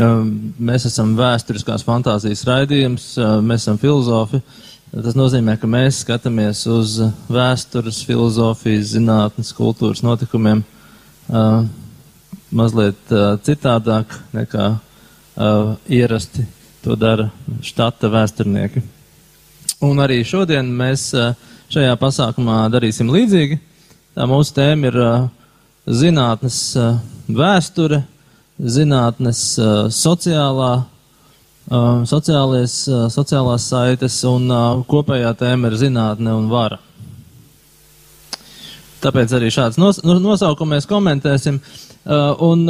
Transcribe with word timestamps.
Mēs 0.00 0.86
esam 0.88 1.12
vēsturiskās 1.18 1.84
fantāzijas 1.84 2.44
raidījums, 2.48 3.06
mēs 3.44 3.64
esam 3.64 3.78
filozofi. 3.80 4.40
Tas 4.90 5.14
nozīmē, 5.18 5.54
ka 5.60 5.68
mēs 5.70 6.00
skatāmies 6.04 6.64
uz 6.70 6.96
vēstures, 7.30 8.00
filozofijas, 8.08 8.94
zinātnes, 8.94 9.52
kultūras 9.54 10.02
notikumiem 10.02 10.64
mazliet 12.50 13.12
citādāk 13.46 14.16
nekā 14.34 14.70
ierasti 15.86 16.46
to 16.82 16.96
dara 16.98 17.28
štata 17.62 18.10
vēsturnieki. 18.10 18.82
Un 19.86 20.00
arī 20.02 20.22
šodien 20.26 20.66
mēs 20.76 21.10
šajā 21.70 21.92
pasākumā 22.00 22.64
darīsim 22.72 23.12
līdzīgi. 23.12 23.60
Tā 24.16 24.26
mūsu 24.26 24.56
tēma 24.56 24.90
ir 24.90 24.98
zinātnes 26.00 26.58
vēsture, 27.30 28.02
zinātnes 28.60 29.40
sociālā, 29.94 30.70
sociālies, 32.10 32.76
sociālās 33.14 33.66
saites 33.70 34.18
un 34.28 34.50
kopējā 34.90 35.32
tēma 35.38 35.70
ir 35.70 35.78
zinātne 35.80 36.34
un 36.36 36.48
vara. 36.50 36.80
Tāpēc 39.00 39.32
arī 39.36 39.48
šāds 39.54 39.78
nos, 39.80 40.02
nu, 40.04 40.18
nosaukums 40.20 40.74
mēs 40.74 40.88
komentēsim. 40.90 41.60
Un 42.44 42.66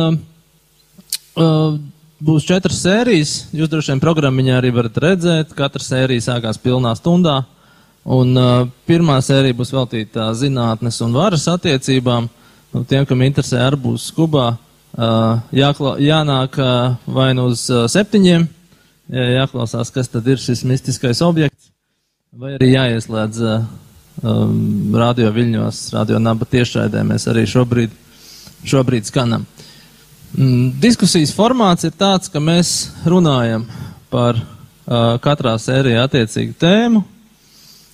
būs 2.21 2.47
četras 2.47 2.83
sērijas. 2.85 3.33
Jūs 3.57 3.71
droši 3.73 3.95
vien 3.95 4.03
programmiņā 4.03 4.59
arī 4.61 4.71
varat 4.77 5.01
redzēt. 5.03 5.55
Katra 5.59 5.83
sērija 5.83 6.29
sākās 6.29 6.61
pilnā 6.63 6.93
stundā. 6.99 7.41
Un 8.11 8.33
uh, 8.39 8.63
pirmā 8.89 9.19
sērija 9.21 9.57
būs 9.59 9.75
veltīta 9.75 10.31
zinātnes 10.37 11.01
un 11.05 11.13
varas 11.17 11.45
attiecībām. 11.53 12.29
Nu, 12.73 12.85
tiem, 12.89 13.05
kam 13.09 13.21
interesē, 13.27 13.61
arī 13.67 13.81
būs 13.83 14.07
skubā. 14.09 14.47
Uh, 14.55 14.70
jākla, 14.97 15.97
jānāk 16.03 16.59
uh, 16.59 16.97
vai 17.07 17.31
nu 17.35 17.51
uz 17.53 17.67
uh, 17.71 17.87
septiņiem, 17.91 18.47
jā, 19.13 19.27
jāklausās, 19.37 19.93
kas 19.95 20.11
tad 20.11 20.27
ir 20.27 20.41
šis 20.41 20.65
mistiskais 20.67 21.23
objekts, 21.23 21.71
vai 22.33 22.57
arī 22.57 22.73
jāieslēdz 22.73 23.43
um, 23.47 24.91
radio 24.95 25.31
viļņos, 25.35 25.83
radio 25.95 26.19
naba 26.23 26.49
tiešraidē. 26.51 27.05
Mēs 27.07 27.29
arī 27.31 27.47
šobrīd, 27.51 27.95
šobrīd 28.67 29.07
skanam. 29.07 29.47
Mm, 30.37 30.73
diskusijas 30.83 31.35
formāts 31.35 31.87
ir 31.87 31.95
tāds, 31.99 32.31
ka 32.31 32.43
mēs 32.43 32.91
runājam 33.07 33.67
par 34.11 34.39
uh, 34.39 35.17
katrā 35.23 35.57
sērijā 35.59 36.05
attiecīgu 36.07 36.59
tēmu. 36.59 37.05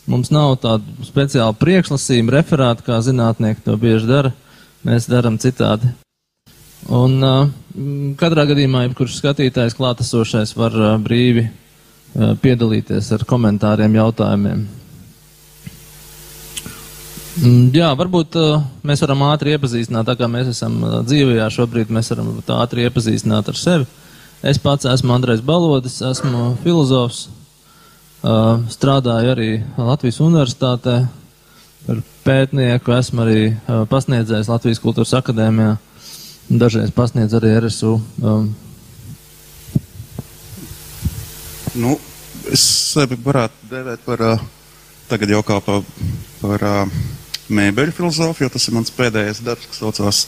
Mums 0.07 0.31
nav 0.31 0.55
tādu 0.63 1.07
speciālu 1.07 1.57
priekšlasījumu, 1.59 2.31
referātu, 2.37 2.87
kā 2.87 3.01
zinātnieki 3.03 3.65
to 3.65 3.75
bieži 3.81 4.07
dara. 4.07 4.35
Mēs 4.87 5.09
darām 5.11 5.41
citādi. 5.43 5.91
Un 6.87 7.19
uh, 7.19 7.49
katrā 8.21 8.45
gadījumā, 8.47 8.85
jebkurš 8.87 9.19
skatītājs 9.19 9.75
klātesošais 9.75 10.53
var 10.55 10.75
uh, 10.79 10.91
brīvi 11.03 11.49
uh, 11.49 12.35
piedalīties 12.39 13.09
ar 13.17 13.25
komentāriem, 13.27 13.97
jautājumiem. 13.99 14.61
Mm, 17.37 17.65
jā, 17.75 17.89
varbūt 17.99 18.39
mēs 18.87 19.03
varam 19.03 19.25
ātri 19.27 19.57
iepazīstināt, 19.57 20.07
tā 20.09 20.15
kā 20.17 20.29
mēs 20.31 20.55
esam 20.55 20.79
dzīvajā 21.05 21.49
šobrīd, 21.53 21.91
mēs 21.93 22.13
varam 22.15 22.31
ātri 22.55 22.87
iepazīstināt 22.87 23.51
ar 23.51 23.59
sevi. 23.61 23.89
Es 24.47 24.61
pats 24.63 24.87
esmu 24.89 25.17
Andrejs 25.17 25.43
Balodis, 25.45 25.99
esmu 26.07 26.55
filozofs, 26.63 27.27
strādāju 28.73 29.33
arī 29.35 29.51
Latvijas 29.77 30.21
universitātē 30.25 30.97
par 31.87 32.01
pētnieku, 32.25 32.95
esmu 32.97 33.27
arī 33.27 33.43
pasniedzējis 33.91 34.51
Latvijas 34.55 34.81
kultūras 34.81 35.13
akadēmijā. 35.21 35.77
Dažreiz 36.47 36.93
pasniedz 36.95 37.35
arī 37.35 37.57
RSU. 37.59 37.97
Um. 38.23 38.53
Nu, 41.75 41.97
es 42.55 42.63
sevi 42.63 43.19
varētu 43.19 43.67
dēvēt 43.73 44.05
par, 44.07 44.23
uh, 44.23 44.45
tagad 45.11 45.35
jau 45.35 45.43
kā 45.43 45.59
par, 45.67 45.83
par 46.39 46.67
uh, 46.71 46.95
mēbeļu 47.51 47.97
filozofiju, 47.99 48.47
jo 48.47 48.55
tas 48.55 48.69
ir 48.69 48.79
mans 48.79 48.95
pēdējais 48.95 49.43
darbs, 49.43 49.67
kas 49.73 49.83
saucās 49.83 50.23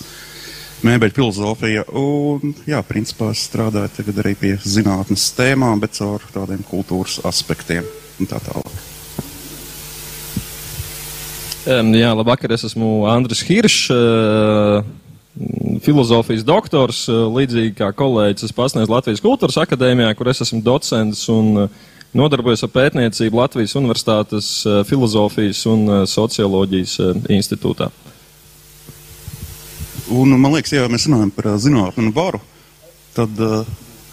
mēbeļu 0.82 1.18
filozofija. 1.20 1.86
Un, 1.94 2.52
jā, 2.66 2.82
principā 2.86 3.30
es 3.30 3.46
strādāju 3.46 3.94
tagad 4.02 4.22
arī 4.24 4.34
pie 4.42 4.54
zinātnes 4.58 5.30
tēmām, 5.38 5.78
bet 5.78 5.96
caur 6.02 6.26
tādiem 6.34 6.66
kultūras 6.66 7.20
aspektiem 7.30 7.86
un 8.18 8.26
tā 8.26 8.42
tālāk. 8.42 8.86
Um, 11.68 11.94
jā, 11.94 12.10
labvakar, 12.10 12.58
es 12.58 12.66
esmu 12.66 13.04
Andris 13.06 13.46
Hiršs. 13.46 13.92
Uh, 13.94 15.07
filozofijas 15.84 16.44
doktors, 16.46 17.04
eh, 17.08 17.12
līdzīgi 17.12 17.76
kā 17.78 17.92
kolēģis, 17.96 18.48
es 18.48 18.56
pasniedzu 18.56 18.92
Latvijas 18.92 19.22
kultūras 19.24 19.58
akadēmijā, 19.62 20.14
kur 20.16 20.28
es 20.28 20.42
esmu 20.44 20.62
docents 20.64 21.24
un 21.32 21.64
eh, 21.64 21.68
nodarbojos 22.18 22.64
ar 22.66 22.72
pētniecību 22.74 23.40
Latvijas 23.40 23.76
Universitātes 23.78 24.50
eh, 24.66 24.82
filozofijas 24.88 25.64
un 25.70 26.06
socioloģijas 26.08 26.98
institūtā. 27.28 27.90
Un, 30.08 30.32
man 30.40 30.54
liekas, 30.54 30.72
ja 30.72 30.88
mēs 30.88 31.04
runājam 31.08 31.32
par 31.36 31.50
zinātnē 31.60 32.06
un 32.06 32.14
varu, 32.16 32.40
tad. 33.16 33.42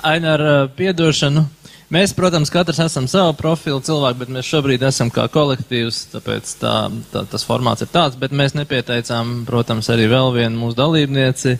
Aina 0.06 0.34
ar 0.36 0.44
piedošanu. 0.76 1.46
Mēs, 1.94 2.16
protams, 2.18 2.50
katrs 2.50 2.80
esam 2.82 3.06
savu 3.06 3.36
profilu 3.38 3.78
cilvēku, 3.86 4.24
bet 4.24 4.30
mēs 4.34 4.48
šobrīd 4.50 4.82
esam 4.88 5.12
kā 5.14 5.28
kolektīvs, 5.30 6.00
tāpēc 6.16 6.54
tā, 6.58 6.74
tā, 7.12 7.22
tas 7.30 7.44
formāts 7.46 7.86
ir 7.86 7.92
tāds, 7.94 8.18
bet 8.18 8.34
mēs 8.34 8.56
nepieteicām, 8.58 9.44
protams, 9.46 9.92
arī 9.94 10.08
vēl 10.10 10.32
vienu 10.34 10.64
mūsu 10.64 10.80
dalībnieci, 10.80 11.54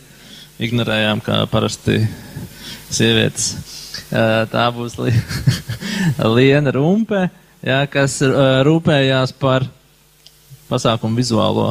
ignorējām, 0.66 1.22
kā 1.22 1.44
parasti 1.52 2.00
sievietes. 2.90 3.52
Tā 4.50 4.64
būs 4.74 4.96
li 4.98 5.12
Liena 6.36 6.72
Rumpe, 6.74 7.28
jā, 7.62 7.78
kas 7.92 8.18
rūpējās 8.66 9.34
par 9.38 9.68
pasākumu 10.66 11.20
vizuālo 11.20 11.68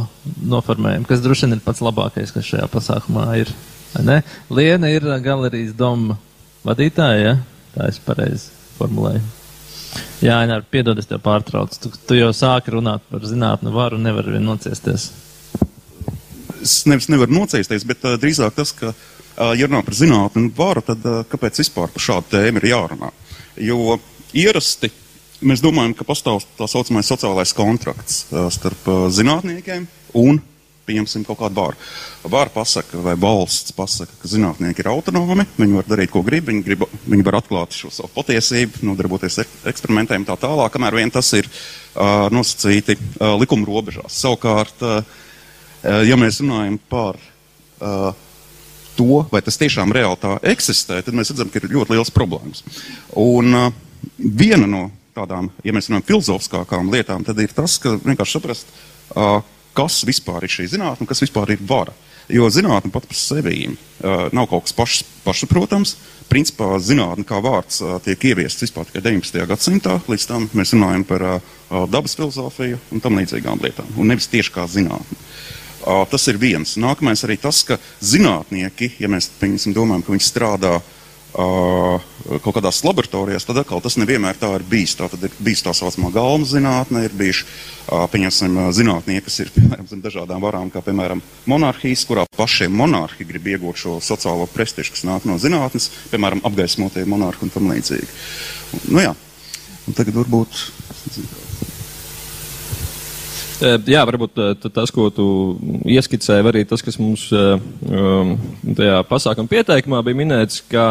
noformējumu, 0.48 1.10
kas 1.10 1.24
droši 1.26 1.50
vien 1.50 1.58
ir 1.58 1.66
pats 1.66 1.84
labākais, 1.84 2.32
kas 2.32 2.48
šajā 2.54 2.70
pasākumā 2.72 3.28
ir. 3.42 3.52
Ne? 4.00 4.22
Liena 4.48 4.88
ir 4.96 5.04
galerijas 5.24 5.76
doma 5.76 6.16
vadītāja, 6.64 7.20
ja? 7.20 7.36
Tā 7.76 7.90
es 7.92 8.00
pareizi 8.04 8.54
formulēju. 8.78 9.24
Jā, 10.24 10.40
Ainār, 10.42 10.64
piedod, 10.72 10.98
es 11.00 11.08
tev 11.10 11.22
pārtraucu. 11.24 11.78
Tu, 11.84 11.92
tu 12.08 12.18
jau 12.18 12.32
sāki 12.36 12.74
runāt 12.76 13.04
par 13.12 13.24
zinātnu 13.28 13.72
varu 13.76 14.00
un 14.00 14.08
nevari 14.08 14.36
vien 14.36 14.48
nociesties. 14.48 15.10
Es 16.64 16.78
nevis 16.90 17.10
nevaru 17.12 17.36
nociesties, 17.36 17.86
bet 17.88 18.04
uh, 18.08 18.16
drīzāk 18.20 18.56
tas, 18.58 18.74
ka, 18.76 18.92
uh, 18.92 19.54
ja 19.56 19.70
runā 19.70 19.84
par 19.86 19.98
zinātnu 19.98 20.44
un 20.44 20.52
varu, 20.56 20.84
tad 20.88 21.04
uh, 21.06 21.22
kāpēc 21.32 21.62
vispār 21.62 21.92
par 21.94 22.06
šādu 22.08 22.32
tēmu 22.36 22.64
ir 22.64 22.70
jārunā? 22.72 23.12
Jo 23.64 24.00
ierasti 24.36 24.92
mēs 25.46 25.64
domājam, 25.64 25.94
ka 25.96 26.08
pastāv 26.08 26.44
tā 26.58 26.68
saucamais 26.72 27.12
sociālais 27.12 27.54
kontrakts 27.56 28.26
uh, 28.32 28.48
starp 28.54 28.90
uh, 28.92 29.06
zinātniekiem 29.14 29.88
un 30.20 30.42
pieņemsim 30.86 31.26
kaut 31.28 31.40
kādu 31.40 31.58
vāru. 31.60 31.80
Vāra 32.32 32.52
pasaka, 32.54 33.00
vai 33.04 33.16
valsts 33.20 33.74
pasaka, 33.76 34.14
ka 34.22 34.30
zinātnieki 34.32 34.84
ir 34.84 34.90
autonomi, 34.92 35.48
viņi 35.58 35.78
var 35.78 35.88
darīt, 35.90 36.12
ko 36.14 36.24
grib, 36.26 36.50
viņi, 36.50 36.64
grib, 36.66 36.86
viņi 37.06 37.26
var 37.28 37.40
atklāt 37.42 37.76
šo 37.78 37.92
savu 37.94 38.12
patiesību, 38.16 38.84
nodarboties 38.88 39.42
eksperimentiem 39.72 40.28
tā 40.28 40.38
tālāk, 40.42 40.74
kamēr 40.76 41.00
vien 41.02 41.14
tas 41.14 41.32
ir 41.38 41.50
uh, 41.50 42.28
nosacīti 42.34 42.98
uh, 42.98 43.34
likuma 43.42 43.68
robežās. 43.70 44.20
Savukārt, 44.26 44.86
uh, 44.86 45.24
ja 46.06 46.18
mēs 46.20 46.42
runājam 46.44 46.78
par 46.90 47.20
uh, 47.20 48.12
to, 48.96 49.24
vai 49.32 49.42
tas 49.46 49.60
tiešām 49.62 49.94
reāli 49.96 50.22
tā 50.22 50.36
eksistē, 50.54 51.02
tad 51.06 51.18
mēs 51.18 51.34
redzam, 51.34 51.52
ka 51.52 51.62
ir 51.62 51.74
ļoti 51.76 51.98
liels 51.98 52.14
problēmas. 52.16 52.64
Un 53.20 53.58
uh, 53.58 53.74
viena 54.18 54.70
no 54.70 54.88
tādām, 55.16 55.50
ja 55.64 55.74
mēs 55.76 55.90
runājam 55.90 56.08
filozofiskākām 56.10 56.92
lietām, 56.94 57.24
tad 57.28 57.40
ir 57.40 57.54
tas, 57.56 57.78
ka 57.82 57.96
vienkārši 58.04 58.38
saprast, 58.38 58.72
uh, 59.16 59.40
kas 59.76 60.04
vispār 60.08 60.46
ir 60.46 60.54
šī 60.54 60.70
zinātne 60.76 61.08
kas 61.10 61.24
vispār 61.24 61.56
ir 61.56 61.64
vara. 61.68 61.94
Jo 62.32 62.48
zinātne 62.50 62.90
pat 62.90 63.06
par 63.06 63.18
sevi 63.18 63.68
uh, 63.70 63.76
nav 64.34 64.48
kaut 64.50 64.66
kas 64.66 64.74
pašs, 64.74 65.04
pašsaprotams. 65.28 65.96
Principā 66.26 66.72
zinātne 66.82 67.26
kā 67.28 67.38
vārds 67.44 67.84
uh, 67.84 68.00
tiek 68.02 68.24
ieviests 68.32 68.66
vispār 68.66 68.88
tikai 68.90 69.04
19. 69.12 69.44
gadsimtā. 69.52 70.00
Līdz 70.10 70.26
tam 70.32 70.48
mēs 70.58 70.74
runājam 70.74 71.06
par 71.06 71.28
uh, 71.28 71.38
dabas 71.92 72.18
filozofiju 72.18 72.82
un 72.96 73.04
tam 73.04 73.20
līdzīgām 73.22 73.62
lietām, 73.62 73.94
un 74.00 74.10
nevis 74.10 74.32
tieši 74.32 74.56
kā 74.56 74.66
zinātne. 74.72 75.20
Uh, 75.86 76.02
tas 76.10 76.26
ir 76.32 76.42
viens. 76.42 76.80
Nākamais 76.82 77.22
arī 77.28 77.38
tas, 77.38 77.62
ka 77.68 77.78
zinātnieki, 78.02 78.96
ja 78.98 79.12
mēs 79.12 79.30
domājam, 79.38 80.02
ka 80.02 80.16
viņi 80.16 80.26
strādā 80.26 80.80
uh, 80.80 80.95
kaut 81.36 82.56
kādās 82.56 82.80
laboratorijās, 82.86 83.46
tad 83.48 83.60
atkal 83.60 83.82
tas 83.84 83.98
nevienmēr 84.00 84.38
tā 84.40 84.50
ir 84.56 84.66
bijis. 84.70 84.96
Tā 84.98 85.10
tad 85.12 85.26
ir 85.28 85.34
bijis 85.44 85.64
tā 85.66 85.74
saucamā 85.76 86.12
galma 86.16 86.48
zinātne, 86.48 87.04
ir 87.06 87.16
bijuši, 87.18 87.48
pieņemsim, 88.14 88.60
zinātnieki, 88.76 89.26
kas 89.28 89.40
ir, 89.44 89.52
piemēram, 89.58 89.90
zem 89.92 90.04
dažādām 90.06 90.44
varām, 90.44 90.72
kā, 90.74 90.84
piemēram, 90.86 91.24
monarhijas, 91.52 92.06
kurā 92.08 92.26
pašiem 92.38 92.76
monarhi 92.76 93.28
grib 93.28 93.50
iegūt 93.54 93.82
šo 93.84 93.98
sociālo 94.04 94.48
prestižu, 94.52 94.96
kas 94.96 95.08
nāk 95.08 95.28
no 95.30 95.38
zinātnes, 95.42 95.92
piemēram, 96.14 96.44
apgaismotie 96.48 97.06
monarhi 97.10 97.46
un 97.46 97.54
tam 97.54 97.72
līdzīgi. 97.74 98.10
Nu 98.90 99.04
jā, 99.04 99.16
un 99.86 99.98
tagad 99.98 100.24
varbūt. 100.24 100.64
Jā, 103.64 104.02
varbūt 104.08 104.40
tas, 104.74 104.92
ko 104.92 105.08
tu 105.14 105.26
ieskicēji, 105.88 106.44
arī 106.50 106.64
tas, 106.68 106.82
kas 106.84 106.98
mums 107.00 107.24
um, 107.32 108.34
tajā 108.76 108.98
pasākuma 109.08 109.52
pieteikumā 109.52 110.02
bija 110.04 110.20
minēts, 110.20 110.60
ka 110.72 110.86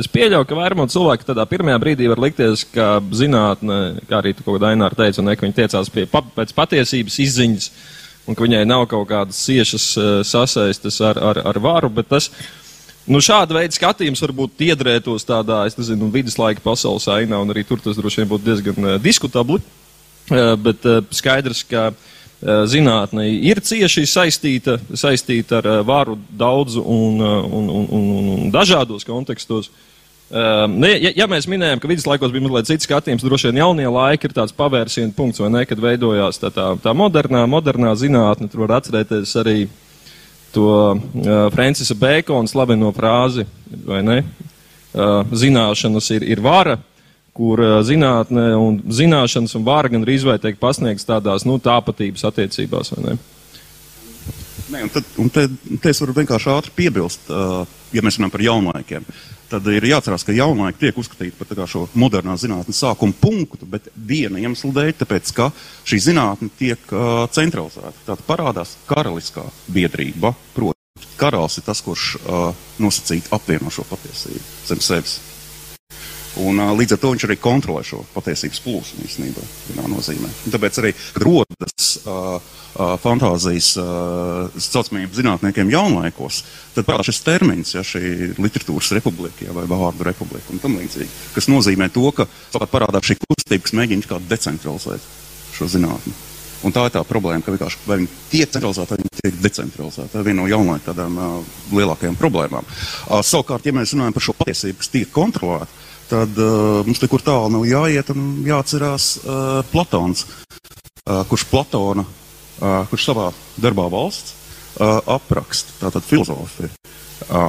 es 0.00 0.08
pieļauju, 0.12 0.48
ka 0.48 0.58
vairumam 0.58 0.88
cilvēku 0.92 1.28
tādā 1.28 1.44
pirmajā 1.50 1.82
brīdī 1.82 2.08
var 2.08 2.22
likties, 2.24 2.64
ka 2.72 2.88
zinātne, 3.12 4.00
kā 4.08 4.22
arī 4.22 4.32
tu 4.32 4.46
kaut 4.46 4.56
kādā 4.56 4.72
ainā 4.72 4.88
teica, 4.96 5.20
un 5.20 5.28
ne, 5.28 5.36
ka 5.36 5.44
viņi 5.44 5.58
tiecās 5.60 5.92
pie, 5.92 6.06
pēc 6.08 6.56
patiesības 6.56 7.20
izziņas, 7.26 7.70
un 8.24 8.38
ka 8.38 8.46
viņai 8.46 8.64
nav 8.70 8.88
kaut 8.88 9.08
kādas 9.12 9.44
ciešas 9.44 9.88
sasaistes 10.30 11.00
ar, 11.04 11.20
ar, 11.20 11.44
ar 11.52 11.64
varu, 11.64 11.92
bet 12.00 12.12
tas, 12.14 12.32
Nu, 13.04 13.18
šāda 13.20 13.52
veida 13.52 13.76
skatījums 13.76 14.22
varbūt 14.24 14.62
iedrētos 14.64 15.26
tādā, 15.28 15.58
es 15.68 15.74
nezinu, 15.76 16.06
viduslaika 16.08 16.62
pasaules 16.64 17.04
ainā, 17.12 17.36
un 17.36 17.52
arī 17.52 17.60
tur 17.68 17.82
tas 17.84 17.98
droši 18.00 18.22
vien 18.22 18.30
būtu 18.30 18.46
diezgan 18.46 18.86
diskutabli. 19.04 19.60
Uh, 19.60 19.83
bet 20.30 20.86
uh, 20.88 21.00
skaidrs, 21.14 21.62
ka 21.68 21.88
uh, 21.90 22.64
zinātne 22.70 23.26
ir 23.28 23.60
cieši 23.64 24.06
saistīta, 24.08 24.78
saistīta 24.96 25.60
ar 25.60 25.70
uh, 25.70 25.80
varu 25.86 26.18
daudzu 26.30 26.82
un, 26.82 27.18
uh, 27.20 27.40
un, 27.44 27.68
un, 27.68 27.88
un, 27.98 28.30
un 28.36 28.54
dažādos 28.54 29.06
kontekstos. 29.08 29.70
Uh, 30.34 30.64
ja, 30.88 31.12
ja 31.14 31.28
mēs 31.30 31.46
minējam, 31.50 31.78
ka 31.82 31.90
viduslaikos 31.90 32.32
bija 32.32 32.46
mazliet 32.46 32.72
cits 32.72 32.88
skatījums, 32.88 33.24
droši 33.26 33.50
vien 33.50 33.62
jaunie 33.62 33.86
laiki 33.86 34.30
ir 34.30 34.34
tāds 34.34 34.56
pavērsienu 34.56 35.12
punkts, 35.14 35.42
vai 35.44 35.52
ne, 35.52 35.64
kad 35.68 35.82
veidojās 35.82 36.40
tā, 36.42 36.50
tā, 36.54 36.72
tā 36.82 36.96
modernā, 36.96 37.44
modernā 37.50 37.92
zinātne, 38.00 38.48
tur 38.50 38.64
var 38.64 38.78
atcerēties 38.80 39.36
arī 39.44 39.58
uh, 39.66 39.80
to 40.54 40.94
uh, 40.94 41.50
Francisa 41.54 41.96
Bēkona 41.98 42.48
slaveno 42.50 42.92
frāzi, 42.94 43.44
vai 43.84 44.00
ne? 44.06 44.18
Uh, 44.94 45.26
zināšanas 45.34 46.12
ir, 46.14 46.26
ir 46.30 46.42
vara, 46.44 46.78
kur 47.34 47.60
uh, 47.62 47.76
zinātne 47.86 48.52
un 48.58 48.80
zināšanas 48.94 49.56
un 49.58 49.66
vara 49.66 49.90
gan 49.92 50.06
arī 50.06 50.18
vai 50.24 50.38
tiek 50.42 50.58
pasniegts 50.60 51.08
tādās, 51.08 51.46
nu, 51.48 51.58
tāpatības 51.62 52.28
attiecībās, 52.30 52.94
vai 52.94 53.08
ne? 53.08 53.16
Nē, 54.72 54.80
un 54.86 54.90
tad, 54.90 55.08
un 55.20 55.28
te, 55.30 55.44
te 55.82 55.90
es 55.92 56.00
varu 56.00 56.14
vienkārši 56.16 56.50
ātri 56.54 56.72
piebilst, 56.78 57.26
uh, 57.28 57.66
ja 57.92 58.02
mēs 58.02 58.16
runājam 58.18 58.32
par 58.32 58.44
jaunlaikiem. 58.46 59.08
Tad 59.50 59.66
ir 59.70 59.84
jāatcerās, 59.86 60.24
ka 60.24 60.34
jaunlaiki 60.34 60.80
tiek 60.80 60.96
uzskatīti 60.98 61.36
par 61.36 61.68
šo 61.68 61.84
modernā 62.00 62.34
zinātnes 62.40 62.80
sākuma 62.80 63.14
punktu, 63.20 63.68
bet 63.70 63.90
viena 63.94 64.40
iemesla 64.40 64.72
dēļ, 64.78 64.94
tāpēc, 65.02 65.34
ka 65.36 65.50
šī 65.84 66.00
zinātne 66.08 66.48
tiek 66.58 66.80
uh, 66.94 67.26
centralizēta. 67.34 67.92
Tātad 68.06 68.24
parādās 68.30 68.78
karaliskā 68.88 69.44
biedrība, 69.74 70.32
proti, 70.56 71.12
karalis 71.20 71.60
ir 71.60 71.68
tas, 71.68 71.84
kurš 71.84 72.08
uh, 72.22 72.66
nosacīt 72.82 73.28
apvieno 73.36 73.70
šo 73.74 73.86
patiesību 73.90 74.44
zem 74.70 74.82
sevis. 74.82 75.20
Un, 76.42 76.58
līdz 76.74 76.96
ar 76.96 76.98
to 76.98 77.12
viņš 77.12 77.24
arī 77.28 77.36
kontrolē 77.38 77.84
šo 77.86 78.00
patiesības 78.10 78.60
plūsmu 78.64 79.04
īstenībā, 79.06 79.44
vienā 79.68 79.84
nozīmē. 79.92 80.30
Un 80.46 80.54
tāpēc 80.54 80.80
arī 80.82 80.90
rodas 81.22 81.90
uh, 82.02 82.40
uh, 82.74 82.94
fantāzijas 83.02 83.70
uh, 83.78 84.50
saucamajiem 84.58 85.12
zinātniekiem 85.14 85.70
jaunlaikos, 85.70 86.40
tad 86.74 86.88
parādās 86.88 87.12
šis 87.12 87.22
termins, 87.26 87.74
ja 87.76 87.84
šī 87.86 88.34
literatūras 88.34 88.90
republika 88.98 89.46
ja, 89.46 89.54
vai 89.54 89.68
vārdu 89.70 90.08
republika 90.10 90.50
un 90.50 90.62
tam 90.62 90.74
līdzīgi, 90.80 91.10
kas 91.36 91.50
nozīmē 91.52 91.92
to, 91.94 92.08
ka 92.16 92.26
savukārt 92.50 92.74
parādās 92.74 93.10
šī 93.12 93.20
kustība, 93.22 93.62
kas 93.68 93.78
mēģina 93.78 94.10
kā 94.10 94.22
decentralizēt 94.34 95.10
šo 95.54 95.70
zinātni. 95.70 96.16
Un 96.64 96.72
tā 96.72 96.86
ir 96.88 96.94
tā 96.94 97.02
problēma, 97.04 97.44
ka 97.44 97.52
vienkārši 97.52 97.80
vai 97.84 97.98
viņi 98.00 98.12
tiek 98.32 98.52
centralizēti, 98.54 98.94
vai 98.94 99.02
viņi 99.02 99.16
tiek 99.20 99.40
decentralizēti. 99.44 100.10
Tā 100.14 100.22
ir 100.22 100.28
viena 100.30 100.40
no 100.40 100.46
jaunlaika 100.48 100.90
tādām 100.90 101.18
uh, 101.20 101.56
lielākajām 101.76 102.16
problēmām. 102.16 102.64
Uh, 102.64 103.20
savukārt, 103.20 103.68
ja 103.68 103.74
mēs 103.76 103.92
runājam 103.92 104.16
par 104.16 104.24
šo 104.24 104.34
patiesību, 104.38 104.78
kas 104.80 104.92
tiek 104.94 105.10
kontrolēta, 105.12 105.83
tad 106.08 106.38
uh, 106.38 106.82
mums 106.86 107.02
nekur 107.02 107.22
tālu 107.24 107.50
nav 107.54 107.66
jāiet 107.68 108.10
un 108.14 108.24
jāatcerās 108.46 109.08
uh, 109.22 109.60
Platons, 109.72 110.26
uh, 110.26 111.22
kurš 111.30 111.46
Platona, 111.50 112.04
uh, 112.04 112.82
kurš 112.90 113.08
savā 113.10 113.28
darbā 113.60 113.86
valsts 113.92 114.34
uh, 114.34 115.00
apraksta, 115.16 115.76
tātad 115.80 116.06
filozofija, 116.06 116.70
uh, 117.28 117.48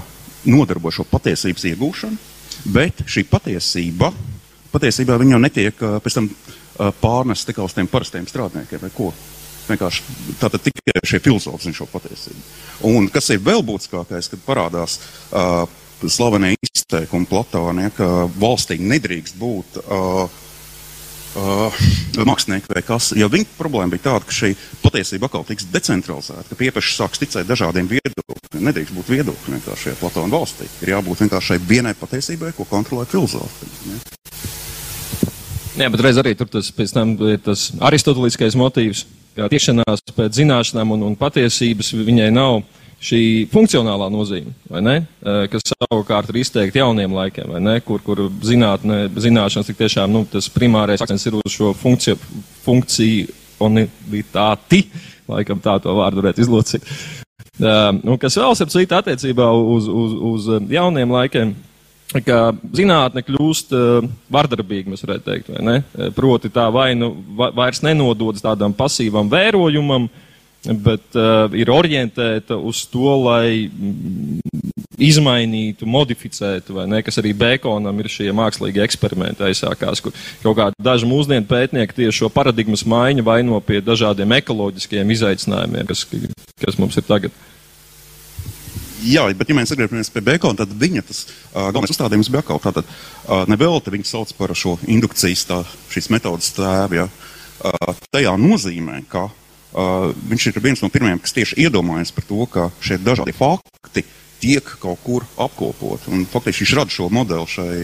nodarbo 0.49 0.93
šo 0.93 1.05
patiesības 1.09 1.67
iegūšanu, 1.71 2.17
bet 2.75 3.05
šī 3.09 3.25
patiesība, 3.29 4.11
patiesībā 4.73 5.17
viņa 5.21 5.37
jau 5.37 5.43
netiek 5.43 5.85
uh, 5.85 5.97
pēc 6.03 6.19
tam 6.19 6.29
uh, 6.29 6.91
pārnest 7.01 7.49
tikai 7.49 7.65
uz 7.65 7.75
tiem 7.75 7.89
parastiem 7.91 8.27
strādniekiem 8.29 8.85
vai 8.85 8.93
ko. 8.95 9.13
Vienkārši 9.65 10.03
tātad 10.37 10.61
tikai 10.61 11.01
šie 11.09 11.19
filozofi 11.25 11.65
zina 11.65 11.77
šo 11.79 11.87
patiesību. 11.89 12.41
Un 12.91 13.07
kas 13.09 13.31
ir 13.33 13.41
vēl 13.41 13.63
būtiskākais, 13.65 14.29
kad 14.29 14.43
parādās 14.45 14.99
uh, 15.31 15.65
slavenie 16.03 16.55
izteikumi 16.59 17.27
Platonē, 17.29 17.91
ka 17.95 18.07
valstī 18.39 18.77
nedrīkst 18.81 19.37
būt 19.39 19.79
uh, 19.83 20.25
uh, 21.35 21.79
mākslinieki 22.27 22.71
vai 22.71 22.83
kas. 22.85 23.11
Jo 23.17 23.29
viņa 23.31 23.57
problēma 23.57 23.93
bija 23.93 24.07
tāda, 24.09 24.27
ka 24.27 24.35
šī 24.35 24.53
patiesība 24.83 25.29
atkal 25.29 25.45
tiks 25.47 25.67
decentralizēta, 25.73 26.47
ka 26.49 26.59
piepeši 26.59 26.95
sāks 26.97 27.21
ticēt 27.23 27.49
dažādiem 27.49 27.89
viedokļiem. 27.91 28.63
Nedrīkst 28.69 28.95
būt 28.95 29.11
viedokļi 29.15 29.57
vienkārši 29.57 29.89
šajā 29.89 29.99
Platona 29.99 30.31
valstī. 30.31 30.69
Ir 30.83 30.95
jābūt 30.95 31.25
vienkārši 31.25 31.53
šai 31.53 31.59
vienai 31.67 31.95
patiesībai, 31.99 32.53
ko 32.55 32.67
kontrolē 32.69 33.07
filozofi. 33.09 33.71
Ne? 33.89 33.99
Jā, 35.75 35.89
bet 35.91 36.05
reiz 36.05 36.19
arī 36.21 36.31
tur 36.39 36.47
tas, 36.47 36.71
tam, 36.95 37.17
tas 37.43 37.67
aristoteliskais 37.83 38.55
motīvs, 38.55 39.03
kā 39.35 39.49
tiešanās 39.51 40.05
pēc 40.15 40.39
zināšanām 40.39 40.95
un, 40.95 41.09
un 41.09 41.17
patiesības 41.19 41.91
viņai 41.97 42.29
nav 42.31 42.61
šī 43.03 43.47
funkcionālā 43.51 44.07
nozīme, 44.13 44.53
ne, 44.81 44.95
kas 45.51 45.61
savukārt 45.71 46.29
ir 46.31 46.37
izteikti 46.41 46.81
jauniem 46.81 47.11
laikiem, 47.15 47.47
ne, 47.63 47.75
kur, 47.85 47.99
kur 48.05 48.17
zinātne, 48.45 48.95
zināšanas 49.21 49.67
tik 49.69 49.77
tiešām 49.81 50.11
nu, 50.11 50.19
tas 50.31 50.49
primārais 50.53 51.01
akcents 51.03 51.27
ir 51.27 51.33
uz 51.39 51.51
šo 51.53 51.67
funkciju, 51.77 52.17
funkcionitāti, 52.65 54.79
laikam 55.29 55.57
tā 55.63 55.73
to 55.83 55.89
vārdu 55.97 56.23
varētu 56.23 56.39
izlocīt. 56.45 56.83
Uh, 57.55 58.17
kas 58.19 58.37
vēl 58.39 58.53
ir 58.59 58.73
cita 58.73 58.93
attiecībā 58.99 59.47
uz, 59.55 59.83
uz, 59.87 60.11
uz 60.31 60.41
jauniem 60.71 61.09
laikiem, 61.15 61.47
ka 62.25 62.37
zinātne 62.75 63.21
kļūst 63.25 63.67
vardarbīga, 64.31 64.91
mēs 64.91 65.03
varētu 65.03 65.23
teikt, 65.25 65.47
vai 65.51 65.61
ne? 65.65 65.77
Proti 66.15 66.47
tā 66.53 66.65
vai 66.71 66.93
nu 66.95 67.07
va, 67.35 67.49
vairs 67.55 67.81
nenododas 67.83 68.43
tādam 68.45 68.71
pasīvam 68.77 69.31
vērojumam, 69.31 70.03
uh, 70.05 70.24
bet 70.73 71.17
uh, 71.17 71.45
ir 71.53 71.69
orientēta 71.69 72.57
uz 72.57 72.85
to, 72.89 73.11
lai 73.21 73.67
izmainītu, 75.01 75.87
modificētu, 75.89 76.75
vai 76.77 76.85
ne, 76.89 77.01
kas 77.05 77.19
arī 77.21 77.33
Bekonam 77.37 77.99
ir 78.01 78.09
šie 78.11 78.31
mākslīgi 78.35 78.83
eksperimenti 78.85 79.45
aizsākās, 79.45 80.01
kur 80.03 80.15
kaut 80.43 80.57
kādi 80.59 80.85
daži 80.87 81.09
mūsdienu 81.09 81.47
pētnieki 81.49 81.99
tieši 81.99 82.23
šo 82.23 82.31
paradigmas 82.33 82.85
maiņu 82.87 83.25
vaino 83.27 83.59
pie 83.65 83.81
dažādiem 83.83 84.37
ekoloģiskiem 84.39 85.11
izaicinājumiem, 85.17 85.85
kas, 85.91 86.05
kas 86.63 86.79
mums 86.81 86.97
ir 86.97 87.05
tagad. 87.07 87.43
Jā, 89.05 89.27
bet, 89.37 89.51
ja 89.51 89.53
mēs 89.57 89.69
atgriežamies 89.69 90.09
pie 90.09 90.23
Bekona, 90.25 90.63
tad 90.63 90.71
viņa 90.81 91.05
tas 91.05 91.25
uh, 91.27 91.67
galvenais 91.67 91.93
uzstādījums 91.93 92.31
bija 92.33 92.41
atkal 92.41 92.63
tātad, 92.63 92.87
uh, 92.89 93.43
nevelti 93.51 93.93
viņu 93.93 94.07
sauc 94.09 94.31
par 94.39 94.55
šo 94.57 94.79
indukcijas, 94.89 95.45
tā, 95.45 95.61
metodas 96.09 96.55
tēvu, 96.57 97.03
ja, 97.03 97.05
uh, 97.05 98.05
tajā 98.15 98.33
nozīmē, 98.41 99.03
ka 99.11 99.27
uh, 99.27 99.41
Uh, 99.75 100.13
viņš 100.31 100.45
ir 100.53 100.61
viens 100.63 100.79
no 100.79 100.87
pirmajiem, 100.87 101.19
kas 101.19 101.33
tieši 101.35 101.57
iedomājas 101.65 102.13
par 102.15 102.23
to, 102.23 102.45
ka 102.47 102.69
šie 102.79 102.95
dažādi 103.03 103.33
fakti 103.35 104.05
tiek 104.39 104.69
kaut 104.79 105.01
kur 105.03 105.25
apkopot. 105.35 106.05
Un 106.15 106.23
faktiski 106.31 106.63
viņš 106.63 106.75
rada 106.79 106.95
šo 106.95 107.09
modeli 107.11 107.49
šai, 107.51 107.79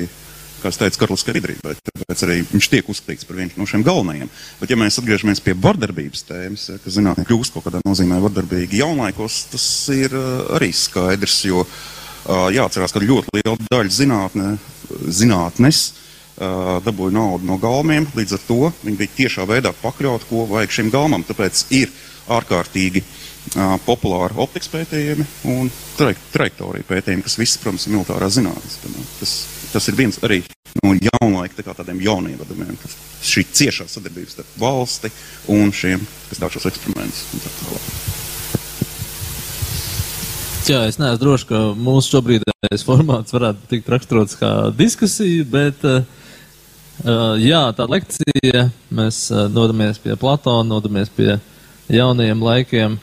kā 0.61 0.71
es 0.71 0.79
teicu, 0.79 1.01
karaliskajai 1.01 1.41
biedrībai. 1.41 1.75
Tāpēc 1.89 2.23
arī 2.23 2.37
viņš 2.47 2.69
tiek 2.71 2.91
uzskatīts 2.93 3.27
par 3.27 3.41
vienu 3.41 3.59
no 3.59 3.67
šiem 3.67 3.83
galvenajiem. 3.83 4.31
Bet 4.61 4.71
ja 4.71 4.79
mēs 4.79 5.01
atgriežamies 5.01 5.43
pie 5.43 5.57
vardarbības 5.67 6.23
tēmas, 6.29 6.67
ka 6.79 6.95
zinātnē 6.95 7.27
kļūst 7.27 7.57
kaut 7.57 7.67
kādā 7.67 7.83
nozīmē 7.83 8.21
vardarbīgi 8.23 8.79
jaunlaikos, 8.85 9.41
tas 9.51 9.65
ir 9.91 10.15
arī 10.55 10.71
skaidrs, 10.71 11.41
jo 11.49 11.65
uh, 11.65 12.47
jāatcerās, 12.55 12.95
ka 12.95 13.03
ļoti 13.03 13.35
liela 13.35 13.57
daļa 13.67 13.97
zinātne, 13.99 14.53
zinātnes 15.11 15.89
dabūja 16.85 17.13
naudu 17.15 17.45
no 17.47 17.57
galmiem, 17.61 18.07
līdz 18.17 18.37
ar 18.37 18.45
to 18.47 18.61
viņi 18.81 18.97
bija 18.97 19.17
tiešā 19.17 19.45
veidā 19.49 19.73
pakļauti, 19.81 20.29
ko 20.29 20.45
vajag 20.49 20.77
šim 20.77 20.93
galmam. 20.93 21.25
Tāpēc 21.27 21.65
ir 21.77 21.91
ārkārtīgi 22.31 23.03
uh, 23.03 23.75
populāri 23.85 24.37
optikas 24.41 24.71
pētījumi 24.71 25.25
un 25.53 25.69
trajektorija 25.97 26.87
pētījumi, 26.87 27.25
kas 27.25 27.37
viss, 27.39 27.59
protams, 27.61 27.87
ir 27.87 27.95
militārā 27.97 28.29
zinātnes. 28.31 28.79
Tas, 29.19 29.35
tas 29.73 29.89
ir 29.91 29.97
viens 29.99 30.21
arī 30.25 30.41
no 30.81 30.93
jaunlaika 30.95 31.63
tā 31.63 31.75
tādiem 31.75 32.01
jauniem 32.03 32.39
vadumiem, 32.39 32.77
kas 32.81 32.95
šī 33.27 33.45
ciešā 33.51 33.89
sadarbības 33.91 34.37
starp 34.37 34.55
valsti 34.61 35.11
un 35.51 35.73
šiem, 35.75 36.03
kas 36.29 36.41
dara 36.41 36.53
šos 36.55 36.69
eksperimentus. 36.71 37.25
Jā, 40.69 40.85
es 40.87 40.99
neesmu 41.01 41.19
drošs, 41.19 41.45
ka 41.49 41.59
mūsu 41.75 42.15
šobrīdējais 42.15 42.85
formāts 42.85 43.33
varētu 43.33 43.65
tikt 43.71 43.89
raksturots 43.91 44.37
kā 44.39 44.51
diskusija, 44.77 45.43
bet 45.49 45.81
uh, 45.89 46.05
Uh, 47.01 47.33
jā, 47.41 47.61
tā 47.73 47.87
lekcija. 47.89 48.67
Mēs 48.93 49.23
uh, 49.33 49.47
dodamies 49.49 49.97
pie 50.01 50.13
Platona, 50.19 50.69
dodamies 50.69 51.09
pie 51.15 51.39
jaunajiem 51.89 52.43
laikiem. 52.45 52.99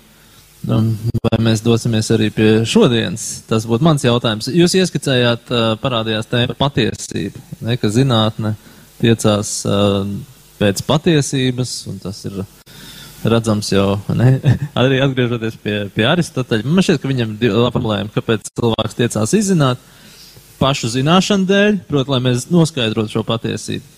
Um, 0.69 0.93
vai 1.23 1.38
mēs 1.43 1.62
dosimies 1.62 2.11
arī 2.14 2.28
pie 2.35 2.49
šodienas? 2.67 3.45
Tas 3.50 3.67
būtu 3.67 3.87
mans 3.87 4.05
jautājums. 4.07 4.50
Jūs 4.55 4.76
ieskicējāt, 4.78 5.50
uh, 5.50 5.73
parādījās 5.83 6.31
tēma 6.31 6.52
par 6.52 6.69
patiesību, 6.69 7.43
ne, 7.67 7.76
ka 7.78 7.90
zinātne 7.95 8.55
tiecās 9.00 9.52
uh, 9.67 10.02
pēc 10.59 10.83
patiesības, 10.87 11.75
un 11.90 11.99
tas 12.02 12.23
ir 12.31 12.40
redzams 13.26 13.71
jau, 13.73 13.97
ne? 14.14 14.37
arī 14.83 15.02
atgriežoties 15.02 15.59
pie, 15.62 15.78
pie 15.95 16.07
Aristoteļa. 16.07 16.67
Man 16.71 16.87
šķiet, 16.87 17.02
ka 17.02 17.11
viņam 17.11 17.35
ir 17.35 17.43
divi 17.47 17.71
problēma, 17.75 18.14
kāpēc 18.14 18.50
cilvēks 18.55 18.99
tiecās 18.99 19.35
izzināt 19.38 19.83
pašu 20.59 20.91
zināšanu 20.93 21.49
dēļ, 21.49 21.79
proti, 21.88 22.12
lai 22.15 22.25
mēs 22.31 22.49
noskaidrotu 22.53 23.17
šo 23.17 23.25
patiesību. 23.29 23.95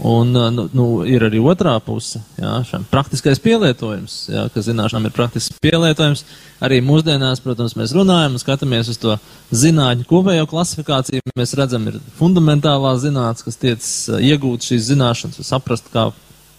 Un 0.00 0.30
nu, 0.32 0.64
nu, 0.72 0.84
ir 1.04 1.20
arī 1.26 1.36
otrā 1.44 1.74
puse, 1.84 2.22
jā, 2.40 2.54
praktiskais 2.88 3.40
pielietojums, 3.44 4.14
jā, 4.32 4.46
ka 4.48 4.62
zināšanām 4.64 5.10
ir 5.10 5.12
praktisks 5.12 5.60
pielietojums. 5.60 6.22
Arī 6.64 6.78
mūsdienās, 6.84 7.42
protams, 7.44 7.74
mēs 7.76 7.92
runājam 7.92 8.32
un 8.32 8.40
skatāmies 8.40 8.88
uz 8.88 8.96
to 9.00 9.18
zinātņu 9.52 10.08
kopējo 10.08 10.48
klasifikāciju. 10.48 11.34
Mēs 11.36 11.52
redzam, 11.58 11.84
ir 11.92 12.00
fundamentālā 12.16 12.94
zinātnes, 13.02 13.44
kas 13.44 13.60
tiec 13.60 13.90
iegūt 14.30 14.70
šīs 14.70 14.88
zināšanas, 14.88 15.44
saprast, 15.44 15.92
kā 15.92 16.08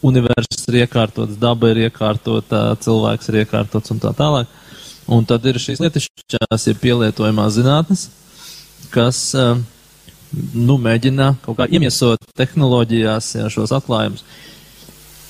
universums 0.06 0.70
ir 0.70 0.84
iekārtots, 0.84 1.42
daba 1.42 1.74
ir 1.74 1.88
iekārtota, 1.88 2.63
cilvēks 2.86 3.30
ir 3.32 3.42
iekārtots 3.42 3.94
un 3.94 4.06
tā 4.06 4.13
tālāk. 4.18 4.54
Un 5.10 5.25
tad 5.25 5.46
ir 5.50 5.58
šīs 5.58 5.82
lietišķās, 5.82 6.70
ir 6.70 6.82
pielietojumās 6.82 7.58
zinātnes, 7.58 8.10
kas 8.93 9.19
uh, 9.38 9.55
nu, 10.55 10.77
mēģina 10.81 11.33
kaut 11.45 11.60
kā 11.60 11.67
iemiesot 11.71 12.24
tehnoloģijās 12.38 13.36
jā, 13.39 13.48
šos 13.51 13.74
atklājumus. 13.75 14.25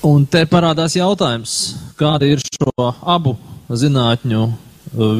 Un 0.06 0.26
te 0.26 0.42
parādās 0.50 0.96
jautājums, 0.98 1.76
kāda 1.98 2.26
ir 2.26 2.42
šo 2.42 2.90
abu 3.02 3.36
zinātņu 3.70 4.42
uh, 4.42 4.56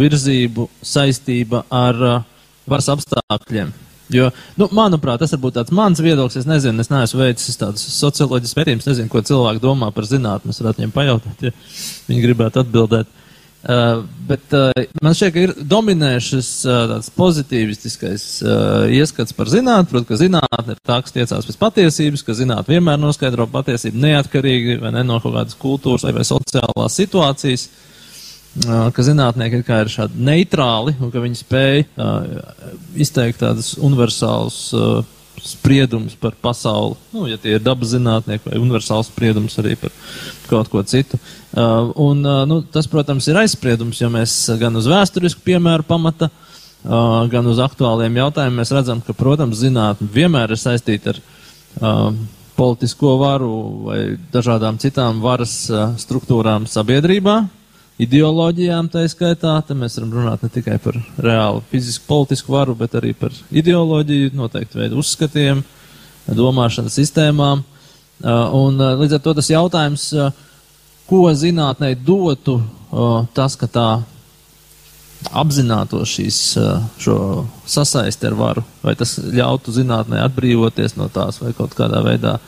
virzību 0.00 0.68
saistība 0.82 1.64
ar 1.70 2.02
uh, 2.02 2.20
varas 2.68 2.90
apstākļiem. 2.96 3.72
Jo, 4.12 4.28
nu, 4.60 4.68
manuprāt, 4.76 5.22
tas 5.22 5.32
varbūt 5.32 5.56
tāds 5.56 5.72
mans 5.72 6.00
viedoklis. 6.02 6.42
Es 6.42 6.48
nezinu, 6.48 6.82
es 6.82 6.90
neesmu 6.92 7.22
veicis 7.22 7.56
tādus 7.56 7.86
socioloģiskus 7.96 8.58
pētījumus, 8.58 8.88
nezinu, 8.90 9.08
ko 9.12 9.22
cilvēki 9.24 9.62
domā 9.62 9.88
par 9.94 10.04
zinātnē. 10.08 10.52
Es 10.52 10.60
varētu 10.60 10.82
viņiem 10.82 10.92
pajautāt, 10.92 11.46
ja 11.46 11.52
viņi 12.10 12.24
gribētu 12.26 12.60
atbildēt. 12.60 13.20
Uh, 13.62 14.00
bet 14.26 14.54
uh, 14.58 14.72
man 14.98 15.14
šķiet, 15.14 15.32
ka 15.34 15.42
ir 15.44 15.52
dominējušas 15.70 16.48
uh, 16.66 16.80
tāds 16.90 17.10
pozitīvistiskais 17.14 18.24
uh, 18.42 18.88
ieskats 18.90 19.36
par 19.38 19.46
zinātnē, 19.52 19.86
proti, 19.86 20.08
ka 20.08 20.18
zinātne 20.18 20.74
ir 20.74 20.80
tā, 20.82 20.96
kas 21.04 21.14
tiecās 21.14 21.46
pēc 21.46 21.60
patiesības, 21.60 22.24
ka 22.26 22.34
zinātne 22.34 22.74
vienmēr 22.74 22.98
noskaidro 22.98 23.46
patiesību 23.52 24.02
neatkarīgi 24.02 24.80
ne 24.82 25.04
no 25.06 25.20
kaut 25.22 25.36
kādas 25.36 25.58
kultūras 25.62 26.08
vai, 26.08 26.16
vai 26.16 26.26
sociālās 26.26 26.98
situācijas, 26.98 27.68
uh, 28.66 28.88
ka 28.96 29.06
zinātnieki 29.06 29.62
ir 29.62 29.94
šādi 29.94 30.26
neitrāli 30.26 30.96
un 30.98 31.14
ka 31.14 31.22
viņi 31.22 31.42
spēj 31.44 31.84
uh, 31.86 32.42
izteikt 32.98 33.44
tādus 33.44 33.76
universālus 33.78 34.62
uh, 34.74 35.04
spriedums 35.42 36.14
par 36.14 36.36
pasauli, 36.40 36.94
nu, 37.10 37.26
ja 37.26 37.38
tie 37.40 37.56
ir 37.56 37.62
dabas 37.62 37.90
zinātnieki 37.96 38.46
vai 38.46 38.60
universāls 38.62 39.10
spriedums 39.10 39.58
arī 39.58 39.74
par 39.80 39.90
kaut 40.50 40.70
ko 40.70 40.82
citu. 40.86 41.18
Uh, 41.52 41.90
un, 41.98 42.22
uh, 42.22 42.42
nu, 42.48 42.60
tas, 42.62 42.86
protams, 42.90 43.26
ir 43.28 43.40
aizspriedums, 43.42 43.98
jo 44.00 44.10
mēs 44.12 44.36
gan 44.60 44.78
uz 44.78 44.86
vēsturisku 44.90 45.42
piemēru 45.46 45.86
pamata, 45.88 46.30
uh, 46.30 47.24
gan 47.32 47.48
uz 47.50 47.58
aktuāliem 47.62 48.20
jautājumiem 48.22 48.70
redzam, 48.70 49.02
ka, 49.02 49.16
protams, 49.18 49.58
zinātne 49.64 50.06
vienmēr 50.14 50.54
ir 50.54 50.62
saistīta 50.62 51.16
ar 51.16 51.18
uh, 51.22 52.06
politisko 52.54 53.16
varu 53.18 53.52
vai 53.88 54.00
dažādām 54.32 54.78
citām 54.82 55.18
varas 55.24 55.56
uh, 55.72 55.90
struktūrām 55.98 56.70
sabiedrībā, 56.70 57.40
ideoloģijām 58.00 58.88
tā 58.92 59.04
skaitā. 59.10 59.56
Te 59.66 59.76
mēs 59.76 59.98
varam 59.98 60.14
runāt 60.16 60.44
ne 60.44 60.50
tikai 60.52 60.78
par 60.82 60.96
reālu 61.18 61.62
fizisku, 61.70 62.06
politisku 62.08 62.54
varu, 62.54 62.76
bet 62.78 62.94
arī 62.98 63.12
par 63.18 63.34
ideoloģiju, 63.50 64.32
noteikti 64.38 64.80
veidu 64.80 65.02
uzskatiem, 65.02 65.60
domāšanas 66.28 66.96
sistēmām. 66.96 67.64
Un 68.22 68.80
līdz 69.02 69.18
ar 69.18 69.22
to 69.24 69.34
tas 69.34 69.50
jautājums, 69.50 70.08
ko 71.10 71.26
zinātnē 71.34 71.92
dotu 71.98 72.60
tas, 73.34 73.56
ka 73.58 73.68
tā 73.68 73.88
apzinātos 75.38 76.16
šīs, 76.16 76.38
šo 76.98 77.16
sasaisti 77.68 78.26
ar 78.26 78.34
varu, 78.38 78.64
vai 78.82 78.96
tas 78.98 79.18
ļautu 79.22 79.74
zinātnē 79.74 80.22
atbrīvoties 80.24 80.96
no 80.98 81.06
tās 81.12 81.38
vai 81.42 81.52
kaut 81.54 81.76
kādā 81.78 82.02
veidā 82.02 82.38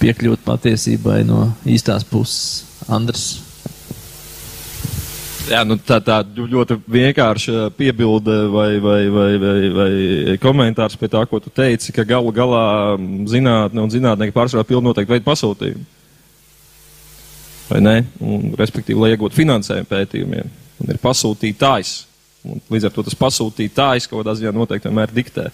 piekļūt 0.00 0.40
patiesībai 0.46 1.20
no 1.28 1.50
īstās 1.68 2.06
puses. 2.08 2.64
Andrs. 2.88 3.51
Jā, 5.50 5.62
nu 5.66 5.74
tā, 5.74 5.98
tā 5.98 6.20
ļoti 6.22 6.76
vienkārša 6.86 7.72
piebilde 7.74 8.36
vai, 8.52 8.76
vai, 8.82 9.00
vai, 9.10 9.30
vai, 9.42 9.56
vai 9.74 10.36
komentārs 10.42 10.94
pie 10.98 11.10
tā, 11.10 11.24
ko 11.26 11.40
tu 11.42 11.50
teici, 11.50 11.90
ka 11.94 12.04
galu 12.06 12.30
galā 12.34 12.94
zinātne 13.30 13.82
un 13.82 13.90
zinātnieki 13.90 14.34
pārsvarā 14.36 14.64
pilnu 14.68 14.90
noteikti 14.90 15.16
veidu 15.16 15.26
pasūtījumu. 15.26 15.82
Vai 17.72 17.82
ne? 17.82 17.96
Un, 18.22 18.52
respektīvi, 18.58 19.00
lai 19.02 19.12
iegūtu 19.16 19.38
finansējumu 19.40 19.90
pētījumiem. 19.90 20.56
Un 20.82 20.94
ir 20.94 21.02
pasūtītājs. 21.02 21.92
Un 22.46 22.62
līdz 22.70 22.88
ar 22.88 22.94
to 22.94 23.06
tas 23.06 23.18
pasūtītājs 23.18 24.08
kaut 24.10 24.22
kādā 24.22 24.36
ziņā 24.38 24.54
noteikti 24.54 24.90
vienmēr 24.90 25.14
diktē. 25.14 25.48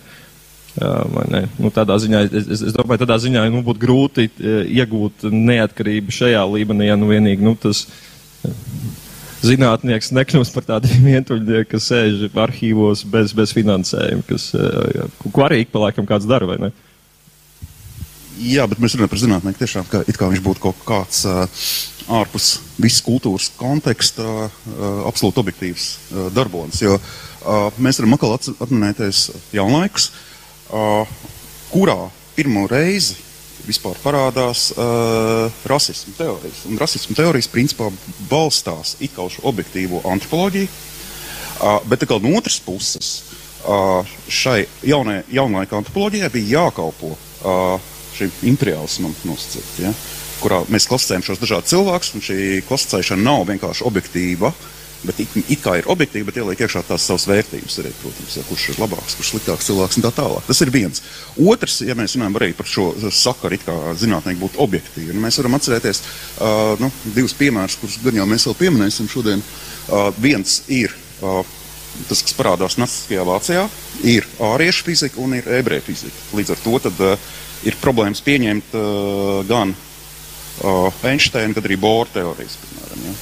Nu, 0.78 1.72
tādā 1.74 1.96
ziņā, 1.98 2.22
es, 2.28 2.62
es 2.68 2.76
domāju, 2.76 3.02
tādā 3.02 3.16
ziņā 3.22 3.48
nu, 3.50 3.64
būtu 3.66 3.82
grūti 3.82 4.28
e, 4.28 4.54
iegūt 4.78 5.26
neatkarību 5.32 6.14
šajā 6.14 6.44
līmenī, 6.52 6.90
ja 6.90 6.96
nu 7.00 7.08
vienīgi 7.10 7.44
nu, 7.44 7.56
tas 7.58 7.86
zinātnieks 9.44 10.12
nekļūst 10.16 10.54
par 10.56 10.66
tādu 10.66 10.90
vientuļnieku, 11.08 11.70
kas 11.74 11.88
sēž 11.92 12.26
arhīvos 12.32 13.04
bez, 13.10 13.34
bez 13.36 13.54
finansējuma, 13.56 14.26
kas, 14.28 14.50
jā, 14.54 15.08
ko 15.24 15.46
arī 15.46 15.62
ik 15.64 15.72
pa 15.74 15.86
laikam 15.86 16.08
kāds 16.08 16.28
dara, 16.28 16.48
vai 16.48 16.58
ne? 16.66 16.72
Jā, 18.38 18.68
bet 18.70 18.78
mēs 18.78 18.94
runājam 18.94 19.10
par 19.10 19.22
zinātnieku 19.22 19.58
tiešām, 19.58 19.86
ka 19.90 20.04
it 20.06 20.18
kā 20.18 20.28
viņš 20.30 20.42
būtu 20.44 20.62
kaut 20.62 20.82
kāds 20.86 21.24
uh, 21.26 21.64
ārpus 22.20 22.60
visas 22.78 23.02
kultūras 23.02 23.48
konteksta 23.58 24.26
uh, 24.46 24.52
absolūti 25.08 25.42
objektīvs 25.42 25.88
darbonis, 26.36 26.84
jo 26.84 27.00
mēs 27.78 28.00
varam 28.00 28.14
atkal 28.16 28.34
atminēties 28.36 29.18
jaunlaikus, 29.54 30.08
kurā 31.70 31.96
pirmo 32.34 32.64
reizi 32.70 33.27
vispār 33.66 33.98
parādās 34.02 34.68
uh, 34.74 35.48
rasismu 35.68 36.14
teorijas. 36.18 36.64
Un 36.68 36.78
rasismu 36.80 37.16
teorijas 37.18 37.50
principā 37.52 37.90
balstās 38.30 38.96
it 39.00 39.14
kā 39.16 39.26
uz 39.28 39.38
objektīvo 39.42 40.02
antropoloģiju, 40.08 40.68
uh, 40.68 41.80
bet 41.88 42.06
atkal 42.06 42.22
no 42.24 42.36
otras 42.38 42.60
puses 42.64 43.12
uh, 43.64 44.06
šai 44.28 44.62
jaunai, 44.86 45.22
jaunlaika 45.32 45.80
antropoloģijai 45.80 46.32
bija 46.34 46.62
jākalpo 46.62 47.14
uh, 47.14 47.92
šim 48.18 48.32
imperiālismam 48.50 49.14
nosacīt, 49.28 49.74
ja, 49.84 49.92
kurā 50.42 50.62
mēs 50.72 50.88
klasicējam 50.90 51.26
šos 51.26 51.42
dažādus 51.42 51.74
cilvēkus, 51.74 52.14
un 52.14 52.24
šī 52.24 52.40
klasicēšana 52.68 53.26
nav 53.26 53.46
vienkārši 53.50 53.86
objektīva, 53.86 54.54
uh, 54.54 54.74
Bet 55.06 55.20
it, 55.22 55.34
it 55.46 55.60
kā 55.62 55.76
ir 55.78 55.86
objektīvi, 55.92 56.26
bet 56.26 56.40
ieliek 56.40 56.58
iekšā 56.64 56.80
tās 56.88 57.04
savas 57.06 57.28
vērtības 57.30 57.76
arī, 57.78 57.92
protams, 58.00 58.34
ja, 58.34 58.42
kurš 58.48 58.64
ir 58.72 58.80
labāks, 58.82 59.14
kurš 59.14 59.28
sliktāks 59.30 59.68
cilvēks 59.68 59.98
un 60.00 60.06
tā 60.08 60.10
tālāk. 60.16 60.48
Tas 60.48 60.62
ir 60.64 60.72
viens. 60.74 61.02
Otrs, 61.38 61.76
ja 61.86 61.94
mēs 61.98 62.16
runājam 62.16 62.38
arī 62.40 62.48
par 62.58 62.66
šo 62.66 62.88
sakaru, 63.14 63.54
it 63.54 63.66
kā 63.66 63.76
zinātnieki 64.00 64.42
būtu 64.42 64.58
objektīvi, 64.64 65.14
nu, 65.14 65.22
mēs 65.22 65.38
varam 65.38 65.54
atcerēties 65.60 66.02
uh, 66.02 66.74
nu, 66.82 66.90
divus 67.14 67.36
piemērus, 67.38 67.78
kurus 67.78 68.00
gan 68.02 68.18
jau 68.18 68.26
mēs 68.26 68.48
vēl 68.50 68.58
pieminēsim 68.64 69.10
šodien. 69.12 69.44
Uh, 69.86 70.10
viens 70.18 70.64
ir 70.66 70.90
uh, 71.22 71.46
tas, 72.10 72.24
kas 72.26 72.34
parādās 72.34 72.80
Naciskajā 72.82 73.22
Vācijā, 73.30 73.68
ir 74.02 74.26
āriešu 74.50 74.90
fizika 74.90 75.22
un 75.22 75.38
ir 75.38 75.46
ebreju 75.60 75.86
fizika. 75.92 76.26
Līdz 76.34 76.56
ar 76.56 76.64
to 76.66 76.82
tad, 76.88 77.06
uh, 77.06 77.30
ir 77.66 77.78
problēmas 77.78 78.22
pieņemt 78.26 78.74
uh, 78.74 79.40
gan 79.46 79.78
uh, 79.78 81.02
Einsteina, 81.06 81.54
gan 81.54 81.70
arī 81.70 81.78
Bohra 81.80 82.10
teorijas. 82.18 82.58
Piemēram, 82.66 83.10
ja. 83.12 83.18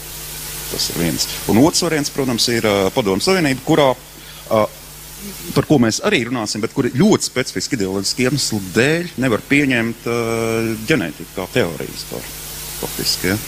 Tas 0.73 0.89
ir 0.91 0.99
viens. 1.01 1.29
Un 1.53 1.61
otrs 1.63 1.85
variants, 1.87 2.11
protams, 2.15 2.49
ir 2.53 2.67
uh, 2.67 2.89
Padomu 2.95 3.23
Savienība, 3.23 3.63
kurā, 3.67 3.91
uh, 3.95 4.65
par 5.55 5.69
ko 5.69 5.79
mēs 5.83 6.01
arī 6.07 6.25
runāsim, 6.27 6.63
bet 6.65 6.75
kuri 6.77 6.93
ļoti 6.97 7.29
specifiski 7.31 7.79
ideoloģiski 7.79 8.27
iemeslu 8.27 8.61
dēļ 8.75 9.15
nevar 9.23 9.45
pieņemt 9.47 10.09
uh, 10.11 10.73
ģenētiku 10.89 11.37
kā 11.37 11.47
teoriju 11.55 11.95
vispār. 11.95 12.27
Faktiski, 12.81 13.33
ja. 13.33 13.39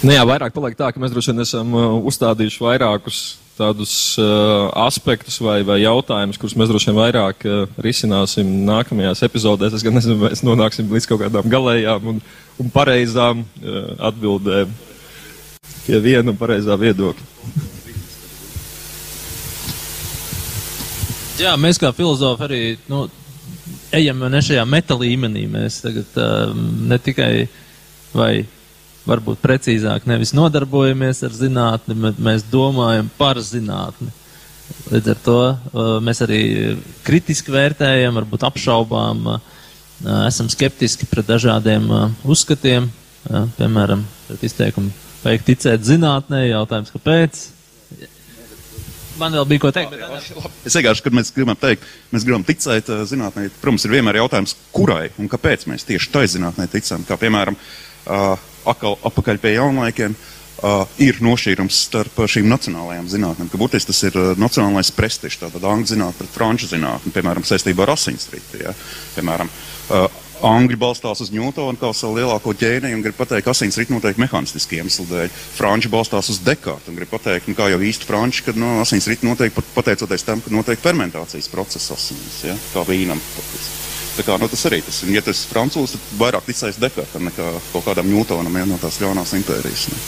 Nu 0.00 0.14
jā, 0.14 0.22
vairāk 0.24 0.54
paliek 0.56 0.78
tā, 0.78 0.88
ka 0.94 1.02
mēs 1.02 1.12
droši 1.12 1.34
vien 1.34 1.44
esam 1.44 1.74
uzstādījuši 2.08 2.62
vairākus 2.64 3.18
tādus 3.60 3.94
uh, 4.20 4.70
aspektus 4.86 5.36
vai, 5.44 5.60
vai 5.66 5.80
jautājumus, 5.82 6.38
kurus 6.40 6.56
mēs 6.58 6.70
droši 6.72 6.90
vien 6.90 6.98
vairāk 6.98 7.46
uh, 7.48 7.80
risināsim 7.84 8.50
nākamajās 8.66 9.24
epizodēs. 9.28 9.76
Es 9.76 9.84
gan 9.86 9.96
nezinu, 9.96 10.18
vai 10.22 10.32
mēs 10.32 10.44
nonāksim 10.46 10.90
līdz 10.90 11.08
kaut 11.10 11.22
kādām 11.24 11.50
galējām 11.52 12.14
un, 12.14 12.22
un 12.60 12.72
pareizām 12.74 13.44
uh, 13.44 13.82
atbildēm 14.10 14.72
pie 15.84 16.00
viena 16.02 16.32
un 16.32 16.38
pareizā 16.40 16.76
viedokļa. 16.80 17.28
Jā, 21.40 21.54
mēs 21.56 21.80
kā 21.80 21.88
filozofi 21.96 22.44
arī 22.44 22.62
nu, 22.90 23.06
ejam 23.96 24.26
ne 24.28 24.40
šajā 24.44 24.64
meta 24.68 24.96
līmenī. 24.98 25.46
Mēs 25.48 25.80
tagad 25.84 26.18
uh, 26.20 26.52
ne 26.54 26.98
tikai 27.00 27.32
vai 28.12 28.32
varbūt 29.10 29.42
precīzāk 29.42 30.06
nevis 30.08 30.32
nodarbojamies 30.36 31.24
ar 31.26 31.36
zinātni, 31.36 31.98
bet 32.06 32.22
mēs 32.22 32.46
domājam 32.50 33.10
par 33.18 33.40
zinātni. 33.44 34.10
Līdz 34.90 35.12
ar 35.12 35.20
to 35.24 35.38
uh, 35.50 35.92
mēs 36.04 36.22
arī 36.24 36.42
kritiski 37.06 37.52
vērtējam, 37.54 38.16
varbūt 38.20 38.46
apšaubām 38.46 39.26
uh, 39.34 39.38
esam 40.30 40.48
skeptiski 40.48 41.10
pret 41.10 41.28
dažādiem 41.28 41.90
uzskatiem, 42.24 42.88
piemēram, 43.58 44.06
pret 44.28 44.44
izteikumu 44.48 44.94
vajag 45.24 45.46
ticēt 45.46 45.86
zinātnē, 45.86 46.44
jautājums, 46.48 46.92
kāpēc. 46.94 47.40
Man 49.20 49.34
vēl 49.36 49.46
bija 49.50 49.62
ko 49.66 49.72
teikt. 49.74 49.92
Bet... 49.92 50.38
Es 50.64 50.76
vienkārši, 50.78 51.04
kad 51.04 51.16
mēs 51.16 51.32
gribam 51.36 51.58
teikt, 51.60 51.84
mēs 52.14 52.24
gribam 52.24 52.44
ticēt 52.48 52.88
zinātnē, 53.10 53.50
protams, 53.60 53.84
ir 53.84 53.96
vienmēr 53.98 54.22
jautājums, 54.22 54.56
kurai 54.72 55.10
un 55.20 55.28
kāpēc 55.28 55.66
mēs 55.68 55.84
tieši 55.88 56.12
tai 56.14 56.24
zinātnē 56.30 56.68
ticam. 56.72 57.04
Kā 57.08 57.18
piemēram, 57.20 57.58
atkal 58.68 58.98
apakaļ 59.08 59.40
pie 59.42 59.56
jaunlaikiem. 59.56 60.18
Uh, 60.60 60.82
ir 61.00 61.16
nošķīrums 61.24 61.76
starp 61.86 62.18
šīm 62.28 62.44
nacionālajām 62.50 63.06
zinātnēm, 63.08 63.48
burtiski 63.56 63.94
tas 63.94 64.02
ir 64.04 64.16
uh, 64.20 64.34
nacionālais 64.36 64.90
prestižs, 64.92 65.38
tātad 65.40 65.64
angļu 65.64 65.94
zinātne 65.94 66.18
pret 66.18 66.34
franču 66.34 66.68
zinātni, 66.68 67.12
piemēram, 67.14 67.46
saistībā 67.48 67.86
ar 67.86 67.94
asinsriti. 67.94 68.60
Ja? 68.66 68.74
Piemēram, 69.14 69.48
uh, 69.48 70.18
Angļi 70.40 70.78
balstās 70.80 71.20
uz 71.20 71.30
Ņūtonu 71.34 71.76
kā 71.80 71.90
savu 71.96 72.16
lielāko 72.16 72.54
ķēniņu 72.56 72.96
un 72.96 73.02
grib 73.04 73.18
pateikt, 73.18 73.44
ka 73.44 73.52
asins 73.52 73.76
rit 73.80 73.90
noteikti 73.92 74.22
mehānistiski 74.22 74.80
iemeslu 74.80 75.04
dēļ. 75.10 75.34
Franči 75.56 75.90
balstās 75.92 76.30
uz 76.32 76.40
Dekārtu 76.46 76.92
un 76.92 76.96
grib 77.00 77.12
pateikt, 77.12 77.50
nu, 77.50 77.58
kā 77.58 77.68
jau 77.72 77.82
īsti 77.84 78.08
franči, 78.08 78.46
ka 78.46 78.56
nu, 78.56 78.78
asins 78.84 79.08
rit 79.10 79.26
noteikti 79.26 79.58
pat 79.60 79.68
pateicoties 79.76 80.24
tam, 80.24 80.40
ka 80.44 80.54
notiek 80.54 80.80
fermentācijas 80.80 81.52
process 81.52 81.92
asinīs, 81.96 82.40
ja? 82.48 82.56
kā 82.72 82.88
vīnam. 82.88 83.20
Tā 83.36 83.46
kā, 84.26 84.36
nu, 84.40 84.48
tas 84.50 84.66
arī 84.68 84.80
tas 84.86 85.02
ir. 85.04 85.14
Ja 85.16 85.22
tas 85.24 85.44
ir 85.44 85.52
francūzs, 85.52 85.96
tad 85.96 86.20
vairāk 86.20 86.46
ticēs 86.48 86.80
Dekārtam 86.82 87.28
nekā 87.28 87.48
kaut 87.72 87.86
kādam 87.88 88.10
Ņūtonam 88.10 88.60
ja, 88.60 88.66
no 88.68 88.78
tās 88.82 89.00
ļaunās 89.02 89.34
impērijas. 89.40 89.88
Ne? 89.90 90.00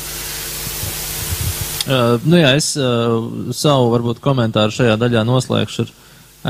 Uh, 1.83 2.16
nu 2.31 2.38
jā, 2.38 2.54
es 2.59 2.73
uh, 2.78 3.19
savu 3.57 3.90
varbūt 3.97 4.23
komentāru 4.23 4.75
šajā 4.75 4.95
daļā 5.00 5.25
noslēgšu 5.26 5.83
ar 5.83 5.95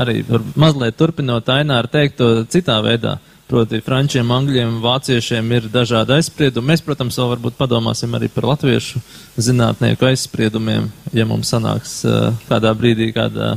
arī 0.03 0.21
mazliet 0.59 0.97
turpinot 0.97 1.49
Aināru 1.49 1.89
teikto 1.93 2.33
citā 2.49 2.79
veidā. 2.85 3.17
Uh, 3.17 3.33
Proti, 3.53 3.81
frančiem, 3.83 4.29
angļiem, 4.31 4.77
vāciešiem 4.81 5.51
ir 5.53 5.65
dažādi 5.69 6.15
aizspriedumi. 6.15 6.71
Mēs, 6.71 6.81
protams, 6.81 7.17
vēl 7.19 7.33
varbūt 7.33 7.57
padomāsim 7.59 8.15
arī 8.15 8.29
par 8.31 8.47
latviešu 8.49 9.01
zinātnieku 9.35 10.07
aizspriedumiem, 10.07 10.87
ja 11.13 11.25
mums 11.27 11.51
sanāks 11.51 11.99
uh, 12.07 12.31
kādā 12.47 12.71
brīdī 12.73 13.11
kādā 13.13 13.51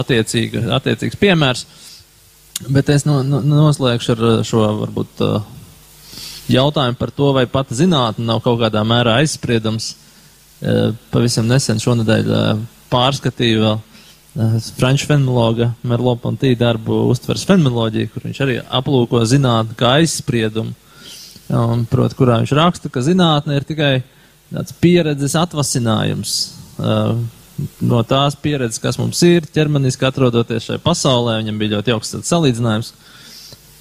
attiecīga, 0.00 0.64
attiecīgs 0.78 1.20
piemērs. 1.20 1.66
Bet 2.70 2.92
es 2.94 3.06
no, 3.08 3.20
no, 3.26 3.40
noslēgšu 3.42 4.14
ar 4.14 4.22
šo 4.46 4.66
varbūt 4.82 5.24
uh, 5.26 5.40
jautājumu 6.52 7.00
par 7.00 7.10
to, 7.14 7.32
vai 7.36 7.48
pati 7.50 7.76
zinātne 7.78 8.28
nav 8.28 8.44
kaut 8.44 8.60
kādā 8.62 8.84
mērā 8.86 9.18
aizspriedums. 9.22 9.94
Uh, 10.64 10.94
pavisam 11.10 11.50
nesen 11.50 11.82
šonadēļ 11.82 12.30
pārskatīju 12.92 13.64
vēl 13.64 13.82
Eh, 14.34 14.54
franču 14.74 15.06
fenologa 15.06 15.68
Merlo-Pontī 15.86 16.56
darbu 16.58 17.04
uztvers 17.12 17.44
fenomenoloģiju, 17.46 18.08
kur 18.10 18.24
viņš 18.26 18.40
arī 18.42 18.56
aplūko 18.66 19.20
zinātni 19.30 19.76
kā 19.78 19.92
aizspriedumu. 20.00 20.74
Un, 21.54 21.84
proti, 21.86 22.16
kurā 22.18 22.40
viņš 22.40 22.54
raksta, 22.58 22.90
ka 22.90 23.04
zinātne 23.04 23.60
ir 23.60 23.66
tikai 23.68 23.92
tāds 24.50 24.74
pieredzes 24.80 25.36
atvasinājums 25.38 26.32
uh, 26.80 27.12
no 27.84 28.02
tās 28.06 28.36
pieredzes, 28.40 28.80
kas 28.82 28.98
mums 28.98 29.20
ir 29.26 29.46
ķermeniski 29.54 30.06
atrodoties 30.08 30.68
šajā 30.68 30.82
pasaulē. 30.84 31.38
Viņam 31.42 31.60
bija 31.60 31.76
ļoti 31.76 31.94
jauks 31.94 32.16
salīdzinājums. 32.30 32.92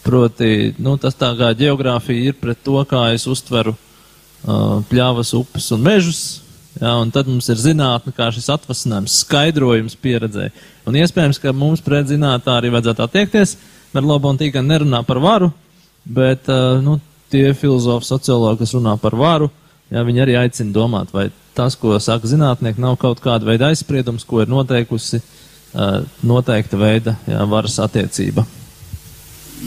Proti, 0.03 0.73
nu, 0.83 0.97
tas 0.99 1.15
tā 1.15 1.31
kā 1.39 1.53
geogrāfija 1.55 2.31
ir 2.31 2.39
pret 2.39 2.59
to, 2.65 2.75
kā 2.89 3.05
es 3.15 3.23
uztveru 3.31 3.71
uh, 3.73 4.81
pļavas, 4.89 5.31
upes 5.39 5.69
un 5.71 5.85
mežus, 5.85 6.23
Ja, 6.81 6.95
un 6.97 7.11
tad 7.13 7.27
mums 7.29 7.45
ir 7.53 7.59
zinātne, 7.61 8.09
kā 8.17 8.31
šis 8.33 8.49
atvasinājums, 8.55 9.19
skaidrojums 9.21 9.93
pieredzē. 10.01 10.47
Un 10.89 10.97
iespējams, 10.97 11.37
ka 11.41 11.53
mums 11.53 11.83
pret 11.85 12.09
zinātnē 12.09 12.55
arī 12.57 12.71
vajadzētu 12.73 13.03
attiekties. 13.05 13.57
Merlobonti 13.93 14.49
gan 14.53 14.65
nerunā 14.65 15.03
par 15.05 15.19
varu, 15.21 15.51
bet 16.03 16.49
uh, 16.49 16.79
nu, 16.81 16.97
tie 17.29 17.51
filozofi, 17.57 18.09
sociologi, 18.09 18.63
kas 18.63 18.73
runā 18.73 18.95
par 19.01 19.13
varu, 19.17 19.51
ja, 19.93 20.01
viņi 20.01 20.23
arī 20.25 20.37
aicina 20.41 20.73
domāt, 20.73 21.13
vai 21.13 21.27
tas, 21.55 21.77
ko 21.79 21.95
saka 22.01 22.29
zinātnieki, 22.29 22.81
nav 22.81 22.97
kaut 23.01 23.21
kāda 23.23 23.47
veida 23.47 23.69
aizspriedums, 23.71 24.25
ko 24.27 24.41
ir 24.43 24.51
noteikusi 24.51 25.21
noteikta 26.21 26.77
veida 26.77 27.15
ja, 27.27 27.45
varas 27.49 27.79
attiecība. 27.81 28.45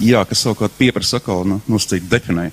Jā, 0.03 0.23
kas 0.29 0.45
savukārt 0.45 0.77
pieprasa 0.79 1.19
atkal 1.19 1.47
nu, 1.49 1.61
nosacīt 1.71 2.05
definēt, 2.11 2.53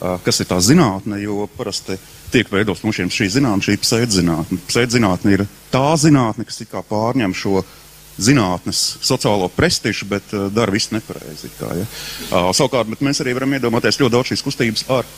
uh, 0.00 0.14
kas 0.24 0.40
ir 0.40 0.48
tā 0.48 0.60
zinātne, 0.62 1.18
jo 1.24 1.48
parasti 1.56 1.98
tiek 2.32 2.50
veidots 2.50 2.84
no 2.84 2.92
šiem 2.94 3.10
šī 3.12 3.28
zinātne, 3.36 3.66
šī 3.66 3.76
pseidzinātne. 3.82 4.60
Pseidzinātne 4.70 5.34
ir 5.34 5.44
tā 5.72 5.88
zinātne, 6.00 6.46
kas 6.46 6.62
kā 6.70 6.84
pārņem 6.86 7.34
šo 7.36 7.64
zinātnes 8.20 8.80
sociālo 9.04 9.48
prestižu, 9.52 10.08
bet 10.10 10.34
uh, 10.34 10.46
dara 10.54 10.74
visu 10.74 10.94
nepareizi. 10.94 11.50
Kā, 11.58 11.72
ja? 11.80 11.86
uh, 12.30 12.50
savukārt, 12.56 13.02
mēs 13.04 13.22
arī 13.24 13.36
varam 13.38 13.56
iedomāties 13.58 14.00
ļoti 14.00 14.14
daudz 14.14 14.32
šīs 14.32 14.46
kustības 14.46 14.88
ar 14.94 15.08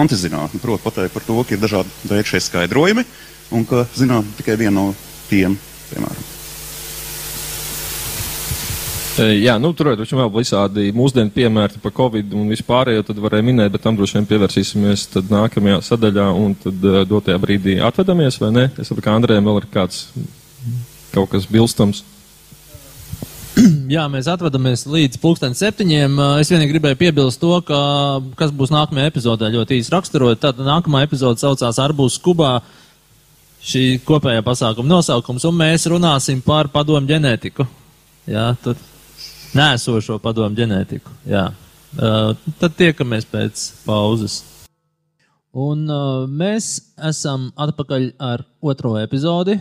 antizinātni. 0.00 0.62
Proti, 0.62 0.84
pateikt 0.86 1.14
par 1.14 1.26
to, 1.26 1.40
ka 1.42 1.56
ir 1.56 1.62
dažādi 1.62 2.10
veidi 2.10 2.34
šie 2.34 2.44
skaidrojumi 2.48 3.06
un 3.54 3.66
ka 3.68 3.86
zinātne 3.96 4.38
tikai 4.38 4.58
viena 4.60 4.78
no 4.80 4.86
tiem, 5.30 5.58
piemēram. 5.92 6.30
Jā, 9.14 9.52
nu, 9.62 9.68
tur 9.78 9.92
ir 9.92 10.00
vēl 10.02 10.30
visādi 10.34 10.88
mūsdienu 10.94 11.30
piemēri 11.30 11.78
par 11.78 11.92
Covid 11.94 12.32
un 12.34 12.48
vispārējo, 12.50 13.04
tad 13.06 13.20
varēja 13.22 13.46
minēt, 13.46 13.70
bet 13.70 13.84
tam 13.84 13.94
droši 13.94 14.16
vien 14.18 14.26
pievērsīsimies 14.26 15.04
tad 15.12 15.30
nākamajā 15.30 15.76
sadaļā 15.86 16.24
un 16.34 16.56
tad 16.58 16.82
dotajā 17.06 17.38
brīdī 17.38 17.76
atvedamies, 17.78 18.40
vai 18.42 18.50
ne? 18.56 18.64
Es 18.74 18.90
saprotu, 18.90 19.04
ka 19.06 19.14
Andrējam 19.14 19.46
vēl 19.46 19.60
ir 19.60 19.68
kāds 19.70 20.00
kaut 21.14 21.30
kas 21.30 21.46
bilstams. 21.46 22.02
Jā, 23.94 24.04
mēs 24.10 24.28
atvadamies 24.30 24.84
līdz 24.90 25.18
pulksten 25.22 25.54
septiņiem. 25.56 26.16
Es 26.40 26.50
vienīgi 26.50 26.74
gribēju 26.74 26.98
piebilst 27.00 27.40
to, 27.42 27.52
ka, 27.66 27.78
kas 28.38 28.54
būs 28.54 28.72
nākamajā 28.74 29.10
epizodē, 29.12 29.50
ļoti 29.54 29.78
īsi 29.78 29.92
raksturot. 29.94 30.40
Tad 30.42 30.62
nākamā 30.64 31.04
epizode 31.06 31.42
saucās 31.42 31.78
Arbūs 31.82 32.18
Kubā, 32.24 32.56
šī 33.64 34.00
kopējā 34.06 34.42
pasākuma 34.44 34.96
nosaukums, 34.96 35.46
un 35.48 35.58
mēs 35.60 35.86
runāsim 35.90 36.42
par 36.44 36.70
padomu 36.72 37.08
ģenētiku. 37.10 37.66
Jā, 38.30 38.48
tur 38.64 38.80
nēsošo 39.56 40.18
padomu 40.24 40.56
ģenētiku. 40.58 41.14
Jā. 41.30 41.46
Uh, 41.94 42.34
tad 42.58 42.74
tiekamies 42.74 43.28
pēc 43.30 43.68
pauzes. 43.84 44.40
Un 45.54 45.86
uh, 45.86 46.24
mēs 46.26 46.80
esam 47.06 47.52
atpakaļ 47.54 48.08
ar 48.18 48.42
otro 48.66 48.96
epizodi 48.98 49.60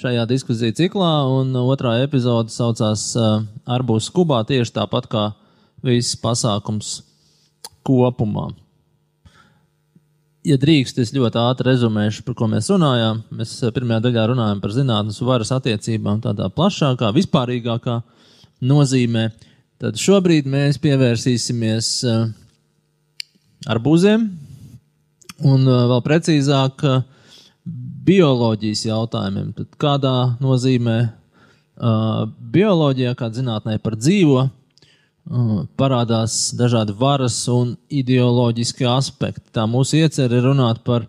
šajā 0.00 0.24
diskusiju 0.30 0.74
ciklā, 0.76 1.12
un 1.28 1.52
otrā 1.60 1.98
epizode 2.02 2.52
saucās 2.54 3.10
uh, 3.18 3.42
Arbūs 3.68 4.08
Kubā 4.14 4.42
tieši 4.48 4.74
tāpat 4.78 5.08
kā 5.12 5.24
viss 5.84 6.16
pasākums 6.18 7.00
kopumā. 7.86 8.50
Ja 10.42 10.56
drīkst, 10.58 10.98
es 10.98 11.12
ļoti 11.14 11.38
ātri 11.38 11.68
rezumēšu, 11.68 12.24
par 12.26 12.34
ko 12.38 12.48
mēs 12.50 12.70
runājām. 12.72 13.20
Mēs 13.38 13.54
pirmajā 13.74 14.02
daļā 14.08 14.24
runājām 14.32 14.62
par 14.62 14.74
zinātnes 14.74 15.20
varas 15.22 15.52
attiecībām 15.54 16.18
tādā 16.24 16.48
plašākā, 16.50 17.12
vispārīgākā 17.14 18.00
nozīmē. 18.66 19.28
Tad 19.82 19.98
šobrīd 19.98 20.48
mēs 20.50 20.80
pievērsīsimies 20.82 21.92
uh, 22.10 22.26
arbūziem 23.70 24.26
un 25.46 25.66
vēl 25.66 26.02
precīzāk 26.06 26.84
uh, 26.86 27.02
bioloģijas 28.02 28.86
jautājumiem. 28.88 29.52
Tad 29.56 29.78
kādā 29.80 30.16
nozīmē 30.42 30.96
uh, 31.06 32.24
bioloģijā, 32.54 33.14
kā 33.18 33.30
zinātnē 33.34 33.78
par 33.82 33.96
dzīvo, 34.00 34.46
uh, 34.48 35.52
parādās 35.78 36.52
dažādi 36.58 36.96
varas 36.98 37.38
un 37.52 37.76
ideoloģiski 37.90 38.88
aspekti. 38.90 39.46
Tā 39.54 39.66
mūsu 39.70 40.00
iecerē 40.02 40.40
ir 40.40 40.48
runāt 40.50 40.82
par 40.86 41.06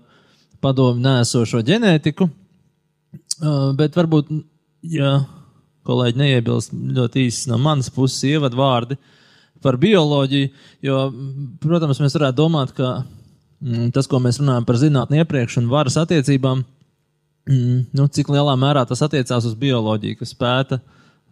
padomu 0.64 1.02
nēsošo 1.04 1.64
ģenētiku, 1.66 2.30
uh, 2.30 3.72
bet 3.78 3.98
varbūt, 3.98 4.30
ja 4.94 5.18
kolēģi 5.88 6.20
neiebilst 6.20 6.72
ļoti 6.74 7.28
īsi 7.28 7.50
no 7.52 7.60
manas 7.62 7.90
puses 7.92 8.22
ievadu 8.30 8.60
vārdi 8.60 8.98
par 9.64 9.78
bioloģiju, 9.80 10.50
jo, 10.84 11.00
protams, 11.64 12.00
mēs 12.04 12.16
varētu 12.18 12.36
domāt, 12.36 12.74
ka 12.76 12.90
mm, 13.64 13.92
tas, 13.96 14.10
ko 14.12 14.20
mēs 14.24 14.42
runājam 14.42 14.68
par 14.68 14.80
zinātni 14.80 15.22
iepriekš 15.24 15.62
un 15.62 15.70
varas 15.72 15.96
attiecībām, 16.02 16.66
mm, 17.50 17.80
nu, 17.96 18.08
cik 18.08 18.32
lielā 18.34 18.56
mērā 18.60 18.86
tas 18.90 19.04
attiecās 19.06 19.48
uz 19.50 19.56
bioloģiju, 19.60 20.20
kas 20.20 20.36
pēta 20.38 20.80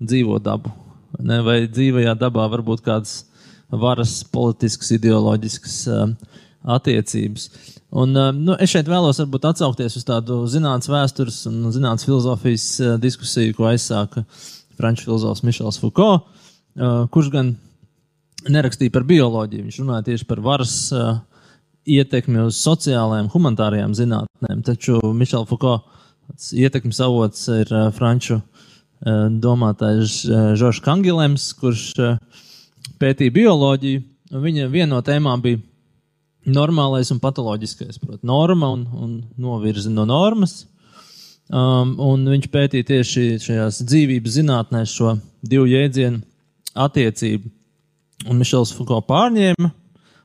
dzīvo 0.02 0.40
dabu. 0.44 0.72
Ne? 1.20 1.42
Vai 1.46 1.58
dzīvajā 1.68 2.16
dabā 2.20 2.48
var 2.52 2.64
būt 2.66 2.84
kādas 2.86 3.22
varas, 3.72 4.22
politiskas, 4.32 4.92
ideoloģiskas 4.98 5.76
uh, 5.92 6.10
attiecības. 6.76 7.48
Un, 7.92 8.16
uh, 8.16 8.32
nu, 8.36 8.56
es 8.60 8.72
šeit 8.72 8.90
vēlos 8.92 9.20
varbūt 9.24 9.48
atsaukties 9.52 9.98
uz 10.00 10.08
tādu 10.08 10.42
zinātnīs 10.52 10.92
vēstures 10.92 11.42
un 11.50 11.72
zinātnīs 11.72 12.08
filozofijas 12.08 12.68
uh, 12.82 12.94
diskusiju, 13.02 13.56
ko 13.58 13.70
aizsāka 13.72 14.26
franču 14.80 15.08
filozofs 15.08 15.44
Mišels 15.48 15.80
Foucault, 15.82 16.28
uh, 16.80 17.06
kurš 17.12 17.32
gan 17.34 17.56
nerakstīja 18.52 18.94
par 18.94 19.06
bioloģiju. 19.08 19.68
Viņš 19.68 19.82
runāja 19.84 20.08
tieši 20.10 20.28
par 20.28 20.42
varas 20.44 20.76
uh, 20.96 21.20
ietekmi 21.88 22.44
uz 22.46 22.60
sociālajām, 22.62 23.30
humanitārajām 23.34 23.96
zinātnēm. 23.98 24.64
Taču 24.68 25.00
Mišela 25.16 25.48
Foucault 25.50 25.88
ietekmes 26.54 27.00
avots 27.04 27.48
ir 27.52 27.72
franču 27.96 28.42
domātājs 29.42 30.22
Žoržs 30.60 30.82
Kangilems, 30.86 31.48
kurš 31.58 31.88
pētīja 33.02 33.34
bioloģiju. 33.34 34.04
Viņa 34.32 34.68
viena 34.72 34.94
no 34.94 35.02
tēmām 35.04 35.42
bija 35.44 35.60
normālais 36.46 37.12
un 37.14 37.20
patoloģiskais. 37.22 38.00
Proti, 38.02 38.22
norma 38.28 38.72
un, 38.76 38.86
un 38.94 39.16
novirzi 39.42 39.92
no 39.92 40.06
normas. 40.10 40.66
Um, 41.52 41.98
viņš 42.30 42.48
pētīja 42.52 42.88
tieši 42.94 43.26
šajās 43.44 43.82
dzīvības 43.84 44.38
zinātnēs 44.38 44.94
šo 44.96 45.18
divu 45.44 45.68
jēdzienu 45.68 46.22
attiecību. 46.80 47.50
Un 48.30 48.40
Mišels 48.40 48.72
Fuko 48.78 49.02
pārņēma 49.04 49.72